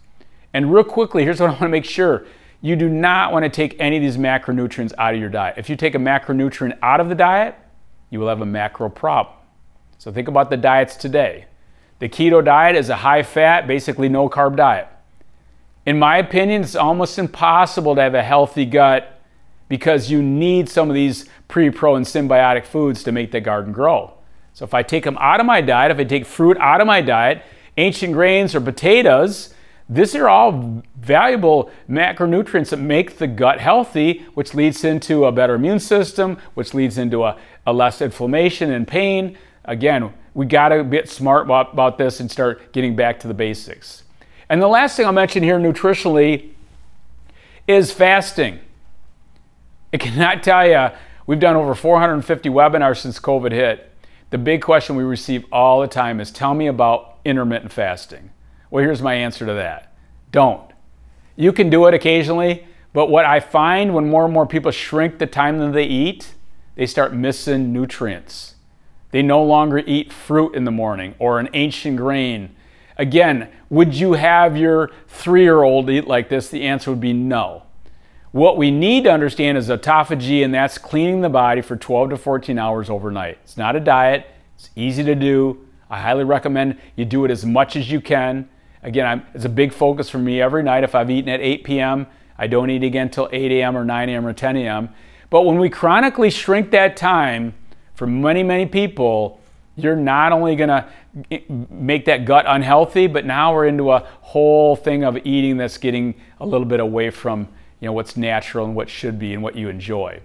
And 0.54 0.72
real 0.72 0.84
quickly, 0.84 1.24
here's 1.24 1.40
what 1.40 1.48
I 1.48 1.52
want 1.54 1.62
to 1.62 1.68
make 1.70 1.86
sure 1.86 2.24
you 2.60 2.76
do 2.76 2.88
not 2.88 3.32
want 3.32 3.42
to 3.42 3.48
take 3.48 3.74
any 3.80 3.96
of 3.96 4.02
these 4.04 4.16
macronutrients 4.16 4.92
out 4.96 5.12
of 5.12 5.18
your 5.18 5.28
diet. 5.28 5.56
If 5.58 5.68
you 5.68 5.74
take 5.74 5.96
a 5.96 5.98
macronutrient 5.98 6.78
out 6.82 7.00
of 7.00 7.08
the 7.08 7.16
diet, 7.16 7.56
you 8.10 8.20
will 8.20 8.28
have 8.28 8.40
a 8.40 8.46
macro 8.46 8.88
problem. 8.88 9.36
So 9.98 10.12
think 10.12 10.28
about 10.28 10.50
the 10.50 10.56
diets 10.56 10.96
today. 10.96 11.46
The 12.00 12.08
keto 12.08 12.44
diet 12.44 12.76
is 12.76 12.88
a 12.88 12.96
high 12.96 13.22
fat, 13.22 13.66
basically 13.66 14.08
no 14.08 14.28
carb 14.28 14.56
diet. 14.56 14.88
In 15.86 15.98
my 15.98 16.18
opinion, 16.18 16.62
it's 16.62 16.76
almost 16.76 17.18
impossible 17.18 17.94
to 17.94 18.02
have 18.02 18.14
a 18.14 18.22
healthy 18.22 18.66
gut 18.66 19.20
because 19.68 20.10
you 20.10 20.22
need 20.22 20.68
some 20.68 20.88
of 20.90 20.94
these 20.94 21.26
pre, 21.48 21.70
pro, 21.70 21.94
and 21.94 22.04
symbiotic 22.04 22.64
foods 22.64 23.02
to 23.04 23.12
make 23.12 23.30
the 23.30 23.40
garden 23.40 23.72
grow. 23.72 24.14
So 24.52 24.64
if 24.64 24.74
I 24.74 24.82
take 24.82 25.04
them 25.04 25.16
out 25.20 25.40
of 25.40 25.46
my 25.46 25.60
diet, 25.60 25.90
if 25.90 25.98
I 25.98 26.04
take 26.04 26.26
fruit 26.26 26.56
out 26.58 26.80
of 26.80 26.86
my 26.86 27.00
diet, 27.00 27.42
ancient 27.76 28.12
grains 28.12 28.54
or 28.54 28.60
potatoes, 28.60 29.54
these 29.90 30.14
are 30.14 30.28
all 30.28 30.82
valuable 31.00 31.68
macronutrients 31.88 32.70
that 32.70 32.78
make 32.78 33.18
the 33.18 33.26
gut 33.26 33.58
healthy, 33.58 34.24
which 34.34 34.54
leads 34.54 34.84
into 34.84 35.24
a 35.24 35.32
better 35.32 35.56
immune 35.56 35.80
system, 35.80 36.38
which 36.54 36.74
leads 36.74 36.96
into 36.96 37.24
a, 37.24 37.36
a 37.66 37.72
less 37.72 38.00
inflammation 38.00 38.70
and 38.70 38.86
pain. 38.86 39.36
Again, 39.64 40.14
we 40.32 40.46
got 40.46 40.68
to 40.68 40.84
get 40.84 41.08
smart 41.08 41.46
about, 41.46 41.72
about 41.72 41.98
this 41.98 42.20
and 42.20 42.30
start 42.30 42.72
getting 42.72 42.94
back 42.94 43.18
to 43.20 43.28
the 43.28 43.34
basics. 43.34 44.04
And 44.48 44.62
the 44.62 44.68
last 44.68 44.96
thing 44.96 45.06
I'll 45.06 45.12
mention 45.12 45.42
here 45.42 45.58
nutritionally 45.58 46.50
is 47.66 47.92
fasting. 47.92 48.60
I 49.92 49.96
cannot 49.96 50.42
tell 50.44 50.68
you, 50.68 50.96
we've 51.26 51.40
done 51.40 51.56
over 51.56 51.74
450 51.74 52.48
webinars 52.48 52.98
since 52.98 53.18
COVID 53.18 53.50
hit. 53.50 53.90
The 54.30 54.38
big 54.38 54.62
question 54.62 54.94
we 54.94 55.02
receive 55.02 55.44
all 55.50 55.80
the 55.80 55.88
time 55.88 56.20
is 56.20 56.30
tell 56.30 56.54
me 56.54 56.68
about 56.68 57.18
intermittent 57.24 57.72
fasting. 57.72 58.30
Well, 58.70 58.84
here's 58.84 59.02
my 59.02 59.14
answer 59.14 59.46
to 59.46 59.54
that 59.54 59.92
don't. 60.32 60.70
You 61.36 61.52
can 61.52 61.70
do 61.70 61.86
it 61.86 61.94
occasionally, 61.94 62.66
but 62.92 63.08
what 63.08 63.24
I 63.24 63.40
find 63.40 63.94
when 63.94 64.08
more 64.08 64.24
and 64.24 64.32
more 64.32 64.46
people 64.46 64.70
shrink 64.70 65.18
the 65.18 65.26
time 65.26 65.58
that 65.58 65.72
they 65.72 65.84
eat, 65.84 66.34
they 66.74 66.86
start 66.86 67.14
missing 67.14 67.72
nutrients. 67.72 68.56
They 69.10 69.22
no 69.22 69.42
longer 69.42 69.78
eat 69.78 70.12
fruit 70.12 70.54
in 70.54 70.64
the 70.64 70.70
morning 70.70 71.14
or 71.18 71.40
an 71.40 71.48
ancient 71.52 71.96
grain. 71.96 72.54
Again, 72.96 73.48
would 73.70 73.94
you 73.94 74.12
have 74.12 74.56
your 74.56 74.90
three 75.08 75.42
year 75.42 75.62
old 75.62 75.90
eat 75.90 76.06
like 76.06 76.28
this? 76.28 76.48
The 76.48 76.64
answer 76.64 76.90
would 76.90 77.00
be 77.00 77.12
no. 77.12 77.64
What 78.32 78.56
we 78.56 78.70
need 78.70 79.04
to 79.04 79.12
understand 79.12 79.58
is 79.58 79.68
autophagy, 79.68 80.44
and 80.44 80.54
that's 80.54 80.78
cleaning 80.78 81.20
the 81.20 81.28
body 81.28 81.62
for 81.62 81.76
12 81.76 82.10
to 82.10 82.16
14 82.16 82.58
hours 82.58 82.88
overnight. 82.88 83.38
It's 83.42 83.56
not 83.56 83.74
a 83.74 83.80
diet, 83.80 84.26
it's 84.54 84.70
easy 84.76 85.02
to 85.02 85.16
do. 85.16 85.66
I 85.88 86.00
highly 86.00 86.22
recommend 86.22 86.78
you 86.94 87.04
do 87.04 87.24
it 87.24 87.32
as 87.32 87.44
much 87.44 87.74
as 87.74 87.90
you 87.90 88.00
can. 88.00 88.48
Again, 88.82 89.06
I'm, 89.06 89.26
it's 89.34 89.44
a 89.44 89.50
big 89.50 89.72
focus 89.72 90.08
for 90.08 90.18
me 90.18 90.40
every 90.40 90.62
night. 90.62 90.84
If 90.84 90.94
I've 90.94 91.10
eaten 91.10 91.28
at 91.28 91.40
8 91.40 91.64
p.m., 91.64 92.06
I 92.38 92.46
don't 92.46 92.70
eat 92.70 92.82
again 92.82 93.06
until 93.06 93.28
8 93.30 93.52
a.m. 93.52 93.76
or 93.76 93.84
9 93.84 94.08
a.m. 94.08 94.26
or 94.26 94.32
10 94.32 94.56
a.m. 94.56 94.88
But 95.28 95.42
when 95.42 95.58
we 95.58 95.68
chronically 95.68 96.30
shrink 96.30 96.70
that 96.70 96.96
time 96.96 97.54
for 97.94 98.06
many, 98.06 98.42
many 98.42 98.66
people, 98.66 99.40
you're 99.76 99.96
not 99.96 100.32
only 100.32 100.56
going 100.56 100.68
to 100.68 100.88
eh, 101.30 101.40
make 101.48 102.06
that 102.06 102.24
gut 102.24 102.46
unhealthy, 102.48 103.06
but 103.06 103.26
now 103.26 103.54
we're 103.54 103.66
into 103.66 103.92
a 103.92 104.00
whole 104.20 104.76
thing 104.76 105.04
of 105.04 105.18
eating 105.18 105.56
that's 105.56 105.76
getting 105.76 106.14
a 106.40 106.46
little 106.46 106.66
bit 106.66 106.80
away 106.80 107.10
from 107.10 107.48
you 107.80 107.86
know, 107.86 107.92
what's 107.92 108.16
natural 108.16 108.66
and 108.66 108.74
what 108.74 108.88
should 108.88 109.18
be 109.18 109.34
and 109.34 109.42
what 109.42 109.56
you 109.56 109.68
enjoy. 109.68 110.20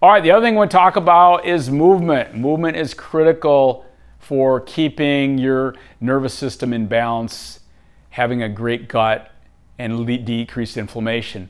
All 0.00 0.10
right, 0.10 0.22
the 0.22 0.32
other 0.32 0.44
thing 0.44 0.54
we 0.54 0.58
want 0.58 0.70
to 0.70 0.76
talk 0.76 0.96
about 0.96 1.46
is 1.46 1.70
movement. 1.70 2.34
Movement 2.34 2.76
is 2.76 2.92
critical 2.92 3.86
for 4.18 4.60
keeping 4.60 5.38
your 5.38 5.74
nervous 6.00 6.34
system 6.34 6.72
in 6.72 6.86
balance, 6.86 7.60
having 8.12 8.42
a 8.42 8.48
great 8.48 8.88
gut, 8.88 9.30
and 9.78 10.06
decreased 10.24 10.76
inflammation. 10.76 11.48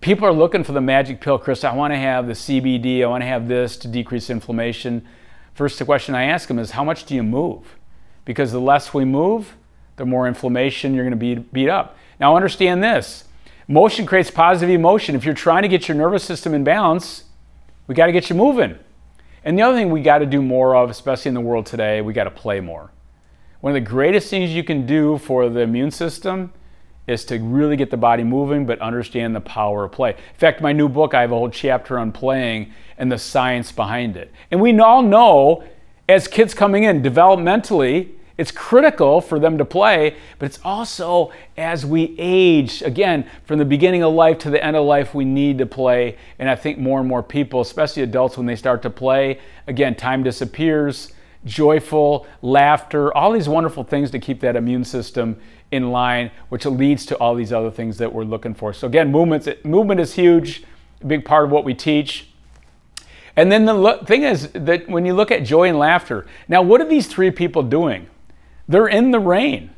People 0.00 0.26
are 0.26 0.32
looking 0.32 0.64
for 0.64 0.72
the 0.72 0.80
magic 0.80 1.20
pill, 1.20 1.38
Chris. 1.38 1.64
I 1.64 1.74
want 1.74 1.92
to 1.92 1.98
have 1.98 2.26
the 2.26 2.32
CBD, 2.32 3.02
I 3.02 3.06
want 3.06 3.22
to 3.22 3.26
have 3.26 3.46
this 3.46 3.76
to 3.78 3.88
decrease 3.88 4.30
inflammation. 4.30 5.06
First 5.54 5.78
the 5.78 5.84
question 5.84 6.14
I 6.14 6.24
ask 6.24 6.48
them 6.48 6.58
is, 6.58 6.72
how 6.72 6.84
much 6.84 7.04
do 7.04 7.14
you 7.14 7.22
move? 7.22 7.76
Because 8.24 8.52
the 8.52 8.60
less 8.60 8.94
we 8.94 9.04
move, 9.04 9.54
the 9.96 10.06
more 10.06 10.26
inflammation 10.26 10.94
you're 10.94 11.04
going 11.04 11.12
to 11.12 11.16
be 11.16 11.34
beat 11.34 11.68
up. 11.68 11.96
Now 12.18 12.36
understand 12.36 12.82
this 12.82 13.24
Motion 13.66 14.04
creates 14.04 14.30
positive 14.30 14.74
emotion. 14.74 15.14
If 15.14 15.24
you're 15.24 15.34
trying 15.34 15.62
to 15.62 15.68
get 15.68 15.88
your 15.88 15.96
nervous 15.96 16.22
system 16.22 16.52
in 16.52 16.64
balance, 16.64 17.24
we 17.86 17.94
got 17.94 18.06
to 18.06 18.12
get 18.12 18.28
you 18.28 18.36
moving. 18.36 18.78
And 19.42 19.58
the 19.58 19.62
other 19.62 19.76
thing 19.76 19.90
we 19.90 20.02
got 20.02 20.18
to 20.18 20.26
do 20.26 20.42
more 20.42 20.76
of, 20.76 20.90
especially 20.90 21.30
in 21.30 21.34
the 21.34 21.40
world 21.40 21.66
today, 21.66 22.02
we 22.02 22.12
got 22.12 22.24
to 22.24 22.30
play 22.30 22.60
more. 22.60 22.90
One 23.64 23.74
of 23.74 23.82
the 23.82 23.90
greatest 23.90 24.28
things 24.28 24.50
you 24.50 24.62
can 24.62 24.84
do 24.84 25.16
for 25.16 25.48
the 25.48 25.60
immune 25.60 25.90
system 25.90 26.52
is 27.06 27.24
to 27.24 27.38
really 27.38 27.78
get 27.78 27.90
the 27.90 27.96
body 27.96 28.22
moving, 28.22 28.66
but 28.66 28.78
understand 28.80 29.34
the 29.34 29.40
power 29.40 29.84
of 29.84 29.92
play. 29.92 30.10
In 30.10 30.36
fact, 30.36 30.60
my 30.60 30.74
new 30.74 30.86
book, 30.86 31.14
I 31.14 31.22
have 31.22 31.32
a 31.32 31.34
whole 31.34 31.48
chapter 31.48 31.98
on 31.98 32.12
playing 32.12 32.74
and 32.98 33.10
the 33.10 33.16
science 33.16 33.72
behind 33.72 34.18
it. 34.18 34.30
And 34.50 34.60
we 34.60 34.78
all 34.78 35.00
know 35.00 35.64
as 36.10 36.28
kids 36.28 36.52
coming 36.52 36.84
in 36.84 37.00
developmentally, 37.00 38.10
it's 38.36 38.50
critical 38.50 39.22
for 39.22 39.38
them 39.38 39.56
to 39.56 39.64
play, 39.64 40.14
but 40.38 40.44
it's 40.44 40.60
also 40.62 41.32
as 41.56 41.86
we 41.86 42.14
age, 42.18 42.82
again, 42.82 43.26
from 43.46 43.58
the 43.58 43.64
beginning 43.64 44.02
of 44.02 44.12
life 44.12 44.36
to 44.40 44.50
the 44.50 44.62
end 44.62 44.76
of 44.76 44.84
life, 44.84 45.14
we 45.14 45.24
need 45.24 45.56
to 45.56 45.64
play. 45.64 46.18
And 46.38 46.50
I 46.50 46.54
think 46.54 46.76
more 46.76 47.00
and 47.00 47.08
more 47.08 47.22
people, 47.22 47.62
especially 47.62 48.02
adults, 48.02 48.36
when 48.36 48.44
they 48.44 48.56
start 48.56 48.82
to 48.82 48.90
play, 48.90 49.38
again, 49.66 49.94
time 49.94 50.22
disappears, 50.22 51.13
joyful, 51.44 52.26
laughter, 52.42 53.14
all 53.16 53.32
these 53.32 53.48
wonderful 53.48 53.84
things 53.84 54.10
to 54.10 54.18
keep 54.18 54.40
that 54.40 54.56
immune 54.56 54.84
system 54.84 55.38
in 55.70 55.90
line, 55.90 56.30
which 56.48 56.64
leads 56.66 57.04
to 57.06 57.16
all 57.16 57.34
these 57.34 57.52
other 57.52 57.70
things 57.70 57.98
that 57.98 58.12
we're 58.12 58.24
looking 58.24 58.54
for. 58.54 58.72
So, 58.72 58.86
again, 58.86 59.10
movement 59.10 59.64
movement 59.64 60.00
is 60.00 60.14
huge, 60.14 60.64
a 61.02 61.06
big 61.06 61.24
part 61.24 61.44
of 61.44 61.50
what 61.50 61.64
we 61.64 61.74
teach. 61.74 62.30
And 63.36 63.50
then 63.50 63.64
the 63.64 64.00
thing 64.06 64.22
is 64.22 64.50
that 64.52 64.88
when 64.88 65.04
you 65.04 65.12
look 65.12 65.30
at 65.30 65.44
joy 65.44 65.68
and 65.68 65.78
laughter, 65.78 66.26
now 66.48 66.62
what 66.62 66.80
are 66.80 66.88
these 66.88 67.08
three 67.08 67.30
people 67.30 67.62
doing? 67.62 68.08
They're 68.68 68.86
in 68.86 69.10
the 69.10 69.18
rain. 69.18 69.70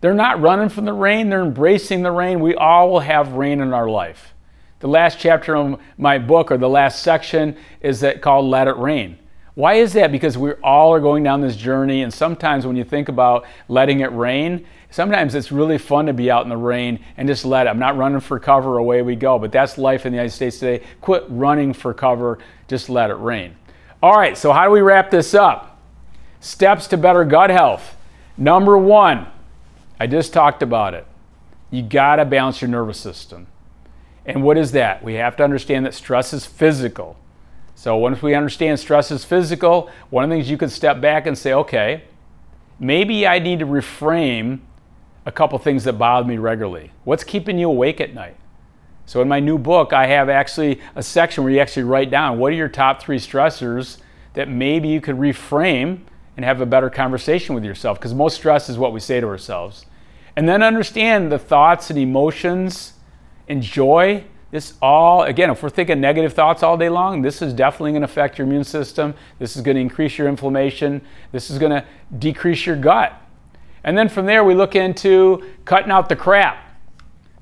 They're 0.00 0.14
not 0.14 0.40
running 0.40 0.68
from 0.68 0.86
the 0.86 0.92
rain, 0.92 1.28
they're 1.28 1.42
embracing 1.42 2.02
the 2.02 2.10
rain. 2.10 2.40
We 2.40 2.54
all 2.54 2.90
will 2.90 3.00
have 3.00 3.32
rain 3.32 3.60
in 3.60 3.74
our 3.74 3.88
life. 3.88 4.34
The 4.80 4.88
last 4.88 5.18
chapter 5.18 5.54
of 5.56 5.78
my 5.98 6.16
book, 6.18 6.50
or 6.50 6.56
the 6.56 6.68
last 6.68 7.02
section, 7.02 7.56
is 7.82 8.00
that 8.00 8.22
called 8.22 8.46
Let 8.46 8.66
It 8.66 8.76
Rain. 8.78 9.18
Why 9.54 9.74
is 9.74 9.92
that? 9.94 10.12
Because 10.12 10.38
we 10.38 10.52
all 10.62 10.94
are 10.94 11.00
going 11.00 11.24
down 11.24 11.40
this 11.40 11.56
journey, 11.56 12.02
and 12.02 12.12
sometimes 12.12 12.66
when 12.66 12.76
you 12.76 12.84
think 12.84 13.08
about 13.08 13.44
letting 13.68 14.00
it 14.00 14.12
rain, 14.12 14.66
sometimes 14.90 15.34
it's 15.34 15.50
really 15.50 15.78
fun 15.78 16.06
to 16.06 16.12
be 16.12 16.30
out 16.30 16.44
in 16.44 16.48
the 16.48 16.56
rain 16.56 17.04
and 17.16 17.28
just 17.28 17.44
let 17.44 17.66
it. 17.66 17.70
I'm 17.70 17.78
not 17.78 17.96
running 17.96 18.20
for 18.20 18.38
cover, 18.38 18.78
away 18.78 19.02
we 19.02 19.16
go. 19.16 19.38
But 19.38 19.52
that's 19.52 19.76
life 19.76 20.06
in 20.06 20.12
the 20.12 20.16
United 20.16 20.34
States 20.34 20.58
today. 20.58 20.84
Quit 21.00 21.24
running 21.28 21.72
for 21.72 21.92
cover, 21.92 22.38
just 22.68 22.88
let 22.88 23.10
it 23.10 23.14
rain. 23.14 23.56
All 24.02 24.14
right, 24.14 24.38
so 24.38 24.52
how 24.52 24.64
do 24.64 24.70
we 24.70 24.80
wrap 24.80 25.10
this 25.10 25.34
up? 25.34 25.78
Steps 26.40 26.86
to 26.88 26.96
better 26.96 27.24
gut 27.24 27.50
health. 27.50 27.96
Number 28.38 28.78
one, 28.78 29.26
I 29.98 30.06
just 30.06 30.32
talked 30.32 30.62
about 30.62 30.94
it. 30.94 31.06
You 31.70 31.82
gotta 31.82 32.24
balance 32.24 32.62
your 32.62 32.70
nervous 32.70 32.98
system. 32.98 33.46
And 34.24 34.42
what 34.42 34.56
is 34.56 34.72
that? 34.72 35.04
We 35.04 35.14
have 35.14 35.36
to 35.36 35.44
understand 35.44 35.84
that 35.84 35.94
stress 35.94 36.32
is 36.32 36.46
physical. 36.46 37.18
So 37.80 37.96
once 37.96 38.20
we 38.20 38.34
understand 38.34 38.78
stress 38.78 39.10
is 39.10 39.24
physical, 39.24 39.88
one 40.10 40.22
of 40.22 40.28
the 40.28 40.36
things 40.36 40.50
you 40.50 40.58
could 40.58 40.70
step 40.70 41.00
back 41.00 41.26
and 41.26 41.38
say, 41.38 41.54
okay, 41.54 42.04
maybe 42.78 43.26
I 43.26 43.38
need 43.38 43.60
to 43.60 43.64
reframe 43.64 44.58
a 45.24 45.32
couple 45.32 45.58
things 45.58 45.84
that 45.84 45.94
bother 45.94 46.28
me 46.28 46.36
regularly. 46.36 46.92
What's 47.04 47.24
keeping 47.24 47.58
you 47.58 47.70
awake 47.70 47.98
at 47.98 48.12
night? 48.12 48.36
So 49.06 49.22
in 49.22 49.28
my 49.28 49.40
new 49.40 49.56
book, 49.56 49.94
I 49.94 50.08
have 50.08 50.28
actually 50.28 50.78
a 50.94 51.02
section 51.02 51.42
where 51.42 51.54
you 51.54 51.58
actually 51.58 51.84
write 51.84 52.10
down 52.10 52.38
what 52.38 52.52
are 52.52 52.56
your 52.56 52.68
top 52.68 53.00
three 53.00 53.16
stressors 53.16 53.96
that 54.34 54.46
maybe 54.46 54.88
you 54.88 55.00
could 55.00 55.16
reframe 55.16 56.00
and 56.36 56.44
have 56.44 56.60
a 56.60 56.66
better 56.66 56.90
conversation 56.90 57.54
with 57.54 57.64
yourself. 57.64 57.98
Because 57.98 58.12
most 58.12 58.34
stress 58.34 58.68
is 58.68 58.76
what 58.76 58.92
we 58.92 59.00
say 59.00 59.20
to 59.20 59.26
ourselves. 59.26 59.86
And 60.36 60.46
then 60.46 60.62
understand 60.62 61.32
the 61.32 61.38
thoughts 61.38 61.88
and 61.88 61.98
emotions 61.98 62.92
and 63.48 63.62
joy. 63.62 64.24
This 64.50 64.74
all, 64.82 65.22
again, 65.22 65.48
if 65.50 65.62
we're 65.62 65.70
thinking 65.70 66.00
negative 66.00 66.32
thoughts 66.32 66.62
all 66.62 66.76
day 66.76 66.88
long, 66.88 67.22
this 67.22 67.40
is 67.40 67.52
definitely 67.52 67.92
going 67.92 68.02
to 68.02 68.06
affect 68.06 68.36
your 68.36 68.46
immune 68.46 68.64
system. 68.64 69.14
This 69.38 69.54
is 69.54 69.62
going 69.62 69.76
to 69.76 69.80
increase 69.80 70.18
your 70.18 70.28
inflammation. 70.28 71.02
This 71.30 71.50
is 71.50 71.58
going 71.58 71.70
to 71.70 71.84
decrease 72.18 72.66
your 72.66 72.76
gut. 72.76 73.12
And 73.84 73.96
then 73.96 74.08
from 74.08 74.26
there, 74.26 74.42
we 74.42 74.54
look 74.54 74.74
into 74.74 75.44
cutting 75.64 75.92
out 75.92 76.08
the 76.08 76.16
crap. 76.16 76.66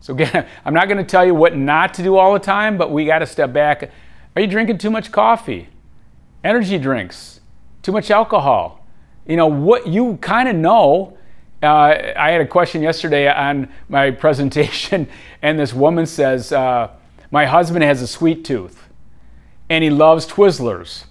So, 0.01 0.13
again, 0.13 0.47
I'm 0.65 0.75
not 0.75 0.87
going 0.87 0.99
to 0.99 1.05
tell 1.05 1.25
you 1.25 1.35
what 1.35 1.57
not 1.57 1.95
to 1.95 2.03
do 2.03 2.17
all 2.17 2.35
the 2.35 2.39
time, 2.39 2.77
but 2.77 2.91
we 2.91 3.07
got 3.07 3.21
to 3.21 3.27
step 3.27 3.53
back. 3.53 3.91
Are 4.37 4.43
you 4.43 4.47
drinking 4.47 4.79
too 4.79 4.91
much 4.91 5.11
coffee? 5.11 5.69
Energy 6.45 6.79
drinks? 6.79 7.41
Too 7.83 7.93
much 7.93 8.11
alcohol? 8.11 8.87
You 9.27 9.37
know, 9.37 9.47
what 9.47 9.87
you 9.87 10.19
kind 10.19 10.49
of 10.49 10.57
know. 10.57 11.17
Uh, 11.63 12.13
I 12.17 12.31
had 12.31 12.41
a 12.41 12.47
question 12.47 12.83
yesterday 12.83 13.29
on 13.29 13.69
my 13.89 14.11
presentation, 14.25 15.09
and 15.43 15.59
this 15.59 15.73
woman 15.73 16.07
says, 16.07 16.53
uh, 16.53 16.91
My 17.31 17.45
husband 17.45 17.85
has 17.85 18.01
a 18.01 18.07
sweet 18.07 18.45
tooth, 18.45 18.89
and 19.69 19.85
he 19.85 19.91
loves 19.91 20.27
Twizzlers. 20.27 21.05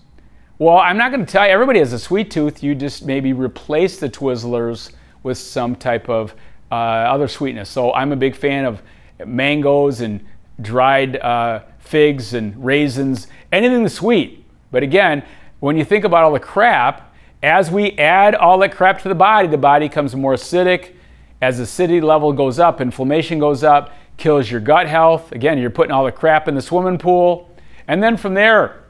Well, 0.58 0.78
I'm 0.78 0.98
not 0.98 1.12
going 1.12 1.24
to 1.24 1.32
tell 1.32 1.46
you, 1.46 1.52
everybody 1.52 1.78
has 1.78 1.94
a 1.94 2.00
sweet 2.00 2.32
tooth. 2.32 2.64
You 2.64 2.74
just 2.74 3.06
maybe 3.06 3.34
replace 3.34 4.00
the 4.00 4.10
Twizzlers 4.10 4.94
with 5.22 5.38
some 5.38 5.76
type 5.76 6.10
of 6.10 6.34
uh, 6.72 6.76
other 6.76 7.28
sweetness. 7.28 7.70
So 7.70 7.94
I'm 7.94 8.12
a 8.12 8.16
big 8.16 8.36
fan 8.36 8.66
of 8.66 8.82
mangoes 9.24 10.02
and 10.02 10.26
dried 10.60 11.18
uh, 11.18 11.62
figs 11.78 12.34
and 12.34 12.66
raisins, 12.66 13.28
anything 13.52 13.84
that's 13.84 13.96
sweet. 13.96 14.44
But 14.72 14.82
again, 14.82 15.24
when 15.60 15.78
you 15.78 15.86
think 15.86 16.04
about 16.04 16.24
all 16.24 16.34
the 16.34 16.40
crap, 16.40 17.16
as 17.44 17.70
we 17.70 17.92
add 17.92 18.34
all 18.34 18.58
that 18.60 18.72
crap 18.72 19.02
to 19.04 19.10
the 19.10 19.16
body, 19.16 19.48
the 19.48 19.58
body 19.58 19.88
becomes 19.88 20.16
more 20.16 20.34
acidic. 20.34 20.94
As 21.40 21.58
the 21.58 21.64
acidity 21.64 22.02
level 22.02 22.34
goes 22.34 22.58
up, 22.58 22.82
inflammation 22.82 23.38
goes 23.38 23.64
up, 23.64 23.94
kills 24.18 24.50
your 24.50 24.60
gut 24.60 24.88
health. 24.88 25.32
Again, 25.32 25.58
you're 25.58 25.70
putting 25.70 25.92
all 25.92 26.06
the 26.06 26.12
crap 26.12 26.48
in 26.48 26.56
the 26.56 26.62
swimming 26.62 26.98
pool. 26.98 27.50
And 27.88 28.04
then 28.04 28.18
from 28.18 28.34
there, 28.34 28.84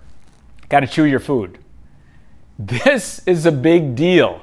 got 0.70 0.80
to 0.80 0.88
chew 0.88 1.04
your 1.04 1.20
food. 1.20 1.60
This 2.58 3.22
is 3.28 3.46
a 3.46 3.52
big 3.52 3.96
deal 3.96 4.42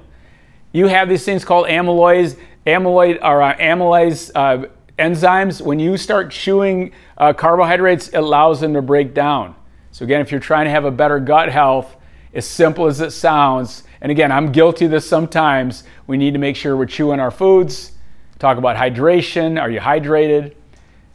you 0.75 0.89
have 0.89 1.09
these 1.09 1.25
things 1.25 1.45
called 1.45 1.69
amyloids, 1.69 2.37
amyloid 2.67 3.23
or 3.23 3.41
uh, 3.41 3.57
amylase 3.57 4.31
uh, 4.35 4.67
enzymes. 4.99 5.61
When 5.63 5.79
you 5.79 5.97
start 5.97 6.33
chewing 6.33 6.91
uh, 7.17 7.33
carbohydrates, 7.33 8.09
it 8.09 8.17
allows 8.17 8.61
them 8.61 8.75
to 8.75 8.83
break 8.83 9.15
down. 9.15 9.55
So 9.93 10.05
again, 10.05 10.21
if 10.21 10.33
you're 10.33 10.41
trying 10.41 10.65
to 10.65 10.73
have 10.73 10.85
a 10.85 10.91
better 10.91 11.21
gut 11.21 11.49
health, 11.49 11.97
as 12.35 12.45
simple 12.45 12.87
as 12.87 13.01
it 13.01 13.13
sounds, 13.13 13.85
and 14.01 14.11
again, 14.11 14.33
I'm 14.33 14.51
guilty 14.51 14.87
of 14.87 14.91
this 14.91 15.09
sometimes. 15.09 15.85
We 16.09 16.17
need 16.17 16.33
to 16.33 16.41
make 16.41 16.57
sure 16.57 16.77
we're 16.77 16.87
chewing 16.87 17.21
our 17.21 17.31
foods. 17.31 17.93
Talk 18.41 18.59
about 18.59 18.77
hydration. 18.77 19.63
Are 19.63 19.71
you 19.71 19.79
hydrated? 19.79 20.57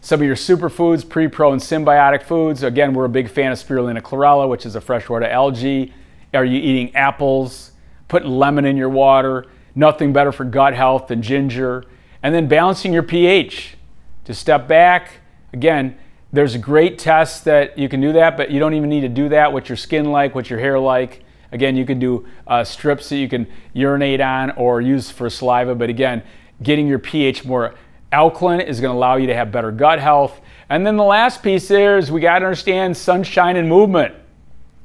Some 0.01 0.21
of 0.21 0.27
your 0.27 0.35
superfoods, 0.35 1.07
pre, 1.07 1.27
pro, 1.27 1.51
and 1.51 1.61
symbiotic 1.61 2.23
foods. 2.23 2.63
Again, 2.63 2.93
we're 2.93 3.05
a 3.05 3.09
big 3.09 3.29
fan 3.29 3.51
of 3.51 3.57
spirulina 3.57 4.01
chlorella, 4.01 4.47
which 4.47 4.65
is 4.65 4.75
a 4.75 4.81
freshwater 4.81 5.25
algae. 5.25 5.93
Are 6.33 6.45
you 6.45 6.59
eating 6.59 6.95
apples? 6.95 7.69
putting 8.09 8.29
lemon 8.29 8.65
in 8.65 8.75
your 8.75 8.89
water, 8.89 9.45
nothing 9.73 10.11
better 10.11 10.33
for 10.33 10.43
gut 10.43 10.73
health 10.73 11.07
than 11.07 11.21
ginger, 11.21 11.85
and 12.21 12.35
then 12.35 12.49
balancing 12.49 12.91
your 12.91 13.03
pH. 13.03 13.77
To 14.25 14.33
step 14.33 14.67
back, 14.67 15.21
again, 15.53 15.97
there's 16.33 16.53
a 16.53 16.59
great 16.59 16.99
tests 16.99 17.41
that 17.41 17.77
you 17.77 17.87
can 17.87 18.01
do 18.01 18.11
that, 18.13 18.35
but 18.35 18.51
you 18.51 18.59
don't 18.59 18.73
even 18.73 18.89
need 18.89 19.01
to 19.01 19.09
do 19.09 19.29
that. 19.29 19.53
What's 19.53 19.69
your 19.69 19.77
skin 19.77 20.11
like? 20.11 20.35
What's 20.35 20.49
your 20.49 20.59
hair 20.59 20.77
like? 20.77 21.23
Again, 21.51 21.75
you 21.75 21.85
can 21.85 21.97
do 21.97 22.27
uh, 22.45 22.63
strips 22.63 23.09
that 23.09 23.15
you 23.15 23.29
can 23.29 23.47
urinate 23.73 24.21
on 24.21 24.51
or 24.51 24.81
use 24.81 25.09
for 25.09 25.29
saliva, 25.29 25.73
but 25.73 25.89
again, 25.89 26.21
getting 26.61 26.87
your 26.87 26.99
pH 26.99 27.45
more 27.45 27.73
alkaline 28.11 28.61
is 28.61 28.81
going 28.81 28.93
to 28.93 28.97
allow 28.97 29.15
you 29.15 29.27
to 29.27 29.35
have 29.35 29.51
better 29.51 29.71
gut 29.71 29.99
health. 29.99 30.41
And 30.69 30.85
then 30.85 30.97
the 30.97 31.03
last 31.03 31.43
piece 31.43 31.67
there 31.67 31.97
is 31.97 32.11
we 32.11 32.21
got 32.21 32.39
to 32.39 32.45
understand 32.45 32.95
sunshine 32.95 33.55
and 33.55 33.67
movement. 33.67 34.15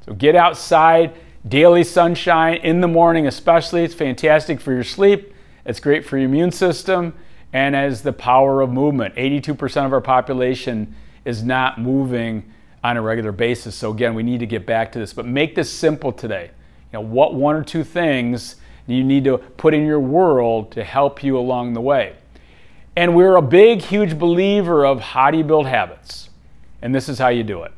So 0.06 0.14
get 0.14 0.36
outside, 0.36 1.14
Daily 1.46 1.84
sunshine 1.84 2.54
in 2.62 2.80
the 2.80 2.88
morning, 2.88 3.26
especially, 3.26 3.84
it's 3.84 3.92
fantastic 3.92 4.60
for 4.60 4.72
your 4.72 4.82
sleep. 4.82 5.34
It's 5.66 5.78
great 5.78 6.06
for 6.06 6.16
your 6.16 6.24
immune 6.26 6.52
system 6.52 7.12
and 7.52 7.76
as 7.76 8.00
the 8.00 8.14
power 8.14 8.62
of 8.62 8.70
movement. 8.70 9.14
82% 9.14 9.84
of 9.84 9.92
our 9.92 10.00
population 10.00 10.94
is 11.26 11.42
not 11.42 11.78
moving 11.78 12.50
on 12.82 12.96
a 12.96 13.02
regular 13.02 13.30
basis. 13.30 13.74
So 13.74 13.90
again, 13.90 14.14
we 14.14 14.22
need 14.22 14.40
to 14.40 14.46
get 14.46 14.64
back 14.64 14.90
to 14.92 14.98
this, 14.98 15.12
but 15.12 15.26
make 15.26 15.54
this 15.54 15.70
simple 15.70 16.12
today. 16.12 16.50
You 16.92 16.98
know, 16.98 17.00
what 17.02 17.34
one 17.34 17.56
or 17.56 17.62
two 17.62 17.84
things 17.84 18.56
you 18.86 19.04
need 19.04 19.24
to 19.24 19.36
put 19.36 19.74
in 19.74 19.84
your 19.84 20.00
world 20.00 20.72
to 20.72 20.82
help 20.82 21.22
you 21.22 21.38
along 21.38 21.74
the 21.74 21.80
way. 21.82 22.16
And 22.96 23.16
we're 23.16 23.36
a 23.36 23.42
big, 23.42 23.82
huge 23.82 24.18
believer 24.18 24.86
of 24.86 25.00
how 25.00 25.30
do 25.30 25.38
you 25.38 25.44
build 25.44 25.66
habits? 25.66 26.30
And 26.80 26.94
this 26.94 27.08
is 27.08 27.18
how 27.18 27.28
you 27.28 27.42
do 27.42 27.62
it. 27.64 27.72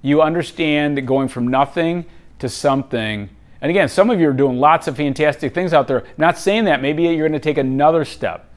You 0.00 0.22
understand 0.22 0.96
that 0.96 1.02
going 1.02 1.28
from 1.28 1.48
nothing 1.48 2.06
to 2.38 2.48
something. 2.48 3.28
And 3.60 3.70
again, 3.70 3.88
some 3.88 4.10
of 4.10 4.20
you 4.20 4.28
are 4.28 4.32
doing 4.32 4.58
lots 4.58 4.86
of 4.86 4.96
fantastic 4.96 5.52
things 5.52 5.74
out 5.74 5.86
there. 5.86 6.04
Not 6.16 6.38
saying 6.38 6.64
that. 6.64 6.80
Maybe 6.80 7.02
you're 7.02 7.28
going 7.28 7.32
to 7.32 7.40
take 7.40 7.58
another 7.58 8.04
step. 8.04 8.48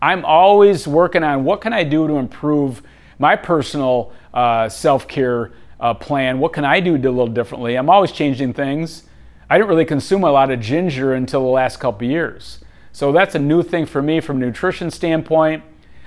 I'm 0.00 0.24
always 0.24 0.86
working 0.86 1.22
on 1.24 1.44
what 1.44 1.60
can 1.60 1.72
I 1.72 1.84
do 1.84 2.06
to 2.06 2.14
improve 2.14 2.82
my 3.18 3.34
personal 3.34 4.12
uh, 4.32 4.68
self-care 4.68 5.52
uh, 5.80 5.94
plan. 5.94 6.38
What 6.38 6.52
can 6.52 6.64
I 6.64 6.80
do 6.80 6.94
a 6.94 6.96
little 6.96 7.26
differently? 7.26 7.76
I'm 7.76 7.90
always 7.90 8.12
changing 8.12 8.52
things. 8.52 9.04
I 9.48 9.58
didn't 9.58 9.68
really 9.68 9.84
consume 9.84 10.22
a 10.22 10.30
lot 10.30 10.50
of 10.50 10.60
ginger 10.60 11.14
until 11.14 11.40
the 11.42 11.50
last 11.50 11.80
couple 11.80 12.06
years. 12.06 12.60
So 12.92 13.12
that's 13.12 13.34
a 13.34 13.38
new 13.38 13.62
thing 13.62 13.86
for 13.86 14.02
me 14.02 14.20
from 14.20 14.38
a 14.38 14.46
nutrition 14.46 14.90
standpoint. 14.90 15.62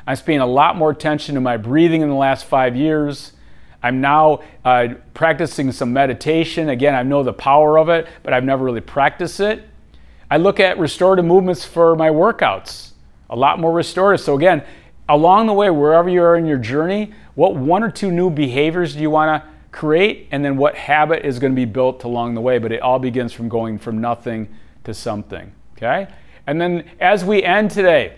I'm 0.06 0.18
paying 0.18 0.42
a 0.42 0.46
lot 0.46 0.76
more 0.76 0.92
attention 0.92 1.36
to 1.36 1.42
my 1.42 1.58
breathing 1.58 2.02
in 2.02 2.10
the 2.10 2.16
last 2.16 2.46
five 2.46 2.76
years. 2.76 3.34
I'm 3.82 4.02
now 4.02 4.42
uh, 4.64 4.96
practicing 5.14 5.72
some 5.72 5.94
meditation. 5.94 6.70
Again, 6.70 6.96
I 6.96 7.04
know 7.04 7.24
the 7.24 7.34
power 7.34 7.78
of 7.78 7.90
it, 7.90 8.08
but 8.22 8.34
I've 8.34 8.44
never 8.44 8.64
really 8.64 8.82
practiced 8.82 9.40
it. 9.40 9.68
I 10.30 10.38
look 10.38 10.60
at 10.60 10.78
restorative 10.80 11.26
movements 11.26 11.64
for 11.66 11.96
my 11.96 12.10
workouts, 12.10 12.92
a 13.30 13.36
lot 13.36 13.60
more 13.60 13.72
restorative. 13.72 14.24
So, 14.24 14.36
again, 14.36 14.64
along 15.08 15.48
the 15.48 15.54
way, 15.54 15.70
wherever 15.70 16.10
you 16.10 16.24
are 16.24 16.36
in 16.36 16.46
your 16.46 16.58
journey, 16.58 17.14
what 17.36 17.56
one 17.56 17.84
or 17.84 17.92
two 17.92 18.12
new 18.12 18.30
behaviors 18.30 18.94
do 18.94 19.02
you 19.02 19.10
want 19.10 19.44
to 19.44 19.50
create? 19.72 20.28
And 20.32 20.44
then 20.44 20.58
what 20.58 20.76
habit 20.76 21.26
is 21.26 21.40
going 21.40 21.52
to 21.52 21.56
be 21.56 21.66
built 21.66 22.04
along 22.04 22.36
the 22.36 22.42
way? 22.42 22.58
But 22.58 22.72
it 22.72 22.82
all 22.82 23.00
begins 23.00 23.34
from 23.34 23.50
going 23.50 23.78
from 23.80 24.00
nothing 24.00 24.48
to 24.86 24.94
something. 24.94 25.54
Okay? 25.78 26.08
And 26.46 26.60
then 26.60 26.89
as 27.00 27.24
we 27.24 27.44
end 27.44 27.72
today, 27.72 28.18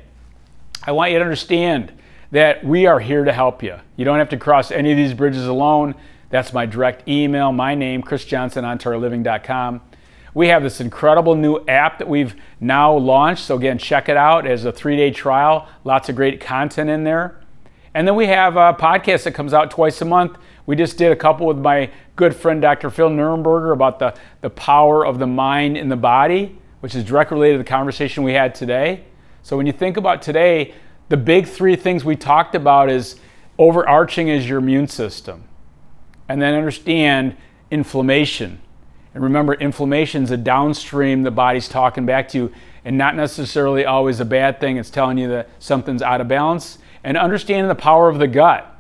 I 0.84 0.92
want 0.92 1.12
you 1.12 1.20
to 1.20 1.24
understand 1.24 1.92
that 2.32 2.64
we 2.64 2.86
are 2.86 3.00
here 3.00 3.24
to 3.24 3.32
help 3.32 3.64
you. 3.64 3.78
You 3.96 4.06
don't 4.06 4.20
have 4.20 4.30
to 4.30 4.38
cross 4.38 4.72
any 4.72 4.92
of 4.92 4.98
these 4.98 5.14
bridges 5.14 5.48
alone. 5.48 5.96
That's 6.30 6.54
my 6.54 6.66
direct 6.66 7.08
email, 7.08 7.52
my 7.52 7.76
name, 7.76 8.02
Chris 8.02 8.26
Johnson, 8.26 8.66
OnTargetLiving.com. 8.66 9.82
We 10.34 10.50
have 10.50 10.64
this 10.64 10.82
incredible 10.82 11.36
new 11.36 11.64
app 11.68 12.00
that 12.00 12.10
we've 12.10 12.36
now 12.60 12.94
launched. 12.94 13.46
So, 13.46 13.56
again, 13.56 13.78
check 13.78 14.10
it 14.10 14.18
out 14.18 14.46
as 14.46 14.66
a 14.66 14.72
three 14.72 14.98
day 14.98 15.12
trial. 15.12 15.68
Lots 15.86 16.10
of 16.10 16.18
great 16.18 16.42
content 16.42 16.90
in 16.90 17.06
there. 17.06 17.40
And 17.94 18.06
then 18.06 18.16
we 18.16 18.26
have 18.28 18.58
a 18.58 18.74
podcast 18.74 19.24
that 19.24 19.32
comes 19.32 19.54
out 19.54 19.72
twice 19.72 20.02
a 20.02 20.06
month. 20.06 20.38
We 20.66 20.76
just 20.76 20.98
did 20.98 21.14
a 21.14 21.16
couple 21.16 21.48
with 21.48 21.58
my 21.58 21.90
good 22.18 22.36
friend 22.36 22.62
Dr. 22.62 22.90
Phil 22.90 23.10
Nuernberger 23.10 23.72
about 23.72 24.00
the, 24.00 24.14
the 24.42 24.50
power 24.50 25.06
of 25.06 25.20
the 25.20 25.28
mind 25.28 25.78
in 25.78 25.88
the 25.88 25.96
body, 25.96 26.60
which 26.86 26.94
is 26.94 27.04
directly 27.04 27.34
related 27.34 27.54
to 27.54 27.64
the 27.64 27.68
conversation 27.68 28.22
we 28.22 28.34
had 28.34 28.54
today. 28.54 29.04
So, 29.42 29.58
when 29.58 29.66
you 29.66 29.74
think 29.74 29.98
about 29.98 30.22
today, 30.22 30.76
the 31.10 31.18
big 31.18 31.48
three 31.48 31.76
things 31.76 32.06
we 32.06 32.16
talked 32.16 32.54
about 32.54 32.92
is 32.92 33.16
overarching 33.58 34.28
is 34.28 34.48
your 34.48 34.60
immune 34.60 34.88
system. 34.88 35.46
And 36.30 36.40
then 36.40 36.54
understand 36.54 37.38
inflammation. 37.72 38.62
And 39.16 39.24
remember, 39.24 39.56
inflammation 39.56 40.22
is 40.26 40.30
a 40.30 40.38
downstream 40.38 41.24
the 41.24 41.32
body's 41.32 41.68
talking 41.68 42.06
back 42.06 42.30
to 42.30 42.38
you. 42.38 42.52
and 42.86 43.00
not 43.00 43.16
necessarily 43.16 43.84
always 43.84 44.20
a 44.20 44.26
bad 44.26 44.60
thing. 44.60 44.78
It's 44.78 44.92
telling 44.92 45.18
you 45.18 45.28
that 45.30 45.50
something's 45.58 46.04
out 46.04 46.22
of 46.22 46.28
balance. 46.28 46.78
And 47.04 47.18
understanding 47.18 47.68
the 47.68 47.74
power 47.74 48.10
of 48.10 48.20
the 48.20 48.28
gut. 48.28 48.80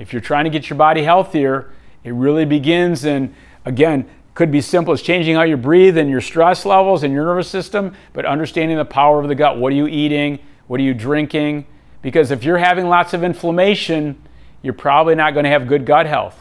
If 0.00 0.12
you're 0.12 0.20
trying 0.20 0.46
to 0.46 0.50
get 0.50 0.68
your 0.68 0.78
body 0.78 1.04
healthier, 1.04 1.70
it 2.02 2.10
really 2.10 2.44
begins 2.44 3.04
and 3.04 3.32
again, 3.64 4.08
could 4.36 4.52
be 4.52 4.60
simple 4.60 4.92
as 4.92 5.00
changing 5.00 5.34
how 5.34 5.42
you 5.42 5.56
breathe 5.56 5.96
and 5.96 6.10
your 6.10 6.20
stress 6.20 6.66
levels 6.66 7.02
and 7.02 7.12
your 7.12 7.24
nervous 7.24 7.48
system, 7.48 7.96
but 8.12 8.26
understanding 8.26 8.76
the 8.76 8.84
power 8.84 9.18
of 9.18 9.28
the 9.28 9.34
gut. 9.34 9.58
What 9.58 9.72
are 9.72 9.76
you 9.76 9.88
eating? 9.88 10.38
What 10.66 10.78
are 10.78 10.82
you 10.82 10.92
drinking? 10.92 11.66
Because 12.02 12.30
if 12.30 12.44
you're 12.44 12.58
having 12.58 12.86
lots 12.86 13.14
of 13.14 13.24
inflammation, 13.24 14.22
you're 14.62 14.74
probably 14.74 15.14
not 15.14 15.32
going 15.32 15.44
to 15.44 15.50
have 15.50 15.66
good 15.66 15.86
gut 15.86 16.04
health. 16.04 16.38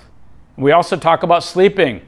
We 0.58 0.74
also 0.74 0.98
talk 0.98 1.24
about 1.24 1.42
sleeping. 1.42 2.02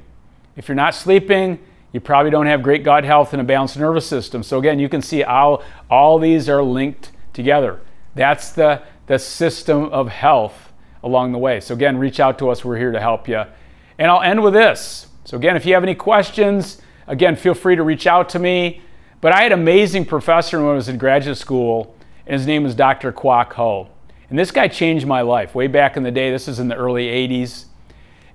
If 0.58 0.68
you're 0.68 0.76
not 0.76 0.94
sleeping, 0.94 1.58
you 1.94 2.02
probably 2.02 2.32
don't 2.32 2.48
have 2.48 2.62
great 2.62 2.84
gut 2.84 3.06
health 3.06 3.32
and 3.32 3.42
a 3.42 3.46
balanced 3.46 3.78
nervous 3.78 4.06
system. 4.06 4.44
So 4.44 4.60
again, 4.60 4.80
you 4.80 4.90
can 4.90 5.02
see 5.02 5.22
how 5.22 5.64
all 5.90 6.20
these 6.20 6.50
are 6.50 6.62
linked 6.62 7.14
together. 7.32 7.80
That's 8.14 8.52
the, 8.52 8.82
the 9.06 9.20
system 9.20 9.86
of 9.86 10.10
health 10.10 10.74
along 11.02 11.32
the 11.32 11.38
way. 11.38 11.62
So 11.62 11.74
again, 11.74 11.98
reach 11.98 12.20
out 12.20 12.40
to 12.40 12.50
us. 12.50 12.66
We're 12.66 12.78
here 12.78 12.92
to 12.92 13.00
help 13.00 13.30
you. 13.30 13.46
And 13.98 14.12
I'll 14.12 14.22
end 14.22 14.44
with 14.44 14.54
this. 14.54 15.07
So 15.28 15.36
again, 15.36 15.58
if 15.58 15.66
you 15.66 15.74
have 15.74 15.84
any 15.84 15.94
questions, 15.94 16.82
again, 17.06 17.36
feel 17.36 17.54
free 17.54 17.76
to 17.76 17.84
reach 17.84 18.08
out 18.08 18.30
to 18.30 18.40
me. 18.40 18.80
But 19.20 19.34
I 19.34 19.44
had 19.44 19.52
an 19.52 19.60
amazing 19.60 20.06
professor 20.06 20.58
when 20.62 20.70
I 20.70 20.74
was 20.74 20.88
in 20.88 20.98
graduate 20.98 21.38
school, 21.38 21.98
and 22.26 22.36
his 22.36 22.48
name 22.48 22.64
was 22.64 22.74
Dr. 22.74 23.12
Kwok 23.12 23.52
Ho. 23.52 23.90
And 24.30 24.40
this 24.40 24.52
guy 24.52 24.70
changed 24.70 25.06
my 25.06 25.20
life 25.20 25.54
way 25.54 25.68
back 25.68 25.98
in 25.98 26.04
the 26.04 26.12
day. 26.12 26.32
This 26.32 26.48
is 26.48 26.60
in 26.60 26.70
the 26.70 26.78
early 26.78 27.08
80s. 27.08 27.66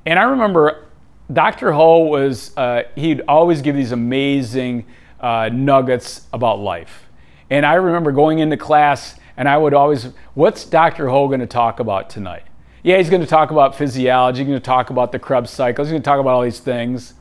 And 0.05 0.19
I 0.19 0.25
remember 0.25 0.85
Dr. 1.33 1.73
Ho 1.73 2.01
was, 2.01 2.55
uh, 2.59 2.83
he'd 2.95 3.23
always 3.27 3.63
give 3.63 3.75
these 3.75 3.93
amazing 3.93 4.85
uh, 5.19 5.49
nuggets 5.51 6.27
about 6.31 6.59
life. 6.59 7.09
And 7.49 7.65
I 7.65 7.77
remember 7.77 8.13
going 8.13 8.41
into 8.41 8.59
class 8.59 9.19
and 9.39 9.49
I 9.49 9.57
would 9.57 9.73
always, 9.73 10.11
what's 10.35 10.67
Dr. 10.67 11.09
Ho 11.09 11.27
going 11.29 11.41
to 11.41 11.47
talk 11.47 11.81
about 11.81 12.11
tonight? 12.11 12.43
Yeah, 12.83 12.99
he's 12.99 13.11
going 13.11 13.23
to 13.23 13.29
talk 13.29 13.53
about 13.53 13.77
physiology, 13.77 14.41
he's 14.41 14.49
going 14.49 14.61
to 14.61 14.65
talk 14.65 14.91
about 14.91 15.13
the 15.13 15.19
Krebs 15.19 15.51
cycle, 15.51 15.85
he's 15.85 15.93
going 15.93 16.03
to 16.03 16.05
talk 16.05 16.19
about 16.19 16.31
all 16.31 16.43
these 16.43 16.59
things, 16.59 17.15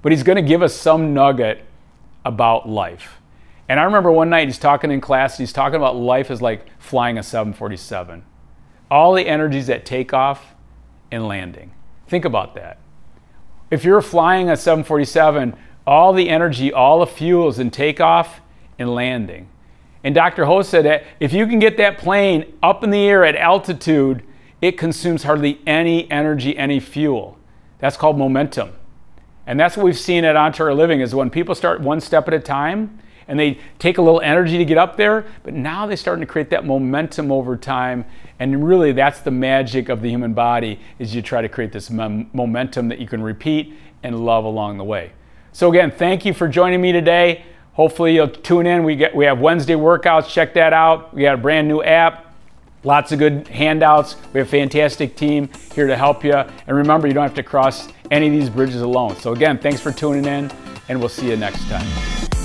but 0.00 0.10
he's 0.10 0.22
going 0.22 0.36
to 0.36 0.42
give 0.42 0.62
us 0.62 0.74
some 0.74 1.12
nugget 1.12 1.64
about 2.24 2.68
life. 2.68 3.20
And 3.68 3.78
I 3.78 3.84
remember 3.84 4.10
one 4.10 4.30
night 4.30 4.48
he's 4.48 4.58
talking 4.58 4.90
in 4.90 5.00
class, 5.00 5.38
he's 5.38 5.52
talking 5.52 5.76
about 5.76 5.96
life 5.96 6.30
as 6.30 6.40
like 6.40 6.66
flying 6.78 7.18
a 7.18 7.22
747. 7.22 8.24
All 8.90 9.14
the 9.14 9.26
energies 9.26 9.70
at 9.70 9.84
takeoff 9.84 10.54
and 11.10 11.26
landing. 11.28 11.72
Think 12.08 12.24
about 12.24 12.54
that. 12.54 12.78
If 13.70 13.84
you're 13.84 14.02
flying 14.02 14.50
a 14.50 14.56
747, 14.56 15.56
all 15.86 16.12
the 16.12 16.28
energy, 16.28 16.72
all 16.72 17.00
the 17.00 17.06
fuels 17.06 17.58
in 17.58 17.70
takeoff 17.70 18.40
and 18.78 18.94
landing. 18.94 19.48
And 20.04 20.14
Dr. 20.14 20.44
Ho 20.46 20.62
said 20.62 20.84
that 20.84 21.04
if 21.20 21.32
you 21.32 21.46
can 21.46 21.58
get 21.58 21.76
that 21.76 21.98
plane 21.98 22.52
up 22.62 22.82
in 22.82 22.90
the 22.90 23.04
air 23.04 23.24
at 23.24 23.36
altitude, 23.36 24.22
it 24.62 24.78
consumes 24.78 25.24
hardly 25.24 25.60
any 25.66 26.10
energy, 26.10 26.56
any 26.56 26.80
fuel. 26.80 27.36
That's 27.80 27.96
called 27.96 28.16
momentum. 28.16 28.72
And 29.44 29.58
that's 29.58 29.76
what 29.76 29.84
we've 29.84 29.98
seen 29.98 30.24
at 30.24 30.36
On 30.36 30.52
Target 30.52 30.78
Living 30.78 31.00
is 31.00 31.14
when 31.14 31.28
people 31.28 31.54
start 31.56 31.80
one 31.80 32.00
step 32.00 32.28
at 32.28 32.34
a 32.34 32.38
time 32.38 33.00
and 33.26 33.38
they 33.38 33.58
take 33.80 33.98
a 33.98 34.02
little 34.02 34.20
energy 34.20 34.56
to 34.58 34.64
get 34.64 34.78
up 34.78 34.96
there, 34.96 35.26
but 35.42 35.52
now 35.52 35.86
they're 35.86 35.96
starting 35.96 36.24
to 36.24 36.30
create 36.30 36.50
that 36.50 36.64
momentum 36.64 37.32
over 37.32 37.56
time. 37.56 38.04
And 38.38 38.64
really 38.66 38.92
that's 38.92 39.20
the 39.20 39.32
magic 39.32 39.88
of 39.88 40.00
the 40.00 40.08
human 40.08 40.32
body 40.32 40.78
is 41.00 41.12
you 41.12 41.22
try 41.22 41.42
to 41.42 41.48
create 41.48 41.72
this 41.72 41.90
mom- 41.90 42.30
momentum 42.32 42.88
that 42.88 43.00
you 43.00 43.08
can 43.08 43.20
repeat 43.20 43.74
and 44.04 44.24
love 44.24 44.44
along 44.44 44.78
the 44.78 44.84
way. 44.84 45.12
So 45.50 45.68
again, 45.70 45.90
thank 45.90 46.24
you 46.24 46.32
for 46.32 46.46
joining 46.46 46.80
me 46.80 46.92
today. 46.92 47.44
Hopefully 47.72 48.14
you'll 48.14 48.28
tune 48.28 48.66
in. 48.66 48.84
We 48.84 48.94
get 48.94 49.14
we 49.14 49.24
have 49.24 49.40
Wednesday 49.40 49.74
workouts. 49.74 50.28
Check 50.28 50.54
that 50.54 50.72
out. 50.72 51.12
We 51.14 51.22
got 51.22 51.34
a 51.34 51.38
brand 51.38 51.66
new 51.66 51.82
app. 51.82 52.31
Lots 52.84 53.12
of 53.12 53.18
good 53.18 53.46
handouts. 53.48 54.16
We 54.32 54.40
have 54.40 54.48
a 54.48 54.50
fantastic 54.50 55.14
team 55.14 55.48
here 55.74 55.86
to 55.86 55.96
help 55.96 56.24
you. 56.24 56.34
And 56.34 56.76
remember, 56.76 57.06
you 57.06 57.14
don't 57.14 57.22
have 57.22 57.34
to 57.34 57.42
cross 57.42 57.88
any 58.10 58.26
of 58.26 58.32
these 58.32 58.50
bridges 58.50 58.82
alone. 58.82 59.16
So, 59.16 59.32
again, 59.32 59.58
thanks 59.58 59.80
for 59.80 59.92
tuning 59.92 60.24
in, 60.24 60.50
and 60.88 60.98
we'll 60.98 61.08
see 61.08 61.30
you 61.30 61.36
next 61.36 61.68
time. 61.68 62.41